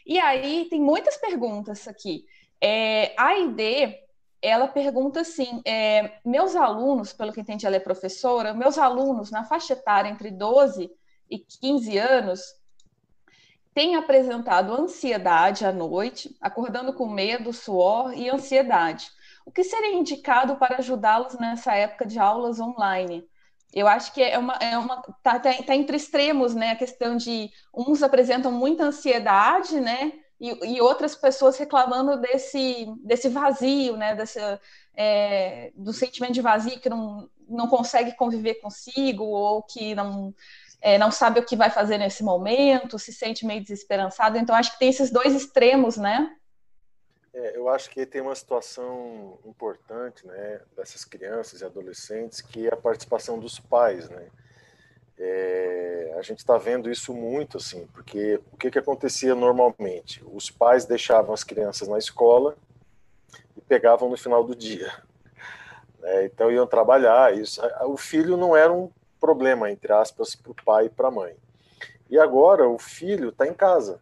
E 0.06 0.18
aí 0.18 0.66
tem 0.70 0.80
muitas 0.80 1.18
perguntas 1.18 1.86
aqui. 1.86 2.24
É, 2.58 3.14
a 3.18 3.38
ID, 3.38 3.94
ela 4.40 4.66
pergunta 4.66 5.20
assim: 5.20 5.60
é, 5.66 6.18
meus 6.24 6.56
alunos, 6.56 7.12
pelo 7.12 7.30
que 7.30 7.42
entendi, 7.42 7.66
ela 7.66 7.76
é 7.76 7.80
professora, 7.80 8.54
meus 8.54 8.78
alunos 8.78 9.30
na 9.30 9.44
faixa 9.44 9.74
etária 9.74 10.08
entre 10.08 10.30
12 10.30 10.90
e 11.30 11.38
15 11.38 11.98
anos 11.98 12.40
têm 13.74 13.96
apresentado 13.96 14.72
ansiedade 14.72 15.66
à 15.66 15.72
noite, 15.72 16.34
acordando 16.40 16.94
com 16.94 17.06
medo, 17.06 17.52
suor 17.52 18.14
e 18.14 18.30
ansiedade. 18.30 19.10
O 19.44 19.52
que 19.52 19.62
seria 19.62 19.94
indicado 19.94 20.56
para 20.56 20.76
ajudá-los 20.78 21.38
nessa 21.38 21.74
época 21.74 22.06
de 22.06 22.18
aulas 22.18 22.58
online? 22.60 23.26
Eu 23.72 23.88
acho 23.88 24.12
que 24.12 24.22
é 24.22 24.38
uma, 24.38 24.54
é 24.54 24.76
uma 24.76 25.00
tá, 25.22 25.38
tá, 25.38 25.52
tá, 25.62 25.74
entre 25.74 25.96
extremos, 25.96 26.54
né? 26.54 26.72
A 26.72 26.76
questão 26.76 27.16
de 27.16 27.50
uns 27.74 28.02
apresentam 28.02 28.52
muita 28.52 28.84
ansiedade, 28.84 29.80
né? 29.80 30.12
E, 30.38 30.74
e 30.74 30.80
outras 30.80 31.14
pessoas 31.14 31.56
reclamando 31.56 32.20
desse, 32.20 32.86
desse 33.02 33.28
vazio, 33.28 33.96
né? 33.96 34.14
Desse, 34.14 34.38
é, 34.94 35.72
do 35.74 35.92
sentimento 35.92 36.34
de 36.34 36.42
vazio 36.42 36.80
que 36.80 36.90
não, 36.90 37.28
não 37.48 37.66
consegue 37.68 38.14
conviver 38.16 38.54
consigo 38.56 39.24
ou 39.24 39.62
que 39.62 39.94
não 39.94 40.34
é, 40.82 40.98
não 40.98 41.12
sabe 41.12 41.38
o 41.38 41.46
que 41.46 41.56
vai 41.56 41.70
fazer 41.70 41.96
nesse 41.96 42.24
momento, 42.24 42.98
se 42.98 43.12
sente 43.12 43.46
meio 43.46 43.62
desesperançado. 43.62 44.36
Então 44.36 44.54
acho 44.54 44.72
que 44.72 44.80
tem 44.80 44.88
esses 44.88 45.10
dois 45.10 45.34
extremos, 45.34 45.96
né? 45.96 46.28
É, 47.34 47.56
eu 47.56 47.68
acho 47.68 47.88
que 47.90 48.04
tem 48.04 48.20
uma 48.20 48.34
situação 48.34 49.38
importante, 49.44 50.26
né, 50.26 50.60
dessas 50.76 51.04
crianças 51.04 51.60
e 51.60 51.64
adolescentes, 51.64 52.42
que 52.42 52.68
é 52.68 52.74
a 52.74 52.76
participação 52.76 53.38
dos 53.38 53.58
pais, 53.58 54.08
né. 54.10 54.28
É, 55.18 56.14
a 56.18 56.22
gente 56.22 56.38
está 56.38 56.58
vendo 56.58 56.90
isso 56.90 57.14
muito, 57.14 57.56
assim, 57.56 57.86
porque 57.92 58.40
o 58.52 58.56
que, 58.56 58.70
que 58.70 58.78
acontecia 58.78 59.34
normalmente? 59.34 60.22
Os 60.26 60.50
pais 60.50 60.84
deixavam 60.84 61.32
as 61.32 61.44
crianças 61.44 61.86
na 61.86 61.98
escola 61.98 62.56
e 63.56 63.60
pegavam 63.60 64.10
no 64.10 64.16
final 64.16 64.42
do 64.42 64.54
dia. 64.54 64.92
Né? 66.00 66.24
Então 66.24 66.50
iam 66.50 66.66
trabalhar. 66.66 67.36
Isso, 67.36 67.62
o 67.82 67.96
filho 67.96 68.36
não 68.36 68.56
era 68.56 68.72
um 68.72 68.90
problema, 69.20 69.70
entre 69.70 69.92
aspas, 69.92 70.34
para 70.34 70.50
o 70.50 70.64
pai 70.64 70.86
e 70.86 70.90
para 70.90 71.08
a 71.08 71.12
mãe. 71.12 71.36
E 72.10 72.18
agora 72.18 72.68
o 72.68 72.78
filho 72.78 73.28
está 73.28 73.46
em 73.46 73.54
casa. 73.54 74.00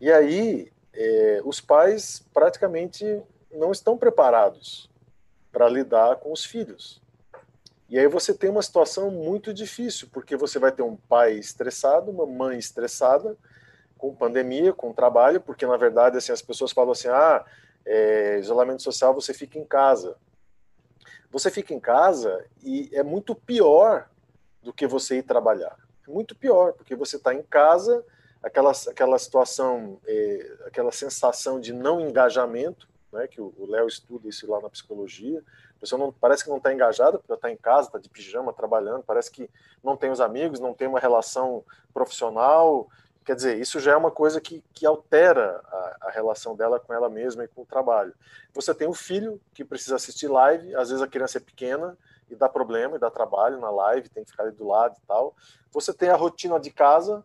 E 0.00 0.12
aí 0.12 0.70
é, 0.92 1.40
os 1.44 1.60
pais 1.60 2.24
praticamente 2.32 3.22
não 3.52 3.72
estão 3.72 3.96
preparados 3.96 4.90
para 5.52 5.68
lidar 5.68 6.16
com 6.16 6.32
os 6.32 6.44
filhos. 6.44 7.02
E 7.88 7.98
aí 7.98 8.06
você 8.06 8.32
tem 8.32 8.48
uma 8.48 8.62
situação 8.62 9.10
muito 9.10 9.52
difícil, 9.52 10.08
porque 10.12 10.36
você 10.36 10.58
vai 10.58 10.70
ter 10.70 10.82
um 10.82 10.96
pai 10.96 11.32
estressado, 11.34 12.10
uma 12.10 12.24
mãe 12.24 12.56
estressada, 12.56 13.36
com 13.98 14.14
pandemia, 14.14 14.72
com 14.72 14.92
trabalho, 14.92 15.40
porque 15.40 15.66
na 15.66 15.76
verdade 15.76 16.16
assim, 16.16 16.30
as 16.32 16.40
pessoas 16.40 16.70
falam 16.70 16.92
assim, 16.92 17.08
ah, 17.08 17.44
é, 17.84 18.38
isolamento 18.38 18.82
social, 18.82 19.12
você 19.12 19.34
fica 19.34 19.58
em 19.58 19.64
casa. 19.64 20.16
Você 21.30 21.50
fica 21.50 21.74
em 21.74 21.80
casa 21.80 22.44
e 22.62 22.88
é 22.92 23.02
muito 23.02 23.34
pior 23.34 24.08
do 24.62 24.72
que 24.72 24.86
você 24.86 25.18
ir 25.18 25.22
trabalhar. 25.22 25.76
É 26.06 26.10
muito 26.10 26.36
pior, 26.36 26.72
porque 26.72 26.94
você 26.94 27.16
está 27.16 27.34
em 27.34 27.42
casa, 27.42 28.04
aquela, 28.42 28.72
aquela 28.88 29.18
situação, 29.18 30.00
é, 30.06 30.56
aquela 30.66 30.92
sensação 30.92 31.60
de 31.60 31.72
não 31.72 32.00
engajamento, 32.00 32.88
né, 33.12 33.26
que 33.26 33.40
o 33.40 33.66
Léo 33.66 33.88
estuda 33.88 34.28
isso 34.28 34.48
lá 34.50 34.60
na 34.60 34.70
psicologia, 34.70 35.42
a 35.76 35.80
pessoa 35.80 35.98
não, 35.98 36.12
parece 36.12 36.44
que 36.44 36.50
não 36.50 36.58
está 36.58 36.72
engajada, 36.72 37.18
porque 37.18 37.32
está 37.32 37.50
em 37.50 37.56
casa, 37.56 37.88
está 37.88 37.98
de 37.98 38.08
pijama, 38.08 38.52
trabalhando, 38.52 39.02
parece 39.02 39.30
que 39.30 39.48
não 39.82 39.96
tem 39.96 40.10
os 40.10 40.20
amigos, 40.20 40.60
não 40.60 40.74
tem 40.74 40.86
uma 40.86 41.00
relação 41.00 41.64
profissional. 41.92 42.86
Quer 43.24 43.34
dizer, 43.34 43.58
isso 43.58 43.80
já 43.80 43.92
é 43.92 43.96
uma 43.96 44.10
coisa 44.10 44.40
que, 44.40 44.62
que 44.74 44.84
altera 44.84 45.60
a, 45.64 45.96
a 46.02 46.10
relação 46.10 46.54
dela 46.54 46.78
com 46.78 46.92
ela 46.92 47.08
mesma 47.08 47.44
e 47.44 47.48
com 47.48 47.62
o 47.62 47.66
trabalho. 47.66 48.14
Você 48.52 48.74
tem 48.74 48.86
o 48.88 48.94
filho 48.94 49.40
que 49.54 49.64
precisa 49.64 49.96
assistir 49.96 50.28
live, 50.28 50.74
às 50.74 50.90
vezes 50.90 51.02
a 51.02 51.08
criança 51.08 51.38
é 51.38 51.40
pequena 51.40 51.96
e 52.28 52.34
dá 52.34 52.48
problema, 52.48 52.96
e 52.96 52.98
dá 52.98 53.10
trabalho 53.10 53.58
na 53.58 53.70
live, 53.70 54.08
tem 54.10 54.22
que 54.22 54.30
ficar 54.30 54.44
ali 54.44 54.52
do 54.52 54.66
lado 54.66 54.96
e 55.02 55.06
tal. 55.06 55.34
Você 55.72 55.94
tem 55.94 56.10
a 56.10 56.16
rotina 56.16 56.60
de 56.60 56.70
casa, 56.70 57.24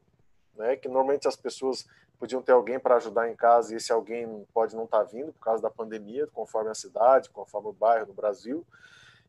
né, 0.56 0.76
que 0.76 0.88
normalmente 0.88 1.28
as 1.28 1.36
pessoas 1.36 1.88
podiam 2.18 2.42
ter 2.42 2.54
alguém 2.54 2.80
para 2.80 2.96
ajudar 2.96 3.30
em 3.30 3.36
casa 3.36 3.74
e 3.74 3.78
esse 3.78 3.92
alguém 3.92 4.46
pode 4.54 4.76
não 4.76 4.86
estar 4.86 5.00
tá 5.00 5.04
vindo 5.04 5.34
por 5.34 5.42
causa 5.42 5.62
da 5.62 5.70
pandemia, 5.70 6.28
conforme 6.28 6.70
a 6.70 6.76
cidade, 6.76 7.30
conforme 7.30 7.70
o 7.70 7.74
bairro 7.74 8.08
no 8.08 8.14
Brasil. 8.14 8.66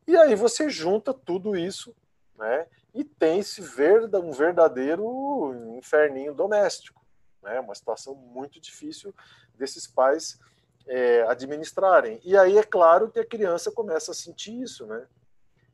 E 0.07 0.17
aí 0.17 0.35
você 0.35 0.71
junta 0.71 1.13
tudo 1.13 1.57
isso, 1.57 1.95
né? 2.39 2.67
E 2.95 3.03
tem 3.05 3.41
esse 3.41 3.61
verda, 3.61 4.21
um 4.21 4.31
verdadeiro 4.31 5.53
inferninho 5.77 6.33
doméstico, 6.33 7.05
né? 7.43 7.59
Uma 7.61 7.75
situação 7.75 8.15
muito 8.15 8.61
difícil 8.61 9.15
desses 9.57 9.87
pais 9.87 10.39
é, 10.87 11.23
administrarem. 11.23 12.21
E 12.25 12.37
aí 12.37 12.57
é 12.57 12.63
claro 12.63 13.11
que 13.11 13.19
a 13.19 13.27
criança 13.27 13.71
começa 13.73 14.13
a 14.13 14.15
sentir 14.15 14.63
isso, 14.63 14.87
né? 14.87 15.07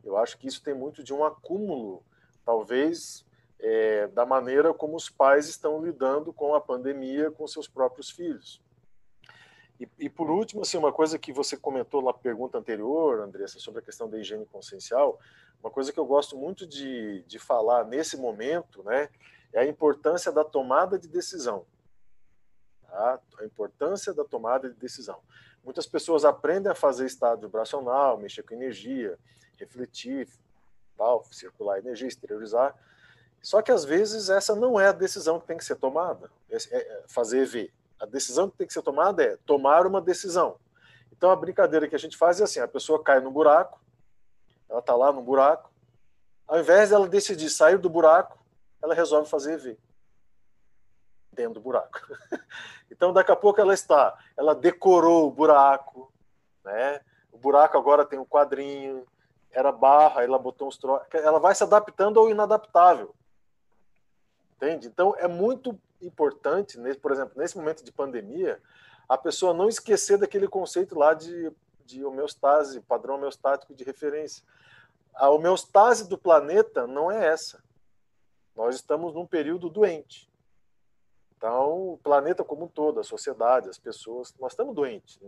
Eu 0.03 0.17
acho 0.17 0.39
que 0.39 0.49
isso 0.49 0.63
tem 0.63 0.75
muito 0.75 1.05
de 1.05 1.13
um 1.13 1.25
acúmulo, 1.25 2.03
talvez 2.45 3.25
é, 3.63 4.09
da 4.09 4.27
maneira 4.27 4.75
como 4.75 4.97
os 4.97 5.09
pais 5.09 5.49
estão 5.49 5.83
lidando 5.83 6.33
com 6.33 6.55
a 6.55 6.61
pandemia 6.61 7.31
com 7.31 7.47
seus 7.47 7.69
próprios 7.69 8.11
filhos. 8.11 8.61
E, 9.81 9.89
e, 9.99 10.09
por 10.11 10.31
último, 10.31 10.63
assim, 10.63 10.77
uma 10.77 10.93
coisa 10.93 11.19
que 11.19 11.33
você 11.33 11.57
comentou 11.57 12.03
na 12.03 12.13
pergunta 12.13 12.59
anterior, 12.59 13.21
Andressa, 13.21 13.59
sobre 13.59 13.81
a 13.81 13.83
questão 13.83 14.09
da 14.09 14.19
higiene 14.19 14.47
consciencial, 14.47 15.19
uma 15.63 15.71
coisa 15.71 15.93
que 15.93 15.99
eu 15.99 16.05
gosto 16.05 16.37
muito 16.37 16.67
de, 16.67 17.23
de 17.23 17.39
falar 17.39 17.85
nesse 17.85 18.17
momento, 18.17 18.83
né, 18.83 19.09
é 19.53 19.61
a 19.61 19.67
importância 19.67 20.33
da 20.33 20.45
tomada 20.45 20.99
de 20.99 21.09
decisão. 21.09 21.65
Tá? 22.83 23.21
A 23.41 23.45
importância 23.45 24.13
da 24.13 24.25
tomada 24.25 24.69
de 24.69 24.75
decisão. 24.75 25.21
Muitas 25.65 25.87
pessoas 25.87 26.25
aprendem 26.25 26.71
a 26.71 26.75
fazer 26.75 27.07
estado 27.07 27.43
vibracional, 27.43 28.19
mexer 28.19 28.43
com 28.43 28.55
energia, 28.55 29.19
refletir, 29.57 30.29
tal, 30.97 31.25
circular 31.25 31.79
energia, 31.79 32.09
exteriorizar, 32.09 32.77
só 33.43 33.61
que 33.61 33.73
às 33.73 33.85
vezes 33.85 34.31
essa 34.31 34.55
não 34.55 34.79
é 34.79 34.89
a 34.89 34.93
decisão 34.93 35.41
que 35.41 35.47
tem 35.47 35.57
que 35.57 35.65
ser 35.65 35.75
tomada, 35.75 36.31
é, 36.49 36.57
é 36.57 37.03
fazer 37.09 37.41
EV. 37.41 37.73
A 37.99 38.07
decisão 38.07 38.49
que 38.49 38.57
tem 38.57 38.67
que 38.67 38.73
ser 38.73 38.83
tomada 38.83 39.23
é 39.23 39.37
tomar 39.45 39.87
uma 39.87 40.01
decisão. 40.01 40.57
Então 41.11 41.31
a 41.31 41.37
brincadeira 41.37 41.89
que 41.89 41.95
a 41.95 41.99
gente 41.99 42.17
faz 42.17 42.41
é 42.41 42.45
assim: 42.45 42.61
a 42.61 42.69
pessoa 42.69 43.03
cai 43.03 43.21
no 43.21 43.31
buraco, 43.31 43.81
ela 44.69 44.79
está 44.79 44.95
lá 44.95 45.13
no 45.13 45.23
buraco, 45.23 45.71
ao 46.47 46.61
invés 46.61 46.91
dela 46.91 47.09
decidir 47.09 47.51
sair 47.51 47.79
do 47.79 47.91
buraco, 47.91 48.39
ela 48.81 48.95
resolve 48.95 49.29
fazer 49.29 49.55
EV 49.55 49.79
dentro 51.33 51.55
do 51.55 51.61
buraco. 51.61 52.01
então 52.91 53.13
daqui 53.13 53.33
a 53.33 53.37
pouco 53.37 53.61
ela 53.61 53.75
está, 53.75 54.17
ela 54.37 54.55
decorou 54.55 55.27
o 55.27 55.31
buraco, 55.31 56.13
né? 56.65 57.01
O 57.33 57.39
buraco 57.39 57.77
agora 57.77 58.05
tem 58.05 58.19
um 58.19 58.25
quadrinho, 58.25 59.07
era 59.51 59.73
barra, 59.73 60.23
ela 60.23 60.39
botou 60.39 60.69
uns 60.69 60.77
troços. 60.77 61.07
Ela 61.13 61.41
vai 61.41 61.55
se 61.55 61.63
adaptando 61.65 62.21
ao 62.21 62.29
inadaptável. 62.29 63.15
Entende? 64.63 64.87
Então, 64.87 65.13
é 65.19 65.27
muito 65.27 65.77
importante, 66.01 66.79
por 67.01 67.11
exemplo, 67.11 67.33
nesse 67.37 67.57
momento 67.57 67.83
de 67.83 67.91
pandemia, 67.91 68.63
a 69.09 69.19
pessoa 69.19 69.53
não 69.53 69.69
esquecer 69.69 70.17
daquele 70.19 70.47
conceito 70.47 70.97
lá 70.97 71.15
de, 71.15 71.53
de 71.85 72.05
homeostase, 72.05 72.81
padrão 72.81 73.17
homeostático 73.17 73.75
de 73.75 73.83
referência. 73.83 74.45
A 75.15 75.29
homeostase 75.29 76.09
do 76.09 76.17
planeta 76.17 76.87
não 76.87 77.11
é 77.11 77.27
essa. 77.27 77.61
Nós 78.55 78.77
estamos 78.77 79.13
num 79.13 79.27
período 79.27 79.69
doente. 79.69 80.31
Então, 81.37 81.95
o 81.95 81.99
planeta 81.99 82.45
como 82.45 82.67
um 82.67 82.69
todo, 82.69 83.01
a 83.01 83.05
sociedade, 83.05 83.69
as 83.69 83.79
pessoas, 83.79 84.33
nós 84.39 84.53
estamos 84.53 84.77
doentes. 84.77 85.19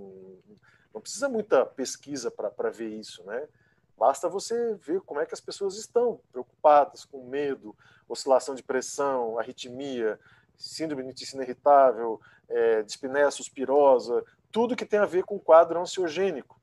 Não 0.95 1.01
precisa 1.01 1.29
muita 1.29 1.67
pesquisa 1.67 2.31
para 2.31 2.71
ver 2.71 2.89
isso, 2.89 3.25
né? 3.25 3.49
Basta 3.97 4.29
você 4.29 4.75
ver 4.75 5.01
como 5.03 5.21
é 5.21 5.27
que 5.27 5.35
as 5.35 5.41
pessoas 5.41 5.77
estão 5.77 6.21
preocupadas, 6.33 7.05
com 7.05 7.25
medo, 7.25 7.77
oscilação 8.09 8.55
de 8.55 8.63
pressão, 8.63 9.39
arritmia, 9.39 10.19
síndrome 10.57 11.03
de 11.05 11.11
intestino 11.11 11.43
irritável, 11.43 12.21
é, 12.49 12.83
dispneia 12.83 13.31
suspirosa, 13.31 14.25
tudo 14.51 14.77
que 14.77 14.87
tem 14.87 14.99
a 14.99 15.07
ver 15.07 15.25
com 15.25 15.37
o 15.37 15.41
quadro 15.41 15.81
ansiogênico. 15.81 16.61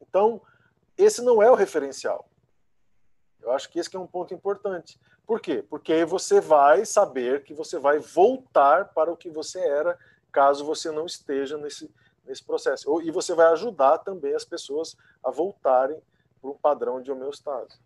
Então, 0.00 0.40
esse 0.96 1.22
não 1.22 1.42
é 1.42 1.50
o 1.50 1.54
referencial. 1.54 2.28
Eu 3.40 3.52
acho 3.52 3.70
que 3.70 3.78
esse 3.78 3.94
é 3.94 3.98
um 3.98 4.06
ponto 4.06 4.34
importante. 4.34 4.98
Por 5.26 5.40
quê? 5.40 5.62
Porque 5.68 5.92
aí 5.92 6.04
você 6.04 6.40
vai 6.40 6.84
saber 6.84 7.44
que 7.44 7.54
você 7.54 7.78
vai 7.78 7.98
voltar 7.98 8.86
para 8.92 9.12
o 9.12 9.16
que 9.16 9.30
você 9.30 9.60
era, 9.60 9.98
caso 10.32 10.64
você 10.64 10.90
não 10.90 11.06
esteja 11.06 11.56
nesse, 11.56 11.90
nesse 12.24 12.42
processo. 12.42 13.00
E 13.02 13.10
você 13.10 13.34
vai 13.34 13.46
ajudar 13.52 13.98
também 13.98 14.34
as 14.34 14.44
pessoas 14.44 14.96
a 15.22 15.30
voltarem 15.30 16.00
para 16.40 16.50
um 16.50 16.54
padrão 16.54 17.02
de 17.02 17.10
homeostase. 17.10 17.78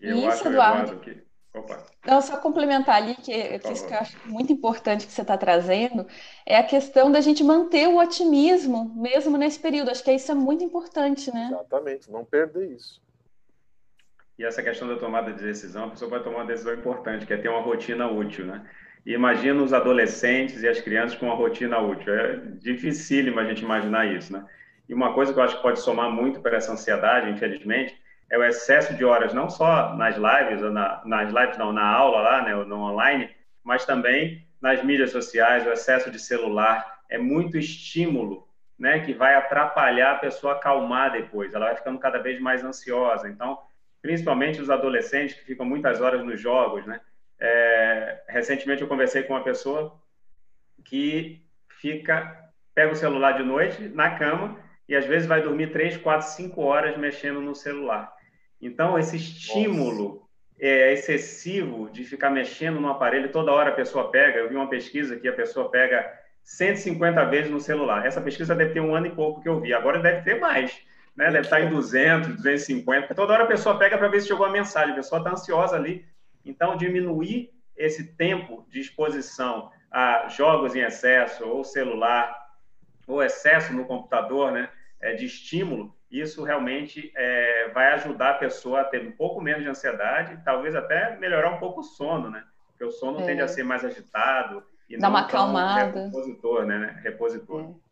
Eu 0.00 0.16
Isso, 0.16 0.28
acho, 0.28 0.48
Eduardo, 0.48 0.92
Eduardo 0.92 1.00
que... 1.00 1.30
Opa. 1.52 1.84
Não, 2.06 2.22
só 2.22 2.36
complementar 2.36 2.96
ali, 2.96 3.16
que, 3.16 3.58
que 3.58 3.72
isso 3.72 3.86
que 3.86 3.92
eu 3.92 3.98
acho 3.98 4.16
muito 4.24 4.52
importante 4.52 5.04
que 5.04 5.12
você 5.12 5.22
está 5.22 5.36
trazendo, 5.36 6.06
é 6.46 6.56
a 6.56 6.62
questão 6.62 7.10
da 7.10 7.20
gente 7.20 7.42
manter 7.42 7.88
o 7.88 7.98
otimismo, 7.98 8.92
mesmo 8.94 9.36
nesse 9.36 9.58
período. 9.58 9.90
Acho 9.90 10.04
que 10.04 10.12
isso 10.12 10.30
é 10.30 10.34
muito 10.34 10.62
importante, 10.62 11.32
né? 11.34 11.48
Exatamente, 11.50 12.10
não 12.10 12.24
perder 12.24 12.70
isso. 12.70 13.02
E 14.38 14.44
essa 14.44 14.62
questão 14.62 14.86
da 14.88 14.96
tomada 14.96 15.32
de 15.32 15.42
decisão, 15.42 15.86
a 15.86 15.90
pessoa 15.90 16.10
vai 16.10 16.22
tomar 16.22 16.38
uma 16.38 16.46
decisão 16.46 16.72
importante, 16.72 17.26
que 17.26 17.32
é 17.32 17.36
ter 17.36 17.48
uma 17.48 17.60
rotina 17.60 18.08
útil, 18.08 18.46
né? 18.46 18.64
E 19.04 19.12
imagina 19.12 19.60
os 19.62 19.72
adolescentes 19.72 20.62
e 20.62 20.68
as 20.68 20.80
crianças 20.80 21.18
com 21.18 21.26
uma 21.26 21.34
rotina 21.34 21.78
útil. 21.78 22.14
É 22.14 22.36
dificílimo 22.58 23.40
a 23.40 23.44
gente 23.44 23.62
imaginar 23.62 24.06
isso, 24.06 24.32
né? 24.32 24.46
E 24.90 24.94
uma 24.94 25.14
coisa 25.14 25.32
que 25.32 25.38
eu 25.38 25.44
acho 25.44 25.54
que 25.54 25.62
pode 25.62 25.78
somar 25.78 26.10
muito 26.10 26.40
para 26.40 26.56
essa 26.56 26.72
ansiedade, 26.72 27.30
infelizmente, 27.30 27.96
é 28.28 28.36
o 28.36 28.42
excesso 28.42 28.92
de 28.92 29.04
horas, 29.04 29.32
não 29.32 29.48
só 29.48 29.94
nas 29.94 30.16
lives, 30.16 30.60
ou 30.64 30.72
na, 30.72 31.00
nas 31.04 31.32
lives 31.32 31.56
não, 31.56 31.72
na 31.72 31.86
aula 31.86 32.20
lá, 32.20 32.42
né, 32.42 32.52
no 32.56 32.76
online, 32.76 33.30
mas 33.62 33.84
também 33.86 34.44
nas 34.60 34.82
mídias 34.82 35.12
sociais, 35.12 35.64
o 35.64 35.70
excesso 35.70 36.10
de 36.10 36.18
celular. 36.18 37.02
É 37.08 37.16
muito 37.16 37.56
estímulo, 37.56 38.48
né, 38.76 38.98
que 38.98 39.14
vai 39.14 39.36
atrapalhar 39.36 40.10
a 40.10 40.18
pessoa 40.18 40.54
acalmar 40.54 41.12
depois. 41.12 41.54
Ela 41.54 41.66
vai 41.66 41.76
ficando 41.76 42.00
cada 42.00 42.18
vez 42.18 42.40
mais 42.40 42.64
ansiosa. 42.64 43.28
Então, 43.28 43.60
principalmente 44.02 44.60
os 44.60 44.70
adolescentes 44.70 45.36
que 45.36 45.44
ficam 45.44 45.64
muitas 45.64 46.00
horas 46.00 46.24
nos 46.24 46.40
jogos, 46.40 46.84
né? 46.84 47.00
É, 47.38 48.24
recentemente 48.26 48.82
eu 48.82 48.88
conversei 48.88 49.22
com 49.22 49.34
uma 49.34 49.44
pessoa 49.44 49.96
que 50.84 51.40
fica 51.80 52.38
pega 52.74 52.92
o 52.92 52.96
celular 52.96 53.32
de 53.32 53.42
noite 53.42 53.88
na 53.88 54.10
cama 54.10 54.58
e 54.90 54.96
às 54.96 55.06
vezes 55.06 55.28
vai 55.28 55.40
dormir 55.40 55.70
três, 55.70 55.96
quatro, 55.96 56.26
cinco 56.26 56.62
horas 56.62 56.98
mexendo 56.98 57.40
no 57.40 57.54
celular. 57.54 58.12
Então, 58.60 58.98
esse 58.98 59.14
estímulo 59.14 60.28
é 60.58 60.92
excessivo 60.92 61.88
de 61.90 62.02
ficar 62.04 62.28
mexendo 62.28 62.80
no 62.80 62.88
aparelho, 62.88 63.30
toda 63.30 63.52
hora 63.52 63.70
a 63.70 63.74
pessoa 63.74 64.10
pega. 64.10 64.40
Eu 64.40 64.48
vi 64.48 64.56
uma 64.56 64.68
pesquisa 64.68 65.16
que 65.16 65.28
a 65.28 65.32
pessoa 65.32 65.70
pega 65.70 66.12
150 66.42 67.24
vezes 67.26 67.52
no 67.52 67.60
celular. 67.60 68.04
Essa 68.04 68.20
pesquisa 68.20 68.52
deve 68.52 68.72
ter 68.72 68.80
um 68.80 68.92
ano 68.92 69.06
e 69.06 69.14
pouco 69.14 69.40
que 69.40 69.48
eu 69.48 69.60
vi. 69.60 69.72
Agora 69.72 70.00
deve 70.00 70.22
ter 70.22 70.40
mais. 70.40 70.76
Né? 71.16 71.26
Deve 71.26 71.42
estar 71.42 71.60
em 71.60 71.70
200, 71.70 72.34
250. 72.34 73.14
Toda 73.14 73.32
hora 73.32 73.44
a 73.44 73.46
pessoa 73.46 73.78
pega 73.78 73.96
para 73.96 74.08
ver 74.08 74.20
se 74.20 74.26
chegou 74.26 74.44
a 74.44 74.50
mensagem. 74.50 74.90
A 74.90 74.96
pessoa 74.96 75.20
está 75.20 75.30
ansiosa 75.30 75.76
ali. 75.76 76.04
Então, 76.44 76.76
diminuir 76.76 77.52
esse 77.76 78.12
tempo 78.16 78.66
de 78.68 78.80
exposição 78.80 79.70
a 79.88 80.26
jogos 80.28 80.74
em 80.74 80.80
excesso, 80.80 81.44
ou 81.44 81.62
celular, 81.62 82.36
ou 83.06 83.22
excesso 83.22 83.72
no 83.72 83.84
computador, 83.84 84.50
né? 84.50 84.68
É, 85.00 85.14
de 85.14 85.24
estímulo, 85.24 85.94
isso 86.10 86.42
realmente 86.42 87.12
é, 87.16 87.70
vai 87.72 87.92
ajudar 87.94 88.30
a 88.30 88.38
pessoa 88.38 88.80
a 88.80 88.84
ter 88.84 89.06
um 89.06 89.12
pouco 89.12 89.40
menos 89.40 89.62
de 89.62 89.68
ansiedade, 89.68 90.40
talvez 90.44 90.74
até 90.74 91.16
melhorar 91.16 91.54
um 91.54 91.58
pouco 91.58 91.80
o 91.80 91.84
sono, 91.84 92.28
né? 92.30 92.44
Porque 92.68 92.84
o 92.84 92.90
sono 92.90 93.20
é. 93.20 93.24
tende 93.24 93.40
a 93.40 93.48
ser 93.48 93.62
mais 93.62 93.84
agitado 93.84 94.62
e 94.88 94.96
Dá 94.96 95.08
não 95.08 95.10
uma 95.10 95.20
acalmada. 95.20 96.04
repositor, 96.04 96.66
né? 96.66 97.00
Repositor. 97.02 97.60
É. 97.60 97.90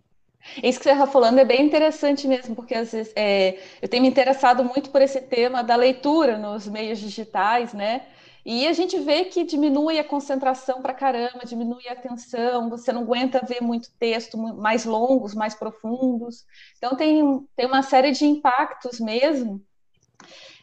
Isso 0.69 0.79
que 0.79 0.85
você 0.85 0.93
está 0.93 1.07
falando 1.07 1.39
é 1.39 1.45
bem 1.45 1.65
interessante 1.65 2.27
mesmo, 2.27 2.55
porque 2.55 2.75
às 2.75 2.93
vezes 2.93 3.13
é, 3.15 3.59
eu 3.83 3.89
tenho 3.89 4.03
me 4.03 4.09
interessado 4.09 4.65
muito 4.65 4.91
por 4.91 5.03
esse 5.03 5.21
tema 5.21 5.63
da 5.63 5.77
leitura 5.77 6.37
nos 6.39 6.67
meios 6.67 6.99
digitais, 6.99 7.73
né? 7.73 8.03
E 8.51 8.67
a 8.67 8.73
gente 8.73 8.99
vê 8.99 9.27
que 9.27 9.45
diminui 9.45 9.99
a 9.99 10.05
concentração 10.05 10.81
para 10.81 10.95
caramba, 10.95 11.45
diminui 11.45 11.87
a 11.87 11.93
atenção, 11.93 12.71
você 12.71 12.91
não 12.91 13.03
aguenta 13.03 13.45
ver 13.45 13.61
muito 13.61 13.93
texto 13.99 14.39
mais 14.39 14.87
longos, 14.87 15.35
mais 15.35 15.55
profundos. 15.55 16.47
Então, 16.79 16.97
tem, 16.97 17.47
tem 17.55 17.67
uma 17.67 17.83
série 17.83 18.11
de 18.11 18.25
impactos 18.25 19.01
mesmo. 19.01 19.63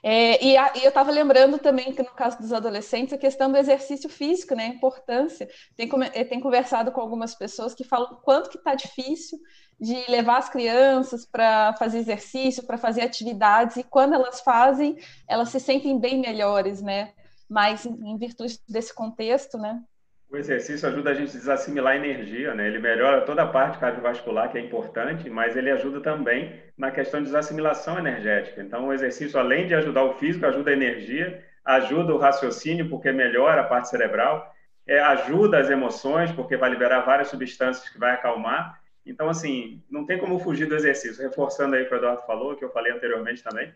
É, 0.02 0.44
e, 0.44 0.58
a, 0.58 0.74
e, 0.76 0.84
eu 0.84 0.90
estava 0.90 1.12
lembrando 1.12 1.60
também 1.60 1.94
que 1.94 2.02
no 2.02 2.10
caso 2.10 2.40
dos 2.40 2.52
adolescentes, 2.52 3.14
a 3.14 3.20
questão 3.20 3.52
do 3.52 3.58
exercício 3.58 4.10
físico, 4.10 4.56
né, 4.56 4.64
a 4.64 4.70
importância. 4.70 5.48
Tem, 5.78 5.88
tem 6.28 6.40
conversado 6.40 6.92
com 6.92 7.02
algumas 7.02 7.36
pessoas 7.36 7.76
que 7.76 7.84
falam 7.84 8.20
quanto 8.24 8.50
que 8.50 8.58
está 8.58 8.74
difícil 8.74 9.38
de 9.80 10.10
levar 10.10 10.40
as 10.40 10.50
crianças 10.50 11.24
para 11.24 11.76
fazer 11.78 12.00
exercício, 12.00 12.64
para 12.64 12.80
fazer 12.80 13.02
atividades, 13.02 13.78
e 13.78 13.84
quando 13.84 14.16
elas 14.16 14.42
fazem, 14.42 14.98
elas 15.28 15.50
se 15.50 15.60
sentem 15.60 16.00
bem 16.00 16.20
melhores, 16.20 16.82
né? 16.82 17.14
Mas 17.50 17.86
em 17.86 18.18
virtude 18.18 18.60
desse 18.68 18.94
contexto, 18.94 19.58
né? 19.58 19.82
O 20.30 20.38
exercício 20.38 20.88
ajuda 20.90 21.12
a 21.12 21.14
gente 21.14 21.30
a 21.30 21.40
desassimilar 21.40 21.96
energia, 21.96 22.54
né? 22.54 22.68
Ele 22.68 22.80
melhora 22.80 23.22
toda 23.22 23.44
a 23.44 23.48
parte 23.48 23.78
cardiovascular, 23.78 24.52
que 24.52 24.58
é 24.58 24.62
importante, 24.62 25.30
mas 25.30 25.56
ele 25.56 25.70
ajuda 25.70 26.02
também 26.02 26.60
na 26.78 26.92
questão 26.92 27.20
de 27.20 27.28
desassimilação 27.28 27.98
energética. 27.98 28.62
Então, 28.62 28.88
o 28.88 28.94
exercício, 28.94 29.40
além 29.40 29.68
de 29.68 29.76
ajudar 29.76 30.04
o 30.04 30.14
físico, 30.16 30.46
ajuda 30.46 30.72
a 30.72 30.74
energia, 30.74 31.44
ajuda 31.64 32.14
o 32.14 32.18
raciocínio, 32.18 32.90
porque 32.90 33.12
melhora 33.12 33.62
a 33.62 33.66
parte 33.66 33.88
cerebral, 33.88 34.52
é, 34.86 35.00
ajuda 35.00 35.60
as 35.60 35.70
emoções, 35.70 36.32
porque 36.32 36.58
vai 36.58 36.70
liberar 36.70 37.02
várias 37.02 37.30
substâncias 37.30 37.88
que 37.90 38.00
vai 38.00 38.12
acalmar. 38.12 38.82
Então, 39.06 39.30
assim, 39.30 39.82
não 39.90 40.06
tem 40.06 40.18
como 40.18 40.40
fugir 40.40 40.68
do 40.68 40.76
exercício. 40.76 41.24
Reforçando 41.24 41.76
aí 41.76 41.84
o 41.84 41.88
que 41.88 41.94
o 41.94 41.98
Eduardo 41.98 42.24
falou, 42.24 42.56
que 42.56 42.66
eu 42.66 42.72
falei 42.72 42.92
anteriormente 42.92 43.44
também, 43.44 43.72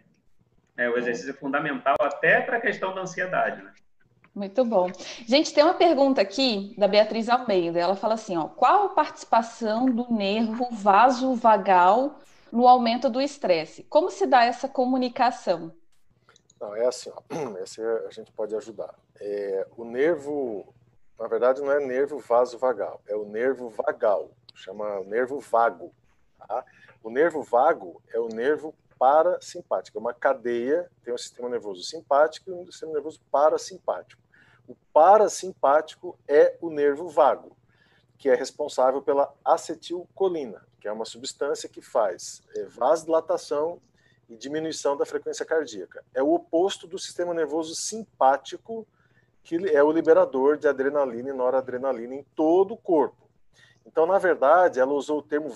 é, 0.80 0.90
o 0.90 0.98
exercício 0.98 1.32
é 1.32 1.34
fundamental 1.34 1.98
até 2.00 2.40
para 2.40 2.58
a 2.58 2.62
questão 2.62 2.96
da 2.96 3.02
ansiedade, 3.02 3.62
né? 3.62 3.74
Muito 4.34 4.64
bom. 4.64 4.90
Gente, 5.28 5.54
tem 5.54 5.62
uma 5.62 5.74
pergunta 5.74 6.22
aqui 6.22 6.74
da 6.78 6.88
Beatriz 6.88 7.28
Almeida. 7.28 7.78
Ela 7.78 7.98
fala 7.98 8.14
assim: 8.14 8.38
ó, 8.38 8.48
qual 8.48 8.86
a 8.86 8.90
participação 8.90 9.88
do 9.88 10.12
nervo 10.14 10.70
vasovagal 10.72 12.20
no 12.50 12.66
aumento 12.66 13.10
do 13.10 13.20
estresse? 13.20 13.84
Como 13.84 14.10
se 14.10 14.26
dá 14.26 14.46
essa 14.46 14.70
comunicação? 14.70 15.74
Não, 16.62 16.74
é 16.74 16.86
assim, 16.86 17.12
ó, 17.14 17.22
esse 17.62 17.82
a 17.82 18.12
gente 18.12 18.32
pode 18.32 18.56
ajudar. 18.56 18.96
É, 19.20 19.68
o 19.76 19.84
nervo, 19.84 20.74
na 21.20 21.28
verdade, 21.28 21.60
não 21.60 21.72
é 21.74 21.86
nervo 21.86 22.20
vasovagal, 22.20 23.02
é 23.06 23.16
o 23.16 23.26
nervo 23.26 23.70
vagal, 23.70 24.32
chama 24.56 25.02
nervo 25.02 25.40
vago. 25.42 25.94
Tá? 26.48 26.64
O 27.04 27.10
nervo 27.10 27.44
vago 27.44 28.02
é 28.14 28.20
o 28.20 28.30
nervo 28.30 28.74
parasimpática. 29.00 29.98
É 29.98 30.02
uma 30.02 30.14
cadeia, 30.14 30.92
tem 31.04 31.14
um 31.14 31.18
sistema 31.18 31.48
nervoso 31.48 31.82
simpático 31.84 32.52
e 32.52 32.54
um 32.54 32.66
sistema 32.66 32.92
nervoso 32.92 33.22
parasimpático. 33.32 34.22
O 34.68 34.76
parasimpático 34.94 36.20
é 36.28 36.58
o 36.62 36.70
nervo 36.70 37.08
vago, 37.08 37.58
que 38.18 38.30
é 38.30 38.36
responsável 38.36 39.02
pela 39.02 39.34
acetilcolina, 39.44 40.62
que 40.80 40.88
é 40.88 40.92
uma 40.92 41.06
substância 41.06 41.70
que 41.70 41.82
faz 41.82 42.44
é, 42.56 42.66
vasodilatação 42.66 43.82
e 44.30 44.36
diminuição 44.36 44.96
da 44.96 45.06
frequência 45.06 45.46
cardíaca. 45.46 46.04
É 46.14 46.22
o 46.22 46.34
oposto 46.34 46.86
do 46.86 47.00
sistema 47.00 47.34
nervoso 47.34 47.74
simpático, 47.74 48.86
que 49.44 49.56
é 49.74 49.82
o 49.82 49.92
liberador 49.92 50.58
de 50.58 50.68
adrenalina 50.68 51.30
e 51.30 51.34
noradrenalina 51.34 52.14
em 52.14 52.24
todo 52.36 52.74
o 52.74 52.78
corpo. 52.78 53.28
Então, 53.86 54.06
na 54.06 54.20
verdade, 54.20 54.80
ela 54.80 54.94
usou 54.94 55.18
o 55.20 55.24
termo 55.24 55.50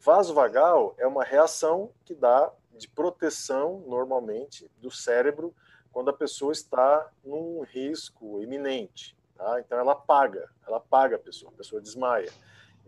vasovagal 0.00 0.94
Vasovagal 0.94 0.94
é 0.98 1.06
uma 1.06 1.24
reação 1.24 1.90
que 2.04 2.14
dá 2.14 2.52
de 2.76 2.88
proteção, 2.88 3.80
normalmente, 3.86 4.70
do 4.78 4.90
cérebro 4.90 5.54
quando 5.92 6.10
a 6.10 6.12
pessoa 6.12 6.52
está 6.52 7.10
num 7.24 7.62
risco 7.62 8.40
iminente. 8.40 9.16
Tá? 9.34 9.60
Então, 9.60 9.78
ela 9.78 9.92
apaga, 9.92 10.48
ela 10.66 10.76
apaga 10.76 11.16
a 11.16 11.18
pessoa, 11.18 11.50
a 11.52 11.56
pessoa 11.56 11.80
desmaia. 11.80 12.30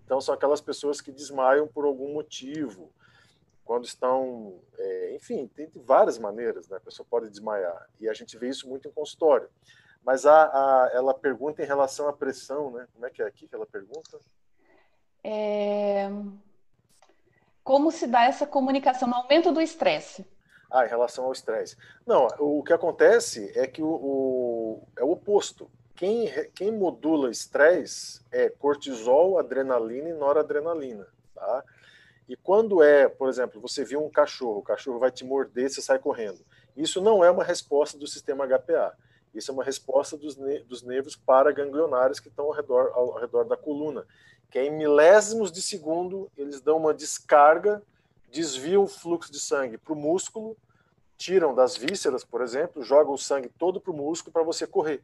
Então, 0.04 0.20
são 0.20 0.34
aquelas 0.34 0.60
pessoas 0.60 1.00
que 1.00 1.10
desmaiam 1.10 1.66
por 1.66 1.84
algum 1.84 2.12
motivo, 2.12 2.92
quando 3.64 3.84
estão, 3.84 4.60
é, 4.78 5.14
enfim, 5.14 5.46
tem 5.48 5.70
várias 5.74 6.18
maneiras, 6.18 6.68
né? 6.68 6.76
A 6.76 6.80
pessoa 6.80 7.06
pode 7.08 7.30
desmaiar 7.30 7.88
e 8.00 8.08
a 8.08 8.12
gente 8.12 8.36
vê 8.36 8.48
isso 8.48 8.68
muito 8.68 8.88
em 8.88 8.90
consultório. 8.90 9.48
Mas 10.04 10.26
a, 10.26 10.44
a, 10.44 10.90
ela 10.92 11.14
pergunta 11.14 11.62
em 11.62 11.66
relação 11.66 12.08
à 12.08 12.12
pressão, 12.12 12.72
né? 12.72 12.88
Como 12.92 13.06
é 13.06 13.10
que 13.10 13.22
é 13.22 13.26
aqui 13.26 13.46
que 13.46 13.54
ela 13.54 13.66
pergunta? 13.66 14.18
É 15.22 16.10
como 17.70 17.92
se 17.92 18.08
dá 18.08 18.24
essa 18.24 18.48
comunicação 18.48 19.06
no 19.06 19.14
aumento 19.14 19.52
do 19.52 19.60
estresse? 19.60 20.26
Ah, 20.68 20.84
em 20.84 20.88
relação 20.88 21.26
ao 21.26 21.30
estresse. 21.30 21.76
Não, 22.04 22.26
o 22.40 22.64
que 22.64 22.72
acontece 22.72 23.52
é 23.54 23.64
que 23.64 23.80
o, 23.80 23.86
o 23.86 24.88
é 24.98 25.04
o 25.04 25.12
oposto. 25.12 25.70
Quem, 25.94 26.28
quem 26.52 26.72
modula 26.72 27.30
estresse 27.30 28.22
é 28.32 28.48
cortisol, 28.50 29.38
adrenalina 29.38 30.08
e 30.08 30.12
noradrenalina, 30.12 31.06
tá? 31.32 31.62
E 32.28 32.34
quando 32.34 32.82
é, 32.82 33.08
por 33.08 33.28
exemplo, 33.28 33.60
você 33.60 33.84
viu 33.84 34.04
um 34.04 34.10
cachorro, 34.10 34.58
o 34.58 34.64
cachorro 34.64 34.98
vai 34.98 35.12
te 35.12 35.24
morder, 35.24 35.70
você 35.70 35.80
sai 35.80 36.00
correndo. 36.00 36.44
Isso 36.76 37.00
não 37.00 37.22
é 37.22 37.30
uma 37.30 37.44
resposta 37.44 37.96
do 37.96 38.08
sistema 38.08 38.48
HPA. 38.48 38.96
Isso 39.32 39.52
é 39.52 39.54
uma 39.54 39.62
resposta 39.62 40.16
dos, 40.16 40.36
ne 40.36 40.58
dos 40.64 40.82
nervos 40.82 41.14
paraganglionares 41.14 42.18
que 42.18 42.26
estão 42.26 42.46
ao 42.46 42.50
redor, 42.50 42.90
ao 42.96 43.14
redor 43.20 43.44
da 43.44 43.56
coluna 43.56 44.04
que 44.50 44.58
é 44.58 44.66
em 44.66 44.70
milésimos 44.70 45.52
de 45.52 45.62
segundo 45.62 46.30
eles 46.36 46.60
dão 46.60 46.76
uma 46.76 46.92
descarga, 46.92 47.82
desviam 48.30 48.82
o 48.82 48.88
fluxo 48.88 49.30
de 49.30 49.38
sangue 49.38 49.78
para 49.78 49.92
o 49.92 49.96
músculo, 49.96 50.56
tiram 51.16 51.54
das 51.54 51.76
vísceras, 51.76 52.24
por 52.24 52.42
exemplo, 52.42 52.82
jogam 52.82 53.14
o 53.14 53.18
sangue 53.18 53.48
todo 53.48 53.80
para 53.80 53.92
o 53.92 53.96
músculo 53.96 54.32
para 54.32 54.42
você 54.42 54.66
correr. 54.66 55.02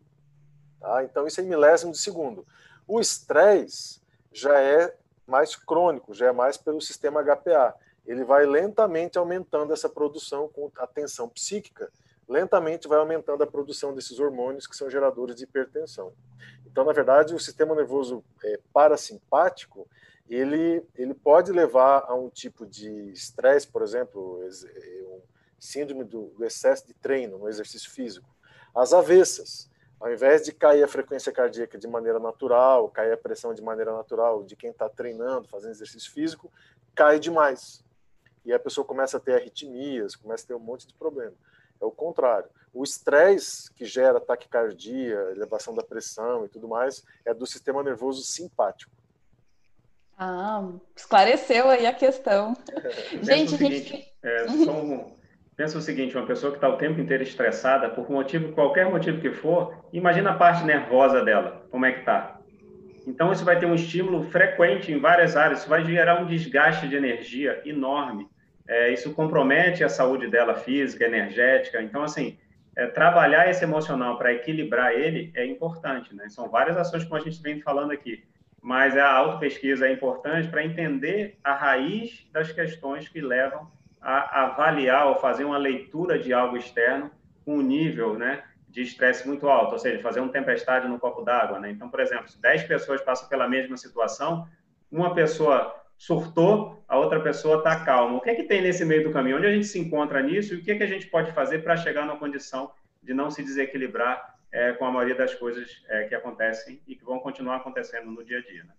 Tá? 0.80 1.05
Então 1.05 1.26
isso 1.26 1.40
é 1.40 1.44
em 1.44 1.49
milésimos 1.49 1.99
de 1.99 2.05
segundo. 2.05 2.47
O 2.88 3.01
estresse 3.01 4.01
já 4.32 4.59
é 4.61 4.94
mais 5.26 5.57
crônico, 5.57 6.14
já 6.14 6.26
é 6.26 6.32
mais 6.32 6.57
pelo 6.57 6.80
sistema 6.80 7.22
HPA. 7.22 7.74
Ele 8.07 8.24
vai 8.24 8.47
lentamente 8.47 9.18
aumentando 9.18 9.72
essa 9.72 9.88
produção 9.88 10.49
com 10.49 10.70
a 10.78 10.86
tensão 10.86 11.28
psíquica, 11.28 11.90
lentamente 12.28 12.88
vai 12.88 12.98
aumentando 12.98 13.42
a 13.42 13.46
produção 13.46 13.94
desses 13.94 14.18
hormônios 14.18 14.66
que 14.66 14.76
são 14.76 14.90
geradores 14.90 15.36
de 15.36 15.44
hipertensão. 15.44 16.12
Então, 16.66 16.84
na 16.84 16.92
verdade, 16.92 17.34
o 17.34 17.38
sistema 17.38 17.74
nervoso 17.74 18.24
é, 18.44 18.60
parasimpático 18.72 19.88
ele, 20.28 20.84
ele 20.96 21.14
pode 21.14 21.52
levar 21.52 22.04
a 22.06 22.14
um 22.14 22.28
tipo 22.28 22.66
de 22.66 23.10
estresse, 23.12 23.66
por 23.68 23.82
exemplo, 23.82 24.40
é, 24.42 25.04
um 25.06 25.20
síndrome 25.58 26.04
do, 26.04 26.26
do 26.30 26.44
excesso 26.44 26.86
de 26.86 26.94
treino 26.94 27.38
no 27.38 27.48
exercício 27.48 27.90
físico. 27.90 28.28
As 28.74 28.92
avessas, 28.92 29.70
ao 30.00 30.12
invés 30.12 30.44
de 30.44 30.52
cair 30.52 30.82
a 30.82 30.88
frequência 30.88 31.32
cardíaca 31.32 31.78
de 31.78 31.86
maneira 31.86 32.18
natural, 32.18 32.90
cair 32.90 33.12
a 33.12 33.16
pressão 33.16 33.54
de 33.54 33.62
maneira 33.62 33.92
natural 33.92 34.42
de 34.42 34.56
quem 34.56 34.70
está 34.70 34.88
treinando, 34.88 35.48
fazendo 35.48 35.70
exercício 35.70 36.12
físico, 36.12 36.52
cai 36.94 37.18
demais. 37.18 37.84
E 38.44 38.52
a 38.52 38.58
pessoa 38.58 38.84
começa 38.84 39.16
a 39.16 39.20
ter 39.20 39.34
arritmias, 39.34 40.16
começa 40.16 40.44
a 40.44 40.48
ter 40.48 40.54
um 40.54 40.60
monte 40.60 40.86
de 40.86 40.94
problema. 40.94 41.34
É 41.80 41.84
o 41.84 41.90
contrário. 41.90 42.48
O 42.72 42.82
estresse 42.82 43.72
que 43.72 43.84
gera 43.84 44.20
taquicardia, 44.20 45.14
elevação 45.34 45.74
da 45.74 45.82
pressão 45.82 46.44
e 46.44 46.48
tudo 46.48 46.68
mais 46.68 47.02
é 47.24 47.32
do 47.32 47.46
sistema 47.46 47.82
nervoso 47.82 48.22
simpático. 48.22 48.92
Ah, 50.18 50.66
esclareceu 50.94 51.68
aí 51.68 51.86
a 51.86 51.92
questão. 51.92 52.56
gente, 53.22 53.54
o 53.54 53.58
seguinte, 53.58 53.88
gente... 53.88 54.14
É, 54.22 54.44
um, 54.70 55.16
pensa 55.56 55.78
o 55.78 55.80
seguinte, 55.80 56.16
uma 56.16 56.26
pessoa 56.26 56.52
que 56.52 56.58
está 56.58 56.68
o 56.68 56.78
tempo 56.78 57.00
inteiro 57.00 57.22
estressada, 57.22 57.88
por 57.90 58.10
motivo, 58.10 58.52
qualquer 58.52 58.90
motivo 58.90 59.20
que 59.20 59.30
for, 59.30 59.74
imagina 59.92 60.30
a 60.30 60.36
parte 60.36 60.64
nervosa 60.64 61.24
dela, 61.24 61.66
como 61.70 61.86
é 61.86 61.92
que 61.92 62.00
está. 62.00 62.40
Então, 63.06 63.32
isso 63.32 63.44
vai 63.44 63.58
ter 63.58 63.66
um 63.66 63.74
estímulo 63.74 64.24
frequente 64.30 64.90
em 64.90 64.98
várias 64.98 65.36
áreas, 65.36 65.60
isso 65.60 65.68
vai 65.68 65.84
gerar 65.84 66.20
um 66.20 66.26
desgaste 66.26 66.88
de 66.88 66.96
energia 66.96 67.62
enorme 67.64 68.28
é, 68.68 68.92
isso 68.92 69.14
compromete 69.14 69.84
a 69.84 69.88
saúde 69.88 70.28
dela 70.28 70.54
física, 70.54 71.04
energética. 71.04 71.80
Então, 71.82 72.02
assim, 72.02 72.38
é, 72.76 72.86
trabalhar 72.86 73.48
esse 73.48 73.64
emocional 73.64 74.18
para 74.18 74.32
equilibrar 74.32 74.92
ele 74.92 75.32
é 75.34 75.46
importante, 75.46 76.14
né? 76.14 76.28
São 76.28 76.48
várias 76.48 76.76
ações 76.76 77.04
como 77.04 77.16
a 77.16 77.20
gente 77.24 77.40
vem 77.40 77.60
falando 77.60 77.92
aqui, 77.92 78.24
mas 78.60 78.96
a 78.96 79.10
autopesquisa 79.10 79.86
é 79.86 79.92
importante 79.92 80.48
para 80.48 80.64
entender 80.64 81.38
a 81.42 81.54
raiz 81.54 82.26
das 82.32 82.52
questões 82.52 83.08
que 83.08 83.20
levam 83.20 83.70
a 84.00 84.44
avaliar 84.44 85.06
ou 85.06 85.16
fazer 85.16 85.44
uma 85.44 85.58
leitura 85.58 86.18
de 86.18 86.32
algo 86.32 86.56
externo 86.56 87.10
com 87.44 87.58
um 87.58 87.62
nível 87.62 88.18
né, 88.18 88.42
de 88.68 88.82
estresse 88.82 89.26
muito 89.26 89.48
alto, 89.48 89.72
ou 89.72 89.78
seja, 89.78 90.02
fazer 90.02 90.20
uma 90.20 90.30
tempestade 90.30 90.86
no 90.86 90.98
copo 90.98 91.22
d'água. 91.22 91.58
Né? 91.58 91.70
Então, 91.70 91.88
por 91.88 92.00
exemplo, 92.00 92.28
se 92.28 92.40
10 92.40 92.64
pessoas 92.64 93.00
passam 93.00 93.28
pela 93.28 93.48
mesma 93.48 93.76
situação, 93.76 94.46
uma 94.90 95.14
pessoa 95.14 95.74
surtou, 95.97 96.84
a 96.86 96.99
outra 96.99 97.20
pessoa 97.20 97.59
está 97.59 97.84
calma. 97.84 98.18
O 98.18 98.20
que 98.20 98.30
é 98.30 98.34
que 98.34 98.44
tem 98.44 98.62
nesse 98.62 98.84
meio 98.84 99.05
do 99.05 99.12
caminho? 99.12 99.38
Onde 99.38 99.47
a 99.47 99.53
gente 99.53 99.66
se 99.66 99.78
encontra 99.78 100.22
nisso 100.22 100.55
e 100.55 100.59
o 100.59 100.62
que 100.62 100.70
é 100.70 100.76
que 100.76 100.82
a 100.82 100.88
gente 100.88 101.07
pode 101.07 101.32
fazer 101.32 101.62
para 101.62 101.76
chegar 101.76 102.07
numa 102.07 102.18
condição 102.18 102.70
de 103.03 103.14
não 103.14 103.30
se 103.30 103.42
desequilibrar 103.42 104.36
é, 104.53 104.72
com 104.72 104.84
a 104.84 104.90
maioria 104.90 105.14
das 105.14 105.34
coisas 105.34 105.82
é, 105.88 106.05
que 106.05 106.14
acontecem 106.14 106.80
e 106.86 106.94
que 106.94 107.05
vão 107.05 107.18
continuar 107.18 107.57
acontecendo 107.57 108.11
no 108.11 108.24
dia 108.24 108.38
a 108.38 108.42
dia. 108.42 108.64
Né? 108.64 108.70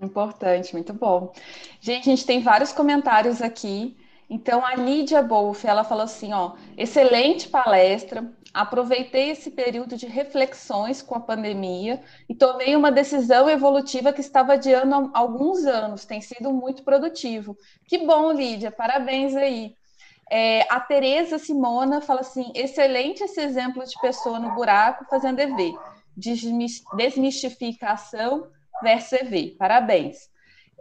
Importante, 0.00 0.74
muito 0.74 0.92
bom. 0.92 1.32
Gente, 1.80 2.08
a 2.08 2.14
gente 2.14 2.26
tem 2.26 2.42
vários 2.42 2.72
comentários 2.72 3.40
aqui. 3.40 3.96
Então, 4.28 4.64
a 4.64 4.74
Lídia 4.74 5.22
Bolf, 5.22 5.64
ela 5.64 5.84
falou 5.84 6.04
assim, 6.04 6.32
ó, 6.32 6.56
excelente 6.76 7.48
palestra, 7.48 8.24
aproveitei 8.56 9.30
esse 9.30 9.50
período 9.50 9.96
de 9.98 10.06
reflexões 10.06 11.02
com 11.02 11.14
a 11.14 11.20
pandemia 11.20 12.02
e 12.26 12.34
tomei 12.34 12.74
uma 12.74 12.90
decisão 12.90 13.50
evolutiva 13.50 14.14
que 14.14 14.22
estava 14.22 14.54
adiando 14.54 14.94
há 14.94 15.10
alguns 15.18 15.66
anos, 15.66 16.06
tem 16.06 16.22
sido 16.22 16.50
muito 16.54 16.82
produtivo. 16.82 17.54
Que 17.86 17.98
bom, 17.98 18.32
Lídia, 18.32 18.70
parabéns 18.70 19.36
aí. 19.36 19.74
É, 20.30 20.62
a 20.72 20.80
Tereza 20.80 21.38
Simona 21.38 22.00
fala 22.00 22.20
assim: 22.20 22.50
excelente 22.54 23.22
esse 23.22 23.42
exemplo 23.42 23.84
de 23.84 24.00
pessoa 24.00 24.40
no 24.40 24.54
buraco 24.54 25.04
fazendo 25.04 25.38
EV. 25.38 25.74
Desmistificação 26.16 28.46
versus 28.82 29.20
EV. 29.20 29.54
Parabéns. 29.58 30.30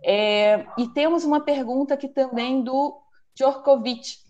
É, 0.02 0.66
e 0.78 0.88
temos 0.94 1.26
uma 1.26 1.42
pergunta 1.42 1.94
aqui 1.94 2.08
também 2.08 2.64
do 2.64 2.98
Djorkovic. 3.36 4.24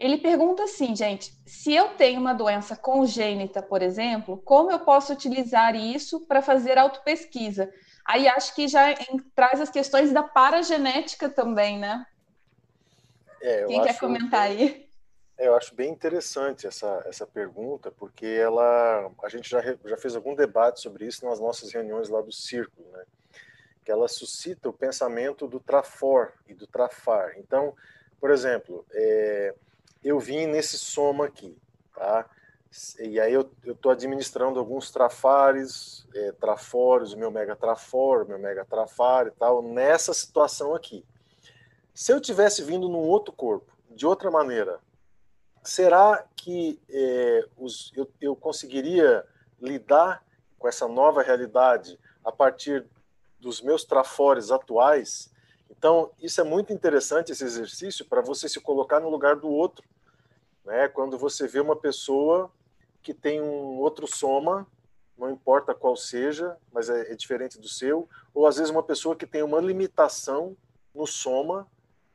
Ele 0.00 0.16
pergunta 0.16 0.64
assim, 0.64 0.96
gente: 0.96 1.38
se 1.44 1.74
eu 1.74 1.90
tenho 1.90 2.18
uma 2.18 2.32
doença 2.32 2.74
congênita, 2.74 3.62
por 3.62 3.82
exemplo, 3.82 4.38
como 4.38 4.72
eu 4.72 4.80
posso 4.80 5.12
utilizar 5.12 5.76
isso 5.76 6.20
para 6.26 6.40
fazer 6.40 6.78
autopesquisa? 6.78 7.70
Aí 8.06 8.26
acho 8.26 8.54
que 8.54 8.66
já 8.66 8.94
traz 9.34 9.60
as 9.60 9.68
questões 9.68 10.10
da 10.10 10.22
paragenética 10.22 11.28
também, 11.28 11.78
né? 11.78 12.06
É, 13.42 13.66
Quem 13.66 13.82
quer 13.82 13.98
comentar 13.98 14.40
aí? 14.40 14.88
É, 15.36 15.48
eu 15.48 15.54
acho 15.54 15.74
bem 15.74 15.90
interessante 15.90 16.66
essa, 16.66 17.02
essa 17.06 17.26
pergunta, 17.26 17.90
porque 17.90 18.26
ela, 18.26 19.10
a 19.22 19.28
gente 19.28 19.50
já, 19.50 19.60
já 19.84 19.98
fez 19.98 20.16
algum 20.16 20.34
debate 20.34 20.80
sobre 20.80 21.06
isso 21.06 21.26
nas 21.26 21.38
nossas 21.38 21.72
reuniões 21.72 22.08
lá 22.08 22.22
do 22.22 22.32
Círculo, 22.32 22.86
né? 22.90 23.04
que 23.84 23.90
ela 23.90 24.08
suscita 24.08 24.68
o 24.68 24.72
pensamento 24.72 25.46
do 25.46 25.60
trafor 25.60 26.32
e 26.46 26.54
do 26.54 26.66
trafar. 26.66 27.34
Então, 27.38 27.74
por 28.18 28.30
exemplo, 28.30 28.84
é, 28.92 29.54
eu 30.02 30.18
vim 30.18 30.46
nesse 30.46 30.78
soma 30.78 31.26
aqui, 31.26 31.56
tá? 31.94 32.28
E 33.00 33.18
aí 33.18 33.32
eu 33.32 33.50
estou 33.66 33.90
administrando 33.90 34.60
alguns 34.60 34.90
trafares, 34.92 36.06
é, 36.14 36.32
o 36.32 37.16
meu 37.16 37.30
mega 37.30 37.56
trafor, 37.56 38.26
meu 38.26 38.38
mega 38.38 38.64
trafar 38.64 39.26
e 39.26 39.32
tal, 39.32 39.60
nessa 39.60 40.14
situação 40.14 40.74
aqui. 40.74 41.04
Se 41.92 42.12
eu 42.12 42.20
tivesse 42.20 42.62
vindo 42.62 42.88
num 42.88 43.00
outro 43.00 43.32
corpo, 43.32 43.72
de 43.90 44.06
outra 44.06 44.30
maneira, 44.30 44.78
será 45.64 46.24
que 46.36 46.80
é, 46.88 47.44
os, 47.56 47.92
eu, 47.96 48.08
eu 48.20 48.36
conseguiria 48.36 49.26
lidar 49.60 50.24
com 50.58 50.68
essa 50.68 50.86
nova 50.86 51.22
realidade 51.22 51.98
a 52.24 52.30
partir 52.30 52.86
dos 53.40 53.60
meus 53.60 53.84
trafores 53.84 54.52
atuais? 54.52 55.30
Então, 55.70 56.10
isso 56.20 56.40
é 56.40 56.44
muito 56.44 56.72
interessante, 56.72 57.32
esse 57.32 57.44
exercício, 57.44 58.04
para 58.04 58.20
você 58.20 58.48
se 58.48 58.60
colocar 58.60 59.00
no 59.00 59.08
lugar 59.08 59.36
do 59.36 59.48
outro. 59.48 59.86
Né? 60.64 60.88
Quando 60.88 61.16
você 61.16 61.46
vê 61.46 61.60
uma 61.60 61.76
pessoa 61.76 62.50
que 63.02 63.14
tem 63.14 63.40
um 63.40 63.78
outro 63.78 64.06
soma, 64.06 64.66
não 65.16 65.30
importa 65.30 65.74
qual 65.74 65.96
seja, 65.96 66.56
mas 66.72 66.88
é, 66.88 67.12
é 67.12 67.14
diferente 67.14 67.58
do 67.58 67.68
seu, 67.68 68.08
ou 68.34 68.46
às 68.46 68.56
vezes 68.56 68.70
uma 68.70 68.82
pessoa 68.82 69.14
que 69.14 69.26
tem 69.26 69.42
uma 69.42 69.60
limitação 69.60 70.56
no 70.94 71.06
soma 71.06 71.68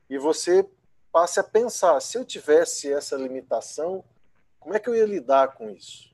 e 0.09 0.17
você 0.17 0.67
passe 1.11 1.39
a 1.39 1.43
pensar: 1.43 1.99
se 2.01 2.17
eu 2.17 2.25
tivesse 2.25 2.91
essa 2.91 3.15
limitação, 3.15 4.03
como 4.59 4.75
é 4.75 4.79
que 4.79 4.89
eu 4.89 4.95
ia 4.95 5.05
lidar 5.05 5.53
com 5.53 5.69
isso? 5.69 6.13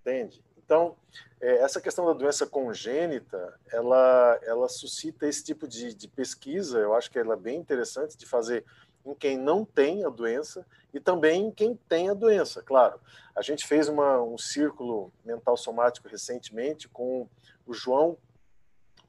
Entende? 0.00 0.42
Então, 0.56 0.96
essa 1.40 1.80
questão 1.80 2.04
da 2.04 2.12
doença 2.12 2.46
congênita, 2.46 3.58
ela, 3.72 4.38
ela 4.42 4.68
suscita 4.68 5.26
esse 5.26 5.42
tipo 5.42 5.66
de, 5.66 5.94
de 5.94 6.06
pesquisa, 6.06 6.78
eu 6.78 6.94
acho 6.94 7.10
que 7.10 7.18
ela 7.18 7.34
é 7.34 7.36
bem 7.36 7.58
interessante 7.58 8.16
de 8.16 8.26
fazer 8.26 8.64
em 9.06 9.14
quem 9.14 9.38
não 9.38 9.64
tem 9.64 10.04
a 10.04 10.10
doença 10.10 10.66
e 10.92 11.00
também 11.00 11.46
em 11.46 11.50
quem 11.50 11.74
tem 11.88 12.10
a 12.10 12.14
doença, 12.14 12.62
claro. 12.62 13.00
A 13.34 13.40
gente 13.40 13.66
fez 13.66 13.88
uma, 13.88 14.22
um 14.22 14.36
círculo 14.36 15.10
mental 15.24 15.56
somático 15.56 16.08
recentemente 16.08 16.88
com 16.88 17.26
o 17.66 17.72
João 17.72 18.18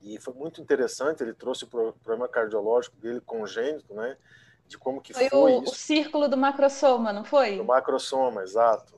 e 0.02 0.20
foi 0.20 0.34
muito 0.34 0.62
interessante, 0.62 1.22
ele 1.22 1.34
trouxe 1.34 1.66
o 1.66 1.68
problema 1.68 2.28
cardiológico 2.28 2.98
dele 2.98 3.22
congênito, 3.22 3.94
né? 3.94 4.18
De 4.68 4.78
como 4.78 5.02
que 5.02 5.14
foi, 5.14 5.30
foi 5.30 5.52
o, 5.52 5.64
o, 5.64 5.68
círculo 5.68 6.28
do 6.28 6.38
macrosoma, 6.38 7.12
não 7.12 7.24
foi? 7.24 7.58
Do 7.58 7.66
macrosoma, 7.66 8.42
exato. 8.42 8.94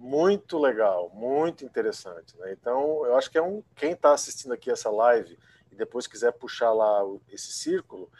Muito 0.00 0.58
legal, 0.58 1.10
muito 1.12 1.62
interessante, 1.62 2.34
né? 2.38 2.52
Então, 2.52 3.04
eu 3.04 3.16
acho 3.16 3.30
que 3.30 3.36
é 3.36 3.42
um 3.42 3.62
quem 3.76 3.92
está 3.92 4.14
assistindo 4.14 4.52
aqui 4.52 4.70
essa 4.70 4.88
live 4.90 5.38
e 5.70 5.76
depois 5.76 6.06
quiser 6.06 6.32
puxar 6.32 6.72
lá 6.72 7.02
esse 7.30 7.52
círculo, 7.52 8.10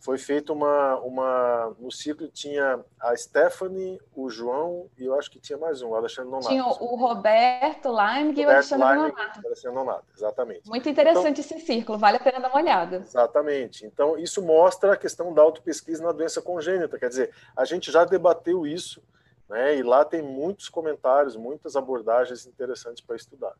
foi 0.00 0.18
feita 0.18 0.52
uma, 0.52 0.96
uma. 1.00 1.76
No 1.78 1.90
ciclo 1.90 2.28
tinha 2.28 2.80
a 3.00 3.16
Stephanie, 3.16 3.98
o 4.14 4.28
João 4.28 4.88
e 4.98 5.04
eu 5.06 5.18
acho 5.18 5.30
que 5.30 5.38
tinha 5.38 5.58
mais 5.58 5.80
um, 5.80 5.88
o 5.88 5.94
Alexandre 5.94 6.30
Nonato. 6.30 6.48
Tinha 6.48 6.66
o 6.66 6.96
Roberto 6.96 7.88
Lime 7.88 8.38
e 8.38 8.46
o 8.46 8.50
Alexandre 8.50 8.88
Lime, 8.88 9.08
Nonato. 9.08 9.46
Alexandre 9.46 9.78
Nonato, 9.78 10.04
exatamente. 10.14 10.68
Muito 10.68 10.88
interessante 10.88 11.40
então, 11.40 11.56
esse 11.56 11.66
círculo, 11.66 11.98
vale 11.98 12.16
a 12.16 12.20
pena 12.20 12.40
dar 12.40 12.48
uma 12.48 12.56
olhada. 12.56 12.96
Exatamente. 12.96 13.86
Então, 13.86 14.18
isso 14.18 14.42
mostra 14.42 14.92
a 14.92 14.96
questão 14.96 15.32
da 15.32 15.42
autopesquisa 15.42 16.02
na 16.02 16.12
doença 16.12 16.42
congênita. 16.42 16.98
Quer 16.98 17.08
dizer, 17.08 17.34
a 17.56 17.64
gente 17.64 17.90
já 17.90 18.04
debateu 18.04 18.66
isso, 18.66 19.02
né? 19.50 19.76
E 19.76 19.82
lá 19.82 20.04
tem 20.04 20.22
muitos 20.22 20.70
comentários, 20.70 21.36
muitas 21.36 21.76
abordagens 21.76 22.46
interessantes 22.46 23.04
para 23.04 23.16
estudar. 23.16 23.52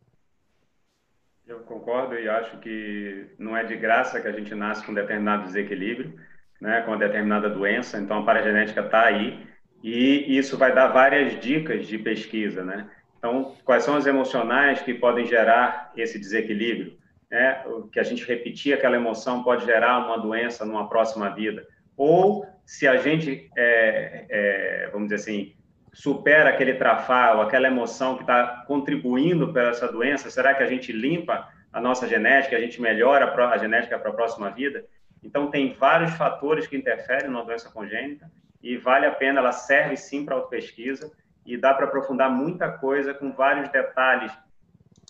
Eu 1.47 1.61
concordo 1.61 2.15
e 2.15 2.29
acho 2.29 2.59
que 2.59 3.27
não 3.39 3.57
é 3.57 3.65
de 3.65 3.77
graça 3.77 4.21
que 4.21 4.29
a 4.29 4.33
gente 4.33 4.55
nasce 4.55 4.87
com 4.87 4.95
determinado 4.95 5.45
desequilíbrio 5.45 6.19
né, 6.61 6.83
com 6.83 6.91
uma 6.91 6.99
determinada 6.99 7.49
doença, 7.49 7.99
então 7.99 8.19
a 8.19 8.25
paragenética 8.25 8.83
está 8.83 9.07
aí 9.07 9.47
e 9.83 10.37
isso 10.37 10.59
vai 10.59 10.75
dar 10.75 10.89
várias 10.89 11.41
dicas 11.41 11.87
de 11.87 11.99
pesquisa, 11.99 12.63
né? 12.63 12.91
Então, 13.17 13.57
quais 13.65 13.83
são 13.83 13.97
as 13.97 14.07
emocionais 14.07 14.83
que 14.83 14.95
podem 14.95 15.27
gerar 15.27 15.93
esse 15.97 16.19
desequilíbrio? 16.19 16.99
Né? 17.31 17.63
Que 17.93 18.01
a 18.01 18.03
gente 18.03 18.25
repetir 18.25 18.73
aquela 18.73 18.97
emoção 18.97 19.43
pode 19.43 19.65
gerar 19.65 20.07
uma 20.07 20.19
doença 20.19 20.65
numa 20.65 20.89
próxima 20.89 21.29
vida. 21.31 21.67
Ou 21.97 22.47
se 22.65 22.89
a 22.89 22.97
gente, 22.97 23.51
é, 23.57 24.27
é, 24.29 24.89
vamos 24.91 25.09
dizer 25.09 25.17
assim, 25.17 25.55
supera 25.93 26.51
aquele 26.51 26.75
trafar 26.75 27.37
ou 27.37 27.43
aquela 27.43 27.67
emoção 27.67 28.17
que 28.17 28.23
está 28.23 28.65
contribuindo 28.67 29.53
para 29.53 29.71
essa 29.71 29.91
doença, 29.91 30.31
será 30.31 30.55
que 30.55 30.63
a 30.63 30.67
gente 30.67 30.93
limpa 30.93 31.49
a 31.73 31.81
nossa 31.81 32.07
genética, 32.07 32.57
a 32.57 32.61
gente 32.61 32.81
melhora 32.81 33.27
a 33.27 33.59
genética 33.59 33.99
para 33.99 34.11
a 34.11 34.15
próxima 34.15 34.51
vida? 34.51 34.85
Então, 35.23 35.51
tem 35.51 35.75
vários 35.75 36.13
fatores 36.15 36.67
que 36.67 36.77
interferem 36.77 37.29
numa 37.29 37.45
doença 37.45 37.71
congênita 37.71 38.31
e 38.63 38.77
vale 38.77 39.07
a 39.07 39.11
pena, 39.11 39.41
ela 39.41 39.53
serve 39.53 39.97
sim 39.97 40.25
para 40.25 40.35
autopesquisa 40.35 41.11
e 41.45 41.57
dá 41.57 41.75
para 41.75 41.87
aprofundar 41.87 42.31
muita 42.31 42.71
coisa 42.71 43.13
com 43.13 43.33
vários 43.33 43.69
detalhes 43.71 44.33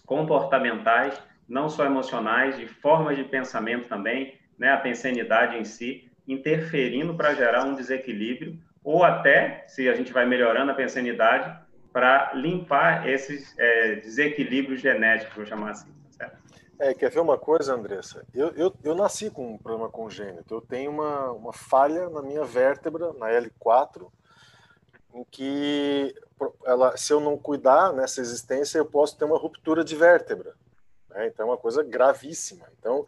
comportamentais, 0.07 1.21
não 1.49 1.69
só 1.69 1.85
emocionais, 1.85 2.57
de 2.57 2.67
formas 2.67 3.17
de 3.17 3.25
pensamento 3.25 3.89
também, 3.89 4.39
né, 4.59 4.71
a 4.71 4.77
pensanidade 4.77 5.57
em 5.57 5.65
si, 5.65 6.11
interferindo 6.27 7.15
para 7.15 7.35
gerar 7.35 7.65
um 7.65 7.75
desequilíbrio 7.75 8.59
ou 8.83 9.05
até, 9.05 9.65
se 9.67 9.89
a 9.89 9.95
gente 9.95 10.13
vai 10.13 10.27
melhorando 10.27 10.73
a 10.73 10.75
pensanidade, 10.75 11.59
para 11.93 12.33
limpar 12.35 13.09
esses 13.09 13.55
é, 13.59 13.97
desequilíbrios 13.97 14.81
genéticos, 14.81 15.35
vou 15.35 15.47
chamar 15.47 15.71
assim. 15.71 15.93
É, 16.81 16.95
quer 16.95 17.11
ver 17.11 17.21
uma 17.21 17.37
coisa, 17.37 17.75
Andressa? 17.75 18.25
Eu, 18.35 18.49
eu, 18.53 18.75
eu 18.83 18.95
nasci 18.95 19.31
com 19.31 19.53
um 19.53 19.59
problema 19.59 19.91
congênito. 19.91 20.55
Eu 20.55 20.63
tenho 20.63 20.91
uma, 20.91 21.31
uma 21.31 21.53
falha 21.53 22.09
na 22.09 22.23
minha 22.23 22.43
vértebra, 22.43 23.13
na 23.13 23.29
L4, 23.29 24.11
em 25.13 25.23
que 25.25 26.15
ela, 26.65 26.97
se 26.97 27.13
eu 27.13 27.21
não 27.21 27.37
cuidar 27.37 27.93
nessa 27.93 28.23
existência, 28.23 28.79
eu 28.79 28.87
posso 28.87 29.19
ter 29.19 29.27
uma 29.27 29.37
ruptura 29.37 29.85
de 29.85 29.95
vértebra. 29.95 30.55
Né? 31.11 31.27
Então, 31.27 31.47
é 31.47 31.51
uma 31.51 31.59
coisa 31.59 31.83
gravíssima. 31.83 32.67
Então, 32.79 33.07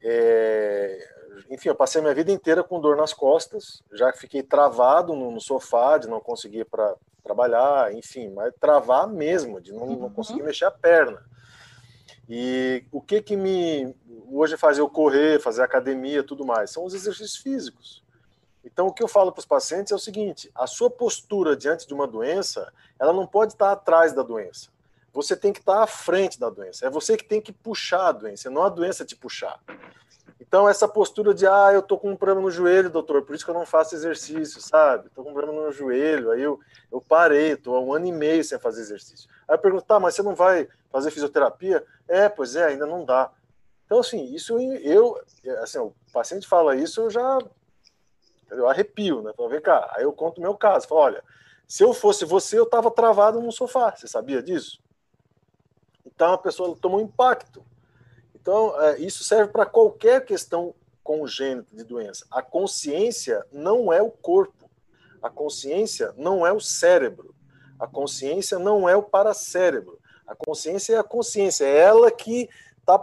é, 0.00 1.13
enfim, 1.50 1.68
eu 1.68 1.74
passei 1.74 2.00
a 2.00 2.02
minha 2.02 2.14
vida 2.14 2.30
inteira 2.30 2.62
com 2.62 2.80
dor 2.80 2.96
nas 2.96 3.12
costas, 3.12 3.82
já 3.92 4.12
fiquei 4.12 4.42
travado 4.42 5.14
no, 5.14 5.30
no 5.30 5.40
sofá, 5.40 5.98
de 5.98 6.08
não 6.08 6.20
conseguir 6.20 6.64
para 6.64 6.94
trabalhar, 7.22 7.94
enfim, 7.94 8.28
mas 8.30 8.52
travar 8.60 9.08
mesmo, 9.08 9.60
de 9.60 9.72
não, 9.72 9.86
não 9.86 10.10
conseguir 10.10 10.40
uhum. 10.40 10.46
mexer 10.46 10.66
a 10.66 10.70
perna. 10.70 11.24
E 12.28 12.84
o 12.90 13.00
que 13.00 13.20
que 13.20 13.36
me 13.36 13.94
hoje 14.30 14.56
faz 14.56 14.78
eu 14.78 14.88
correr, 14.88 15.40
fazer 15.40 15.62
academia, 15.62 16.22
tudo 16.22 16.44
mais, 16.44 16.70
são 16.70 16.84
os 16.84 16.94
exercícios 16.94 17.36
físicos. 17.36 18.02
Então, 18.64 18.86
o 18.86 18.92
que 18.92 19.02
eu 19.02 19.08
falo 19.08 19.30
para 19.30 19.40
os 19.40 19.46
pacientes 19.46 19.92
é 19.92 19.94
o 19.94 19.98
seguinte: 19.98 20.50
a 20.54 20.66
sua 20.66 20.90
postura 20.90 21.56
diante 21.56 21.86
de 21.86 21.92
uma 21.92 22.06
doença, 22.06 22.72
ela 22.98 23.12
não 23.12 23.26
pode 23.26 23.52
estar 23.52 23.72
atrás 23.72 24.12
da 24.12 24.22
doença. 24.22 24.70
Você 25.12 25.36
tem 25.36 25.52
que 25.52 25.60
estar 25.60 25.82
à 25.82 25.86
frente 25.86 26.40
da 26.40 26.50
doença. 26.50 26.86
É 26.86 26.90
você 26.90 27.16
que 27.16 27.24
tem 27.24 27.40
que 27.40 27.52
puxar 27.52 28.08
a 28.08 28.12
doença, 28.12 28.50
não 28.50 28.64
a 28.64 28.68
doença 28.68 29.04
te 29.04 29.14
puxar. 29.14 29.60
Então, 30.40 30.68
essa 30.68 30.86
postura 30.86 31.32
de, 31.32 31.46
ah, 31.46 31.70
eu 31.72 31.80
tô 31.80 31.96
com 31.96 32.10
um 32.10 32.16
problema 32.16 32.40
no 32.40 32.50
joelho, 32.50 32.90
doutor, 32.90 33.22
por 33.22 33.34
isso 33.34 33.44
que 33.44 33.50
eu 33.50 33.54
não 33.54 33.64
faço 33.64 33.94
exercício, 33.94 34.60
sabe? 34.60 35.08
Tô 35.10 35.22
com 35.22 35.30
um 35.30 35.34
problema 35.34 35.64
no 35.64 35.72
joelho, 35.72 36.30
aí 36.30 36.42
eu, 36.42 36.58
eu 36.92 37.00
parei, 37.00 37.56
tô 37.56 37.74
há 37.74 37.80
um 37.80 37.92
ano 37.92 38.06
e 38.06 38.12
meio 38.12 38.42
sem 38.42 38.58
fazer 38.58 38.80
exercício. 38.80 39.28
Aí 39.48 39.54
eu 39.54 39.58
pergunto, 39.58 39.84
tá, 39.84 39.98
mas 39.98 40.14
você 40.14 40.22
não 40.22 40.34
vai 40.34 40.68
fazer 40.90 41.10
fisioterapia? 41.10 41.84
É, 42.08 42.28
pois 42.28 42.56
é, 42.56 42.66
ainda 42.66 42.86
não 42.86 43.04
dá. 43.04 43.30
Então, 43.86 44.00
assim, 44.00 44.24
isso 44.34 44.58
eu, 44.58 45.20
assim, 45.62 45.78
o 45.78 45.94
paciente 46.12 46.46
fala 46.46 46.74
isso, 46.74 47.00
eu 47.02 47.10
já 47.10 47.38
eu 48.50 48.68
arrepio, 48.68 49.22
né? 49.22 49.32
Falo, 49.36 49.48
vem 49.48 49.60
cá, 49.60 49.92
aí 49.94 50.04
eu 50.04 50.12
conto 50.12 50.38
o 50.38 50.40
meu 50.40 50.54
caso. 50.54 50.86
Falo, 50.86 51.00
olha, 51.00 51.24
se 51.66 51.82
eu 51.82 51.92
fosse 51.92 52.24
você, 52.24 52.58
eu 52.58 52.64
estava 52.64 52.90
travado 52.90 53.40
no 53.40 53.52
sofá. 53.52 53.94
Você 53.94 54.06
sabia 54.06 54.42
disso? 54.42 54.80
Então 56.06 56.32
a 56.32 56.38
pessoa 56.38 56.76
tomou 56.80 57.00
impacto. 57.00 57.64
Então 58.44 58.78
é, 58.78 58.98
isso 58.98 59.24
serve 59.24 59.50
para 59.50 59.64
qualquer 59.64 60.22
questão 60.22 60.74
congênita 61.02 61.74
de 61.74 61.82
doença. 61.82 62.26
A 62.30 62.42
consciência 62.42 63.42
não 63.50 63.90
é 63.90 64.02
o 64.02 64.10
corpo. 64.10 64.70
A 65.22 65.30
consciência 65.30 66.12
não 66.18 66.46
é 66.46 66.52
o 66.52 66.60
cérebro. 66.60 67.34
A 67.80 67.86
consciência 67.86 68.58
não 68.58 68.86
é 68.86 68.94
o 68.94 69.02
paracérebro. 69.02 69.98
A 70.26 70.34
consciência 70.34 70.94
é 70.94 70.98
a 70.98 71.02
consciência. 71.02 71.64
É 71.64 71.78
ela 71.78 72.10
que 72.10 72.50
está 72.80 73.02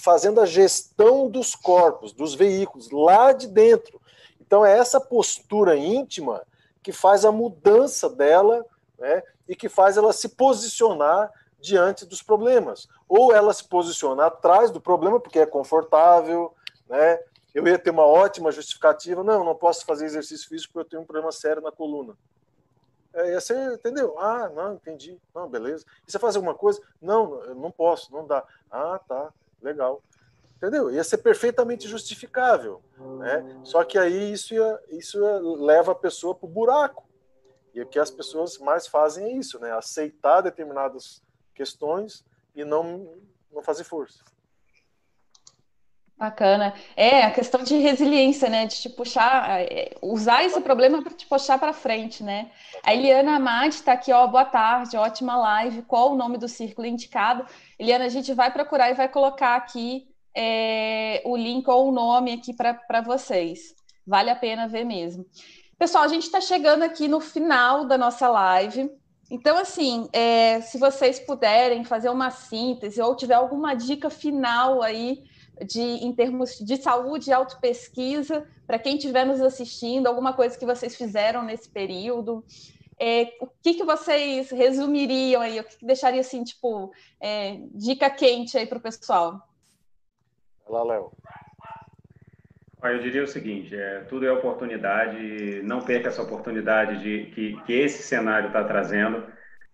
fazendo 0.00 0.40
a 0.40 0.46
gestão 0.46 1.28
dos 1.28 1.54
corpos, 1.54 2.14
dos 2.14 2.34
veículos, 2.34 2.90
lá 2.90 3.32
de 3.32 3.48
dentro. 3.48 4.00
Então, 4.40 4.64
é 4.64 4.78
essa 4.78 4.98
postura 4.98 5.76
íntima 5.76 6.42
que 6.82 6.90
faz 6.90 7.26
a 7.26 7.30
mudança 7.30 8.08
dela 8.08 8.64
né, 8.98 9.22
e 9.46 9.54
que 9.54 9.68
faz 9.68 9.98
ela 9.98 10.14
se 10.14 10.30
posicionar 10.30 11.30
diante 11.60 12.06
dos 12.06 12.22
problemas. 12.22 12.88
Ou 13.08 13.32
ela 13.32 13.52
se 13.52 13.64
posicionar 13.64 14.26
atrás 14.26 14.70
do 14.70 14.80
problema, 14.80 15.20
porque 15.20 15.38
é 15.38 15.46
confortável, 15.46 16.54
né? 16.88 17.20
Eu 17.54 17.66
ia 17.66 17.78
ter 17.78 17.90
uma 17.90 18.06
ótima 18.06 18.52
justificativa. 18.52 19.24
Não, 19.24 19.44
não 19.44 19.54
posso 19.54 19.84
fazer 19.84 20.06
exercício 20.06 20.48
físico 20.48 20.72
porque 20.72 20.86
eu 20.86 20.90
tenho 20.90 21.02
um 21.02 21.06
problema 21.06 21.32
sério 21.32 21.62
na 21.62 21.72
coluna. 21.72 22.16
É, 23.12 23.34
você 23.34 23.74
entendeu? 23.74 24.16
Ah, 24.18 24.48
não, 24.48 24.74
entendi. 24.74 25.20
Não, 25.34 25.48
beleza. 25.48 25.84
E 26.06 26.10
você 26.10 26.18
faz 26.18 26.36
alguma 26.36 26.54
coisa? 26.54 26.80
Não, 27.02 27.54
não 27.54 27.70
posso, 27.70 28.12
não 28.12 28.26
dá. 28.26 28.44
Ah, 28.70 29.00
tá, 29.06 29.32
legal. 29.60 30.00
Entendeu? 30.56 30.90
Ia 30.90 31.02
ser 31.02 31.18
perfeitamente 31.18 31.88
justificável. 31.88 32.82
Né? 33.18 33.60
Só 33.64 33.82
que 33.82 33.98
aí 33.98 34.32
isso, 34.32 34.54
ia, 34.54 34.80
isso 34.90 35.18
ia, 35.18 35.40
leva 35.40 35.92
a 35.92 35.94
pessoa 35.94 36.34
para 36.34 36.46
o 36.46 36.50
buraco. 36.50 37.08
E 37.74 37.80
o 37.80 37.86
que 37.86 37.98
as 37.98 38.10
pessoas 38.10 38.58
mais 38.58 38.86
fazem 38.86 39.24
é 39.24 39.32
isso, 39.32 39.58
né? 39.58 39.72
Aceitar 39.72 40.40
determinadas 40.40 41.22
questões 41.60 42.24
e 42.56 42.64
não, 42.64 42.86
não 43.52 43.62
fazer 43.62 43.84
força. 43.84 44.24
Bacana. 46.16 46.74
É, 46.96 47.24
a 47.24 47.30
questão 47.30 47.62
de 47.62 47.76
resiliência, 47.76 48.48
né? 48.48 48.66
De 48.66 48.76
te 48.76 48.88
puxar, 48.88 49.60
é, 49.60 49.94
usar 50.02 50.44
esse 50.44 50.60
problema 50.60 51.02
para 51.02 51.14
te 51.14 51.26
puxar 51.26 51.58
para 51.58 51.74
frente, 51.74 52.22
né? 52.22 52.50
A 52.82 52.94
Eliana 52.94 53.36
Amade 53.36 53.74
está 53.74 53.92
aqui, 53.92 54.10
ó. 54.12 54.26
Boa 54.26 54.44
tarde, 54.44 54.96
ótima 54.96 55.36
live. 55.36 55.82
Qual 55.82 56.12
o 56.12 56.16
nome 56.16 56.38
do 56.38 56.48
círculo 56.48 56.86
indicado? 56.86 57.46
Eliana, 57.78 58.06
a 58.06 58.10
gente 58.10 58.32
vai 58.34 58.50
procurar 58.50 58.90
e 58.90 58.94
vai 58.94 59.08
colocar 59.08 59.56
aqui 59.56 60.08
é, 60.34 61.22
o 61.24 61.36
link 61.36 61.68
ou 61.68 61.88
o 61.88 61.92
nome 61.92 62.32
aqui 62.32 62.54
para 62.54 63.00
vocês. 63.02 63.74
Vale 64.06 64.30
a 64.30 64.36
pena 64.36 64.68
ver 64.68 64.84
mesmo. 64.84 65.26
Pessoal, 65.78 66.04
a 66.04 66.08
gente 66.08 66.24
está 66.24 66.40
chegando 66.40 66.82
aqui 66.82 67.08
no 67.08 67.20
final 67.20 67.86
da 67.86 67.96
nossa 67.96 68.28
live. 68.28 68.90
Então, 69.30 69.56
assim, 69.56 70.08
é, 70.12 70.60
se 70.60 70.76
vocês 70.76 71.20
puderem 71.20 71.84
fazer 71.84 72.10
uma 72.10 72.30
síntese 72.30 73.00
ou 73.00 73.14
tiver 73.14 73.34
alguma 73.34 73.74
dica 73.74 74.10
final 74.10 74.82
aí 74.82 75.22
de, 75.64 75.80
em 75.80 76.12
termos 76.12 76.58
de 76.58 76.76
saúde 76.76 77.30
e 77.30 77.32
autopesquisa, 77.32 78.44
para 78.66 78.78
quem 78.78 78.96
estiver 78.96 79.24
nos 79.24 79.40
assistindo, 79.40 80.08
alguma 80.08 80.32
coisa 80.32 80.58
que 80.58 80.66
vocês 80.66 80.96
fizeram 80.96 81.44
nesse 81.44 81.68
período, 81.68 82.44
é, 82.98 83.32
o 83.40 83.46
que, 83.62 83.74
que 83.74 83.84
vocês 83.84 84.50
resumiriam 84.50 85.40
aí, 85.40 85.60
o 85.60 85.64
que, 85.64 85.78
que 85.78 85.86
deixaria 85.86 86.20
assim, 86.20 86.42
tipo, 86.42 86.92
é, 87.20 87.60
dica 87.72 88.10
quente 88.10 88.58
aí 88.58 88.66
para 88.66 88.78
o 88.78 88.82
pessoal? 88.82 89.40
Lá, 90.68 90.82
Léo. 90.82 91.12
Eu 92.82 92.98
diria 92.98 93.22
o 93.22 93.26
seguinte: 93.26 93.76
é, 93.76 94.00
tudo 94.08 94.26
é 94.26 94.32
oportunidade, 94.32 95.60
não 95.62 95.80
perca 95.80 96.08
essa 96.08 96.22
oportunidade 96.22 97.02
de 97.02 97.30
que, 97.30 97.60
que 97.62 97.72
esse 97.72 98.02
cenário 98.02 98.48
está 98.48 98.64
trazendo. 98.64 99.24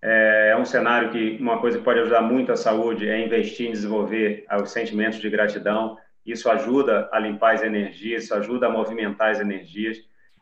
É, 0.03 0.51
é, 0.51 0.57
um 0.57 0.65
cenário 0.65 1.11
que 1.11 1.37
uma 1.41 1.59
coisa 1.61 1.79
que 1.79 1.85
pode 1.85 2.01
ajudar 2.01 2.21
muito 2.23 2.53
a 2.53 2.57
saúde 2.57 3.09
é 3.09 3.25
investir 3.25 3.69
em 3.69 3.73
desenvolver 3.73 4.45
os 4.63 4.71
sentimentos 4.71 5.21
de 5.21 5.31
gratidão. 5.31 5.97
Isso 6.25 6.51
ajuda 6.51 7.09
a 7.13 7.19
limpar 7.21 7.55
as 7.55 7.63
energias, 7.63 8.25
isso 8.25 8.35
ajuda 8.35 8.67
a 8.67 8.71
movimentar 8.71 9.31
as 9.31 9.41
energias. 9.41 9.99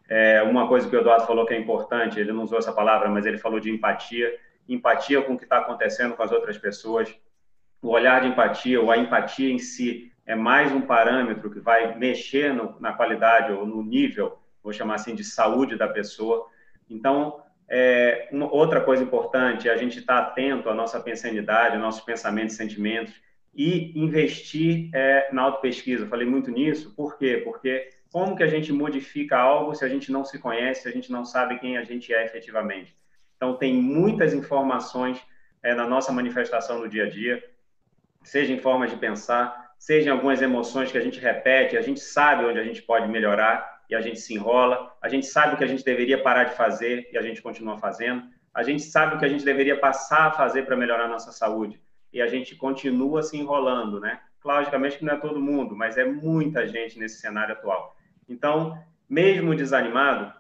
É, 0.09 0.43
uma 0.43 0.67
coisa 0.67 0.89
que 0.89 0.97
o 0.97 1.01
Eduardo 1.01 1.27
falou 1.27 1.47
que 1.47 1.55
é 1.55 1.59
importante, 1.59 2.19
ele 2.19 2.33
não 2.33 2.45
usou 2.45 2.59
essa 2.59 2.73
palavra, 2.73 3.09
mas 3.09 3.27
ele 3.27 3.39
falou 3.39 3.61
de 3.61 3.71
empatia. 3.71 4.35
Empatia 4.67 5.21
com 5.21 5.35
o 5.35 5.37
que 5.37 5.45
está 5.45 5.59
acontecendo 5.59 6.15
com 6.15 6.23
as 6.23 6.33
outras 6.33 6.57
pessoas. 6.57 7.15
O 7.83 7.89
olhar 7.89 8.23
de 8.23 8.29
empatia, 8.29 8.81
ou 8.81 8.91
a 8.91 8.97
empatia 8.97 9.51
em 9.51 9.59
si, 9.59 10.11
é 10.27 10.35
mais 10.35 10.73
um 10.73 10.81
parâmetro 10.81 11.51
que 11.51 11.61
vai 11.61 11.97
mexer 11.97 12.53
no, 12.53 12.77
na 12.81 12.93
qualidade 12.93 13.53
ou 13.53 13.67
no 13.67 13.83
nível, 13.83 14.39
vou 14.63 14.73
chamar 14.73 14.95
assim, 14.95 15.15
de 15.15 15.23
saúde 15.23 15.77
da 15.77 15.87
pessoa. 15.87 16.47
Então, 16.89 17.43
é, 17.69 18.29
uma, 18.33 18.53
outra 18.53 18.81
coisa 18.81 19.03
importante 19.03 19.69
é 19.69 19.73
a 19.73 19.77
gente 19.77 19.99
estar 19.99 20.19
atento 20.19 20.69
à 20.69 20.75
nossa 20.75 20.99
pensanidade, 21.01 21.75
aos 21.75 21.83
nossos 21.83 22.03
pensamentos 22.03 22.55
e 22.55 22.57
sentimentos 22.57 23.15
e 23.55 23.99
investir 23.99 24.91
é, 24.95 25.29
na 25.33 25.43
autopesquisa. 25.43 26.07
Falei 26.07 26.27
muito 26.27 26.51
nisso, 26.51 26.95
por 26.95 27.19
quê? 27.19 27.41
Porque 27.45 27.91
como 28.11 28.37
que 28.37 28.43
a 28.43 28.49
gente 28.49 28.73
modifica 28.73 29.37
algo 29.39 29.75
se 29.75 29.85
a 29.85 29.89
gente 29.89 30.11
não 30.11 30.25
se 30.25 30.39
conhece, 30.39 30.83
se 30.83 30.89
a 30.89 30.93
gente 30.93 31.11
não 31.11 31.25
sabe 31.25 31.59
quem 31.59 31.77
a 31.77 31.85
gente 31.85 32.13
é 32.13 32.25
efetivamente? 32.25 32.97
Então, 33.37 33.57
tem 33.57 33.75
muitas 33.75 34.33
informações 34.33 35.21
é, 35.63 35.75
na 35.75 35.87
nossa 35.87 36.13
manifestação 36.13 36.79
no 36.79 36.89
dia 36.89 37.05
a 37.05 37.11
dia, 37.11 37.43
seja 38.23 38.53
em 38.53 38.59
formas 38.59 38.91
de 38.91 38.97
pensar, 38.97 39.64
sejam 39.79 40.15
algumas 40.15 40.41
emoções 40.41 40.91
que 40.91 40.99
a 40.99 41.01
gente 41.01 41.21
repete, 41.21 41.77
a 41.77 41.83
gente 41.83 42.01
sabe 42.01 42.45
onde 42.45 42.59
a 42.59 42.65
gente 42.65 42.83
pode 42.83 43.09
melhorar 43.09 43.83
e 43.89 43.95
a 43.95 44.01
gente 44.01 44.21
se 44.21 44.35
enrola, 44.35 44.95
a 45.01 45.09
gente 45.09 45.27
sabe 45.27 45.55
o 45.55 45.59
que 45.59 45.65
a 45.65 45.67
gente 45.67 45.85
deveria 45.85 46.23
parar 46.23 46.45
de 46.45 46.55
fazer 46.55 47.09
e 47.13 47.19
a 47.19 47.23
gente 47.23 47.43
continua 47.43 47.77
fazendo, 47.77 48.23
a 48.53 48.63
gente 48.63 48.83
sabe 48.83 49.17
o 49.17 49.19
que 49.19 49.25
a 49.25 49.29
gente 49.29 49.45
deveria 49.45 49.79
passar 49.79 50.29
a 50.29 50.31
fazer 50.33 50.65
para 50.65 50.77
melhorar 50.77 51.05
a 51.05 51.09
nossa 51.09 51.33
saúde 51.33 51.81
e 52.13 52.23
a 52.23 52.27
gente 52.27 52.55
continua 52.55 53.23
se 53.23 53.37
enrolando, 53.37 53.99
né? 53.99 54.21
Logicamente 54.45 54.99
que 54.99 55.05
não 55.05 55.15
é 55.15 55.17
todo 55.17 55.41
mundo, 55.41 55.75
mas 55.75 55.97
é 55.97 56.05
muita 56.05 56.67
gente 56.67 56.99
nesse 56.99 57.21
cenário 57.21 57.55
atual. 57.55 57.97
Então, 58.29 58.79
mesmo 59.09 59.55
desanimado, 59.55 60.33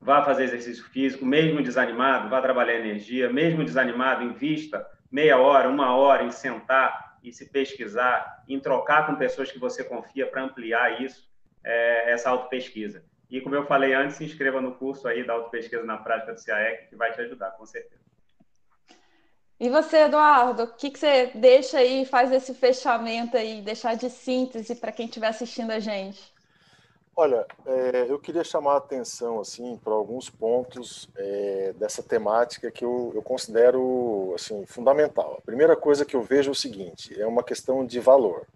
vá 0.00 0.22
fazer 0.22 0.44
exercício 0.44 0.84
físico, 0.84 1.24
mesmo 1.24 1.62
desanimado, 1.62 2.28
vá 2.28 2.40
trabalhar 2.40 2.74
energia, 2.74 3.32
mesmo 3.32 3.64
desanimado, 3.64 4.22
invista 4.22 4.86
meia 5.10 5.38
hora, 5.38 5.68
uma 5.68 5.96
hora 5.96 6.24
em 6.24 6.30
sentar 6.30 7.13
e 7.24 7.32
se 7.32 7.46
pesquisar, 7.46 8.44
em 8.46 8.60
trocar 8.60 9.06
com 9.06 9.16
pessoas 9.16 9.50
que 9.50 9.58
você 9.58 9.82
confia 9.82 10.26
para 10.26 10.44
ampliar 10.44 11.00
isso, 11.02 11.26
é, 11.64 12.12
essa 12.12 12.28
autopesquisa. 12.28 13.02
E 13.30 13.40
como 13.40 13.54
eu 13.54 13.66
falei 13.66 13.94
antes, 13.94 14.16
se 14.16 14.24
inscreva 14.24 14.60
no 14.60 14.74
curso 14.74 15.08
aí 15.08 15.26
da 15.26 15.32
autopesquisa 15.32 15.82
na 15.82 15.96
prática 15.96 16.34
do 16.34 16.44
CAEC, 16.44 16.90
que 16.90 16.96
vai 16.96 17.12
te 17.12 17.20
ajudar, 17.22 17.52
com 17.52 17.64
certeza. 17.64 18.04
E 19.58 19.70
você, 19.70 20.02
Eduardo, 20.02 20.64
o 20.64 20.74
que, 20.74 20.90
que 20.90 20.98
você 20.98 21.30
deixa 21.34 21.78
aí, 21.78 22.04
faz 22.04 22.30
esse 22.30 22.52
fechamento 22.52 23.36
aí, 23.36 23.62
deixar 23.62 23.94
de 23.94 24.10
síntese 24.10 24.74
para 24.74 24.92
quem 24.92 25.06
estiver 25.06 25.28
assistindo 25.28 25.70
a 25.70 25.78
gente? 25.78 26.33
Olha, 27.16 27.46
é, 27.64 28.06
eu 28.08 28.18
queria 28.18 28.42
chamar 28.42 28.72
a 28.72 28.78
atenção 28.78 29.40
assim 29.40 29.76
para 29.76 29.92
alguns 29.92 30.28
pontos 30.28 31.08
é, 31.16 31.72
dessa 31.74 32.02
temática 32.02 32.72
que 32.72 32.84
eu, 32.84 33.12
eu, 33.14 33.22
considero 33.22 34.32
assim 34.34 34.66
fundamental. 34.66 35.36
A 35.38 35.40
primeira 35.42 35.76
coisa 35.76 36.04
que 36.04 36.16
eu 36.16 36.22
vejo 36.22 36.50
é 36.50 36.52
o 36.52 36.56
seguinte: 36.56 37.20
é 37.20 37.24
uma 37.24 37.44
questão 37.44 37.86
de 37.86 38.00
valor. 38.00 38.48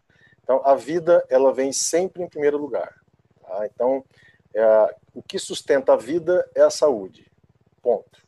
Então, 0.43 0.61
a 0.65 0.75
vida 0.75 1.25
ela 1.29 1.53
vem 1.53 1.73
sempre 1.73 2.21
em 2.21 2.29
primeiro 2.29 2.59
lugar. 2.59 3.01
Tá? 3.43 3.65
Então, 3.67 4.05
é, 4.53 4.97
o 5.15 5.23
que 5.23 5.39
sustenta 5.39 5.93
a 5.93 5.97
vida 5.97 6.49
é 6.53 6.63
a 6.63 6.71
saúde. 6.71 7.31
Ponto. 7.81 8.19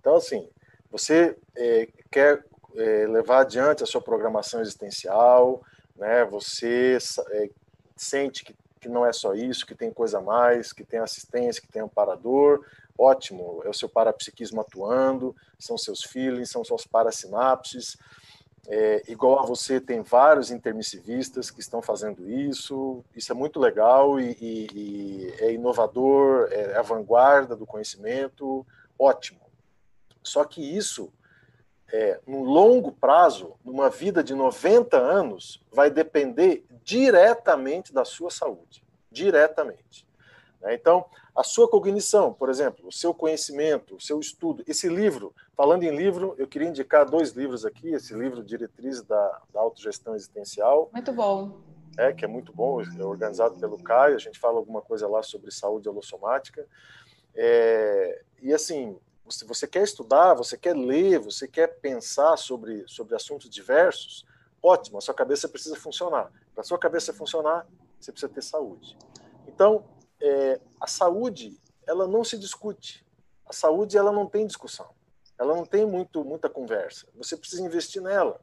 Então, 0.00 0.14
assim, 0.14 0.48
você 0.90 1.36
é, 1.54 1.88
quer 2.10 2.42
é, 2.76 3.06
levar 3.06 3.40
adiante 3.40 3.82
a 3.82 3.86
sua 3.86 4.00
programação 4.00 4.62
existencial, 4.62 5.62
né? 5.96 6.24
Você 6.24 6.96
é, 7.32 7.50
sente 7.94 8.42
que 8.42 8.54
que 8.80 8.88
não 8.88 9.04
é 9.04 9.12
só 9.12 9.34
isso, 9.34 9.66
que 9.66 9.74
tem 9.74 9.90
coisa 9.90 10.18
a 10.18 10.22
mais, 10.22 10.72
que 10.72 10.84
tem 10.84 11.00
assistência, 11.00 11.62
que 11.62 11.68
tem 11.68 11.82
amparador, 11.82 12.64
ótimo, 12.98 13.62
é 13.64 13.68
o 13.68 13.74
seu 13.74 13.88
parapsiquismo 13.88 14.60
atuando, 14.60 15.34
são 15.58 15.76
seus 15.76 16.02
feelings, 16.02 16.50
são 16.50 16.64
suas 16.64 16.86
parasinapses. 16.86 17.96
É, 18.68 19.02
igual 19.06 19.38
a 19.38 19.46
você, 19.46 19.80
tem 19.80 20.02
vários 20.02 20.50
intermissivistas 20.50 21.50
que 21.50 21.60
estão 21.60 21.80
fazendo 21.80 22.28
isso. 22.28 23.04
Isso 23.14 23.30
é 23.30 23.34
muito 23.34 23.60
legal 23.60 24.18
e, 24.18 24.36
e, 24.40 24.66
e 24.74 25.34
é 25.38 25.52
inovador, 25.52 26.48
é 26.50 26.76
a 26.76 26.82
vanguarda 26.82 27.54
do 27.54 27.66
conhecimento, 27.66 28.66
ótimo. 28.98 29.40
Só 30.22 30.44
que 30.44 30.60
isso, 30.60 31.12
é, 31.92 32.20
no 32.26 32.42
longo 32.42 32.92
prazo, 32.92 33.54
numa 33.64 33.88
vida 33.88 34.22
de 34.22 34.34
90 34.34 34.96
anos, 34.96 35.62
vai 35.72 35.90
depender 35.90 36.64
diretamente 36.82 37.92
da 37.92 38.04
sua 38.04 38.30
saúde. 38.30 38.84
Diretamente. 39.10 40.06
Né? 40.60 40.74
Então, 40.74 41.06
a 41.34 41.42
sua 41.44 41.68
cognição, 41.68 42.32
por 42.32 42.48
exemplo, 42.48 42.88
o 42.88 42.92
seu 42.92 43.12
conhecimento, 43.12 43.96
o 43.96 44.00
seu 44.00 44.18
estudo, 44.18 44.64
esse 44.66 44.88
livro, 44.88 45.34
falando 45.54 45.84
em 45.84 45.94
livro, 45.94 46.34
eu 46.38 46.46
queria 46.46 46.68
indicar 46.68 47.04
dois 47.04 47.32
livros 47.32 47.64
aqui, 47.64 47.90
esse 47.90 48.14
livro 48.14 48.42
Diretrizes 48.42 49.02
da, 49.02 49.42
da 49.52 49.60
Autogestão 49.60 50.14
Existencial. 50.14 50.90
Muito 50.92 51.12
bom. 51.12 51.60
É, 51.98 52.12
que 52.12 52.24
é 52.24 52.28
muito 52.28 52.52
bom, 52.52 52.82
é 52.82 53.04
organizado 53.04 53.58
pelo 53.58 53.78
Caio, 53.78 54.16
a 54.16 54.18
gente 54.18 54.38
fala 54.38 54.58
alguma 54.58 54.82
coisa 54.82 55.06
lá 55.06 55.22
sobre 55.22 55.50
saúde 55.50 55.88
holossomática. 55.88 56.66
É, 57.34 58.22
e 58.42 58.52
assim, 58.52 58.98
se 59.28 59.44
você 59.44 59.66
quer 59.66 59.82
estudar, 59.82 60.34
você 60.34 60.56
quer 60.56 60.74
ler, 60.76 61.18
você 61.18 61.48
quer 61.48 61.78
pensar 61.80 62.36
sobre, 62.36 62.84
sobre 62.86 63.14
assuntos 63.14 63.48
diversos, 63.48 64.24
ótimo, 64.62 64.98
a 64.98 65.00
sua 65.00 65.14
cabeça 65.14 65.48
precisa 65.48 65.76
funcionar. 65.76 66.30
Para 66.54 66.62
a 66.62 66.64
sua 66.64 66.78
cabeça 66.78 67.12
funcionar, 67.12 67.66
você 68.00 68.12
precisa 68.12 68.32
ter 68.32 68.42
saúde. 68.42 68.96
Então, 69.46 69.84
é, 70.20 70.60
a 70.80 70.86
saúde 70.86 71.58
ela 71.86 72.06
não 72.06 72.24
se 72.24 72.38
discute. 72.38 73.06
A 73.46 73.52
saúde 73.52 73.96
ela 73.96 74.10
não 74.10 74.26
tem 74.26 74.46
discussão. 74.46 74.88
Ela 75.38 75.54
não 75.54 75.64
tem 75.64 75.86
muito 75.86 76.24
muita 76.24 76.48
conversa. 76.48 77.06
Você 77.14 77.36
precisa 77.36 77.62
investir 77.62 78.02
nela. 78.02 78.40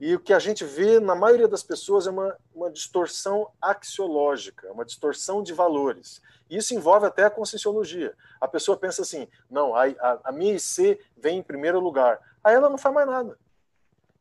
E 0.00 0.14
o 0.14 0.20
que 0.20 0.32
a 0.32 0.38
gente 0.38 0.64
vê 0.64 1.00
na 1.00 1.14
maioria 1.14 1.48
das 1.48 1.62
pessoas 1.62 2.06
é 2.06 2.10
uma, 2.10 2.36
uma 2.54 2.70
distorção 2.70 3.50
axiológica, 3.60 4.70
uma 4.70 4.84
distorção 4.84 5.42
de 5.42 5.52
valores. 5.52 6.22
Isso 6.48 6.72
envolve 6.72 7.06
até 7.06 7.24
a 7.24 7.30
conscienciologia. 7.30 8.14
A 8.40 8.46
pessoa 8.46 8.76
pensa 8.76 9.02
assim: 9.02 9.26
não, 9.50 9.74
a, 9.74 9.86
a, 9.86 10.20
a 10.24 10.32
minha 10.32 10.54
IC 10.54 11.00
vem 11.16 11.38
em 11.38 11.42
primeiro 11.42 11.80
lugar. 11.80 12.20
Aí 12.44 12.54
ela 12.54 12.70
não 12.70 12.78
faz 12.78 12.94
mais 12.94 13.08
nada. 13.08 13.36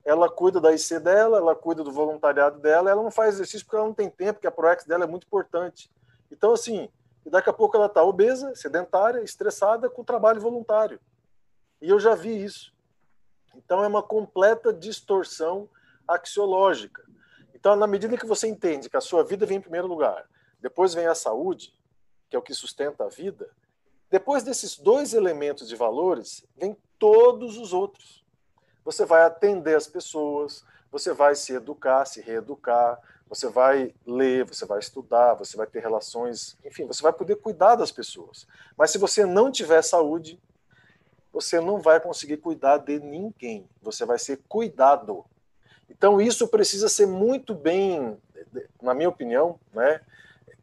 Ela 0.04 0.30
cuida 0.30 0.60
da 0.60 0.74
IC 0.74 1.00
dela, 1.00 1.38
ela 1.38 1.56
cuida 1.56 1.84
do 1.84 1.92
voluntariado 1.92 2.60
dela, 2.60 2.90
ela 2.90 3.04
não 3.04 3.12
faz 3.12 3.36
exercício 3.36 3.66
porque 3.66 3.76
ela 3.76 3.86
não 3.86 3.94
tem 3.94 4.10
tempo, 4.10 4.36
porque 4.36 4.48
a 4.48 4.52
ProEx 4.52 4.86
dela 4.86 5.04
é 5.04 5.08
muito 5.08 5.28
importante. 5.28 5.92
Então, 6.32 6.54
assim, 6.54 6.90
daqui 7.26 7.50
a 7.50 7.54
pouco 7.54 7.76
ela 7.76 7.88
está 7.88 8.02
obesa, 8.04 8.56
sedentária, 8.56 9.22
estressada 9.22 9.90
com 9.90 10.04
trabalho 10.04 10.42
voluntário. 10.42 11.00
E 11.82 11.90
eu 11.90 12.00
já 12.00 12.16
vi 12.16 12.44
isso. 12.44 12.74
Então, 13.58 13.84
é 13.84 13.88
uma 13.88 14.04
completa 14.04 14.72
distorção 14.72 15.68
axiológica. 16.08 17.04
Então, 17.54 17.76
na 17.76 17.88
medida 17.88 18.18
que 18.18 18.26
você 18.26 18.48
entende 18.48 18.90
que 18.90 18.98
a 18.98 19.02
sua 19.02 19.24
vida 19.24 19.46
vem 19.46 19.58
em 19.58 19.62
primeiro 19.62 19.88
lugar, 19.88 20.30
depois 20.62 20.94
vem 20.94 21.08
a 21.08 21.16
saúde, 21.16 21.76
que 22.30 22.36
é 22.36 22.40
o 22.40 22.42
que 22.42 22.54
sustenta 22.54 23.06
a 23.06 23.10
vida, 23.10 23.50
depois 24.10 24.44
desses 24.44 24.78
dois 24.78 25.14
elementos 25.14 25.68
de 25.68 25.76
valores, 25.76 26.46
vem 26.56 26.78
todos 26.98 27.58
os 27.58 27.74
outros. 27.74 28.24
Você 28.86 29.06
vai 29.06 29.24
atender 29.24 29.76
as 29.76 29.88
pessoas, 29.88 30.64
você 30.90 31.14
vai 31.14 31.36
se 31.36 31.54
educar, 31.54 32.06
se 32.06 32.22
reeducar, 32.22 33.02
você 33.28 33.50
vai 33.50 33.94
ler, 34.06 34.46
você 34.46 34.66
vai 34.66 34.80
estudar, 34.80 35.34
você 35.34 35.58
vai 35.58 35.68
ter 35.68 35.82
relações, 35.82 36.58
enfim, 36.64 36.86
você 36.86 37.04
vai 37.04 37.12
poder 37.12 37.36
cuidar 37.36 37.76
das 37.76 37.92
pessoas. 37.92 38.48
Mas 38.78 38.92
se 38.92 38.98
você 38.98 39.26
não 39.26 39.52
tiver 39.52 39.82
saúde, 39.82 40.40
você 41.38 41.62
não 41.62 41.80
vai 41.80 42.00
conseguir 42.00 42.38
cuidar 42.38 42.78
de 42.78 43.00
ninguém. 43.00 43.70
Você 43.84 44.06
vai 44.06 44.18
ser 44.18 44.40
cuidado. 44.50 45.24
Então 45.88 46.20
isso 46.20 46.48
precisa 46.48 46.90
ser 46.90 47.06
muito 47.06 47.54
bem, 47.54 48.18
na 48.82 48.96
minha 48.96 49.08
opinião, 49.08 49.60
né? 49.72 50.02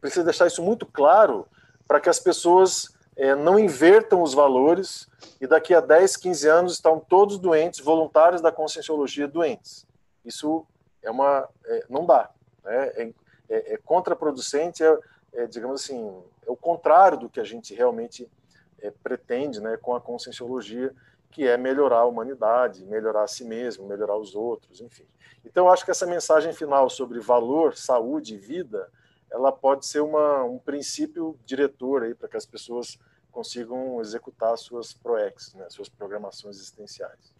Precisa 0.01 0.25
deixar 0.25 0.47
isso 0.47 0.61
muito 0.61 0.85
claro 0.85 1.47
para 1.87 2.01
que 2.01 2.09
as 2.09 2.19
pessoas 2.19 2.93
é, 3.15 3.33
não 3.33 3.57
invertam 3.57 4.21
os 4.21 4.33
valores 4.33 5.07
e 5.39 5.47
daqui 5.47 5.73
a 5.73 5.79
10, 5.79 6.17
15 6.17 6.47
anos 6.49 6.73
estão 6.73 6.99
todos 6.99 7.39
doentes, 7.39 7.79
voluntários 7.79 8.41
da 8.41 8.51
conscienciologia 8.51 9.29
doentes. 9.29 9.87
Isso 10.25 10.67
é 11.01 11.09
uma, 11.09 11.47
é, 11.65 11.85
não 11.89 12.05
dá. 12.05 12.29
Né? 12.65 12.87
É, 12.87 13.13
é, 13.47 13.73
é 13.73 13.77
contraproducente, 13.77 14.83
é, 14.83 14.99
é, 15.33 15.47
digamos 15.47 15.81
assim, 15.81 16.21
é 16.45 16.51
o 16.51 16.57
contrário 16.57 17.17
do 17.17 17.29
que 17.29 17.39
a 17.39 17.45
gente 17.45 17.73
realmente 17.73 18.29
é, 18.85 18.91
pretende 18.91 19.59
né, 19.59 19.77
com 19.77 19.95
a 19.95 20.01
conscienciologia, 20.01 20.93
que 21.31 21.47
é 21.47 21.57
melhorar 21.57 21.99
a 21.99 22.05
humanidade, 22.05 22.85
melhorar 22.85 23.23
a 23.23 23.27
si 23.27 23.43
mesmo, 23.43 23.87
melhorar 23.87 24.17
os 24.17 24.35
outros, 24.35 24.79
enfim. 24.79 25.05
Então, 25.43 25.69
acho 25.69 25.83
que 25.83 25.91
essa 25.91 26.05
mensagem 26.05 26.53
final 26.53 26.89
sobre 26.89 27.19
valor, 27.19 27.75
saúde 27.75 28.35
e 28.35 28.37
vida, 28.37 28.89
ela 29.29 29.51
pode 29.51 29.85
ser 29.85 29.99
uma, 29.99 30.43
um 30.43 30.57
princípio 30.57 31.37
diretor 31.45 32.15
para 32.15 32.29
que 32.29 32.37
as 32.37 32.45
pessoas 32.45 32.97
consigam 33.31 33.99
executar 33.99 34.57
suas 34.57 34.93
ProEx, 34.93 35.53
né, 35.55 35.67
suas 35.69 35.89
programações 35.89 36.55
existenciais. 36.55 37.35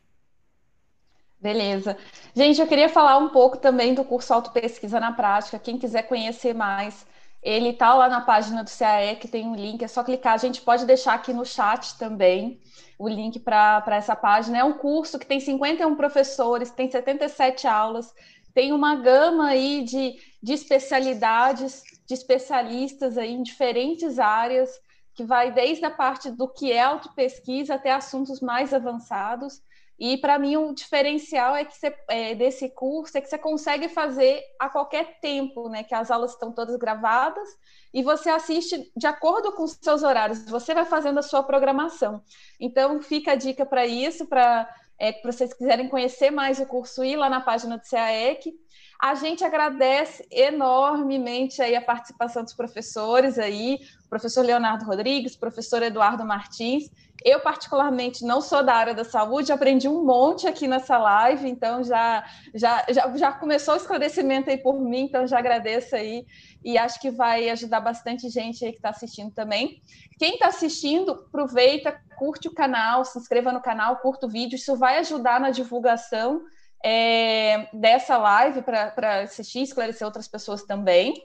Beleza. 1.40 1.98
Gente, 2.34 2.60
eu 2.60 2.68
queria 2.68 2.90
falar 2.90 3.18
um 3.18 3.30
pouco 3.30 3.58
também 3.58 3.94
do 3.94 4.04
curso 4.04 4.34
Autopesquisa 4.34 5.00
na 5.00 5.14
Prática. 5.14 5.60
Quem 5.60 5.78
quiser 5.78 6.04
conhecer 6.04 6.54
mais, 6.54 7.06
ele 7.46 7.70
está 7.70 7.94
lá 7.94 8.10
na 8.10 8.22
página 8.22 8.64
do 8.64 8.72
CAE, 8.76 9.18
que 9.18 9.28
tem 9.28 9.46
um 9.48 9.56
link, 9.56 9.84
é 9.84 9.88
só 9.88 10.04
clicar. 10.04 10.34
A 10.34 10.38
gente 10.38 10.64
pode 10.64 10.84
deixar 10.84 11.14
aqui 11.14 11.32
no 11.32 11.46
chat 11.46 11.96
também 12.00 12.60
o 12.98 13.08
link 13.08 13.40
para 13.40 13.84
essa 13.90 14.16
página. 14.16 14.58
É 14.58 14.64
um 14.64 14.74
curso 14.74 15.20
que 15.20 15.28
tem 15.28 15.40
51 15.40 15.96
professores, 15.96 16.72
tem 16.72 16.90
77 16.90 17.68
aulas, 17.68 18.12
tem 18.52 18.74
uma 18.74 18.96
gama 18.96 19.50
aí 19.50 19.84
de, 19.84 20.16
de 20.42 20.54
especialidades, 20.54 21.84
de 22.08 22.16
especialistas 22.16 23.16
aí 23.16 23.34
em 23.34 23.44
diferentes 23.44 24.18
áreas, 24.18 24.72
que 25.16 25.24
vai 25.24 25.52
desde 25.52 25.86
a 25.86 25.92
parte 25.92 26.30
do 26.30 26.48
que 26.48 26.72
é 26.72 26.82
autopesquisa 26.82 27.76
até 27.76 27.92
assuntos 27.92 28.42
mais 28.42 28.74
avançados. 28.74 29.64
E 29.98 30.18
para 30.18 30.38
mim 30.38 30.58
o 30.58 30.74
diferencial 30.74 31.56
é 31.56 31.64
que 31.64 31.74
você, 31.74 31.96
é, 32.10 32.36
desse 32.36 32.68
curso 32.70 33.18
é 33.18 33.22
que 33.22 33.30
você 33.30 33.38
consegue 33.38 33.88
fazer 33.88 34.44
a 34.60 34.70
qualquer 34.70 35.22
tempo, 35.22 35.70
né? 35.70 35.84
Que 35.84 35.96
as 35.96 36.12
aulas 36.12 36.32
estão 36.32 36.52
todas 36.52 36.76
gravadas 36.76 37.48
e 37.94 38.04
você 38.04 38.30
assiste 38.30 38.92
de 38.94 39.08
acordo 39.08 39.54
com 39.54 39.64
os 39.64 39.72
seus 39.82 40.04
horários. 40.04 40.44
Você 40.50 40.74
vai 40.74 40.84
fazendo 40.84 41.20
a 41.20 41.24
sua 41.24 41.42
programação. 41.44 42.22
Então 42.60 43.02
fica 43.02 43.32
a 43.32 43.36
dica 43.36 43.66
para 43.66 43.86
isso, 43.86 44.26
para 44.26 44.70
é, 45.00 45.22
vocês 45.24 45.54
quiserem 45.54 45.88
conhecer 45.88 46.30
mais 46.30 46.60
o 46.60 46.66
curso, 46.66 47.02
ir 47.02 47.16
lá 47.16 47.30
na 47.30 47.40
página 47.40 47.78
do 47.78 47.90
CAEC. 47.90 48.54
A 49.00 49.16
gente 49.16 49.44
agradece 49.44 50.26
enormemente 50.32 51.62
aí 51.62 51.76
a 51.76 51.82
participação 51.82 52.44
dos 52.44 52.54
professores 52.54 53.38
aí, 53.38 53.80
professor 54.10 54.44
Leonardo 54.44 54.86
Rodrigues, 54.86 55.36
professor 55.36 55.82
Eduardo 55.84 56.26
Martins 56.26 56.90
eu, 57.24 57.40
particularmente, 57.40 58.24
não 58.26 58.42
sou 58.42 58.64
da 58.64 58.76
área 58.76 58.94
da 58.94 59.04
saúde, 59.04 59.52
aprendi 59.52 59.88
um 59.88 60.04
monte 60.04 60.48
aqui 60.48 60.68
nessa 60.68 60.98
live, 60.98 61.50
então 61.50 61.84
já, 61.84 62.24
já, 62.54 62.86
já, 62.90 63.18
já 63.18 63.32
começou 63.32 63.74
o 63.74 63.78
esclarecimento 63.78 64.50
aí 64.50 64.58
por 64.58 64.80
mim, 64.80 65.02
então 65.02 65.26
já 65.26 65.40
agradeço 65.40 65.96
aí 65.96 66.26
e 66.64 66.78
acho 66.78 67.00
que 67.00 67.10
vai 67.10 67.50
ajudar 67.50 67.80
bastante 67.80 68.30
gente 68.30 68.64
aí 68.66 68.72
que 68.72 68.78
está 68.78 68.90
assistindo 68.90 69.32
também. 69.32 69.82
Quem 70.20 70.34
está 70.34 70.48
assistindo, 70.48 71.14
aproveita, 71.14 72.00
curte 72.18 72.48
o 72.48 72.54
canal, 72.54 73.06
se 73.06 73.18
inscreva 73.18 73.52
no 73.52 73.62
canal, 73.62 73.98
curta 73.98 74.28
o 74.28 74.30
vídeo, 74.30 74.56
isso 74.56 74.76
vai 74.76 75.00
ajudar 75.00 75.40
na 75.40 75.50
divulgação 75.50 76.44
é, 76.88 77.68
dessa 77.74 78.16
live 78.16 78.62
para 78.62 79.22
assistir, 79.24 79.64
esclarecer 79.64 80.06
outras 80.06 80.28
pessoas 80.28 80.62
também. 80.62 81.16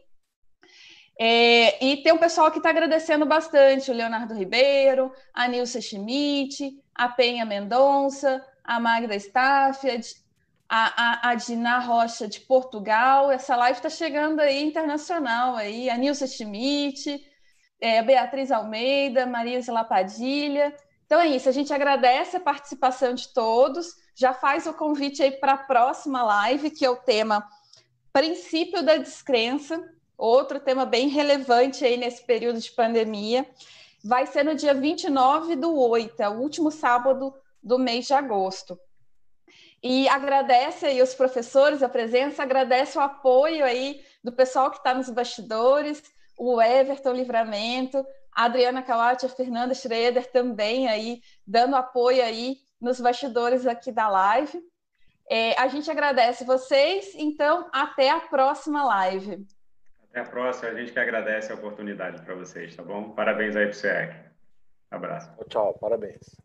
É, 1.20 1.84
e 1.84 1.98
tem 1.98 2.14
um 2.14 2.18
pessoal 2.18 2.50
que 2.50 2.56
está 2.56 2.70
agradecendo 2.70 3.26
bastante, 3.26 3.90
o 3.90 3.94
Leonardo 3.94 4.32
Ribeiro, 4.32 5.12
a 5.34 5.46
Nilce 5.46 5.82
Schmidt, 5.82 6.72
a 6.94 7.10
Penha 7.10 7.44
Mendonça, 7.44 8.42
a 8.64 8.80
Magda 8.80 9.14
Staff, 9.16 9.86
a, 10.66 11.28
a, 11.28 11.28
a 11.28 11.34
Dina 11.34 11.78
Rocha 11.78 12.26
de 12.26 12.40
Portugal. 12.40 13.30
Essa 13.30 13.54
live 13.54 13.76
está 13.76 13.90
chegando 13.90 14.40
aí 14.40 14.64
internacional, 14.64 15.56
aí, 15.56 15.90
a 15.90 15.98
Nilce 15.98 16.26
Schmidt, 16.26 17.22
é, 17.78 17.98
a 17.98 18.02
Beatriz 18.02 18.50
Almeida, 18.50 19.26
Maria 19.26 19.60
Lapadilha. 19.68 20.74
Então 21.04 21.20
é 21.20 21.26
isso, 21.26 21.50
a 21.50 21.52
gente 21.52 21.70
agradece 21.70 22.38
a 22.38 22.40
participação 22.40 23.12
de 23.12 23.28
todos, 23.34 23.94
já 24.20 24.34
faz 24.34 24.66
o 24.66 24.74
convite 24.74 25.22
aí 25.22 25.30
para 25.30 25.54
a 25.54 25.56
próxima 25.56 26.22
live, 26.22 26.70
que 26.70 26.84
é 26.84 26.90
o 26.90 26.96
tema 26.96 27.48
Princípio 28.12 28.82
da 28.82 28.98
Descrença, 28.98 29.82
outro 30.14 30.60
tema 30.60 30.84
bem 30.84 31.08
relevante 31.08 31.86
aí 31.86 31.96
nesse 31.96 32.22
período 32.26 32.60
de 32.60 32.70
pandemia. 32.70 33.48
Vai 34.04 34.26
ser 34.26 34.44
no 34.44 34.54
dia 34.54 34.74
29 34.74 35.56
do 35.56 35.74
8, 35.74 36.20
é 36.20 36.28
o 36.28 36.34
último 36.34 36.70
sábado 36.70 37.32
do 37.62 37.78
mês 37.78 38.08
de 38.08 38.12
agosto. 38.12 38.78
E 39.82 40.06
agradece 40.06 40.84
aí 40.84 41.00
os 41.00 41.14
professores 41.14 41.82
a 41.82 41.88
presença, 41.88 42.42
agradece 42.42 42.98
o 42.98 43.00
apoio 43.00 43.64
aí 43.64 44.04
do 44.22 44.32
pessoal 44.32 44.70
que 44.70 44.76
está 44.76 44.92
nos 44.92 45.08
bastidores, 45.08 46.02
o 46.36 46.60
Everton 46.60 47.12
Livramento, 47.12 48.04
a 48.36 48.44
Adriana 48.44 48.82
Kawati, 48.82 49.24
a 49.24 49.30
Fernanda 49.30 49.72
Schroeder 49.72 50.30
também 50.30 50.88
aí, 50.88 51.22
dando 51.46 51.74
apoio 51.74 52.22
aí 52.22 52.58
nos 52.80 53.00
bastidores 53.00 53.66
aqui 53.66 53.92
da 53.92 54.08
live. 54.08 54.60
É, 55.28 55.58
a 55.60 55.68
gente 55.68 55.90
agradece 55.90 56.44
vocês, 56.44 57.14
então 57.14 57.68
até 57.72 58.10
a 58.10 58.20
próxima 58.20 58.84
live. 58.84 59.46
Até 60.04 60.20
a 60.20 60.24
próxima, 60.24 60.70
a 60.70 60.74
gente 60.74 60.92
que 60.92 60.98
agradece 60.98 61.52
a 61.52 61.54
oportunidade 61.54 62.20
para 62.22 62.34
vocês, 62.34 62.74
tá 62.74 62.82
bom? 62.82 63.10
Parabéns 63.10 63.54
aí 63.54 63.66
para 63.66 63.70
o 63.70 63.74
SEAC. 63.74 64.30
Abraço. 64.90 65.30
Tchau, 65.48 65.74
parabéns. 65.74 66.36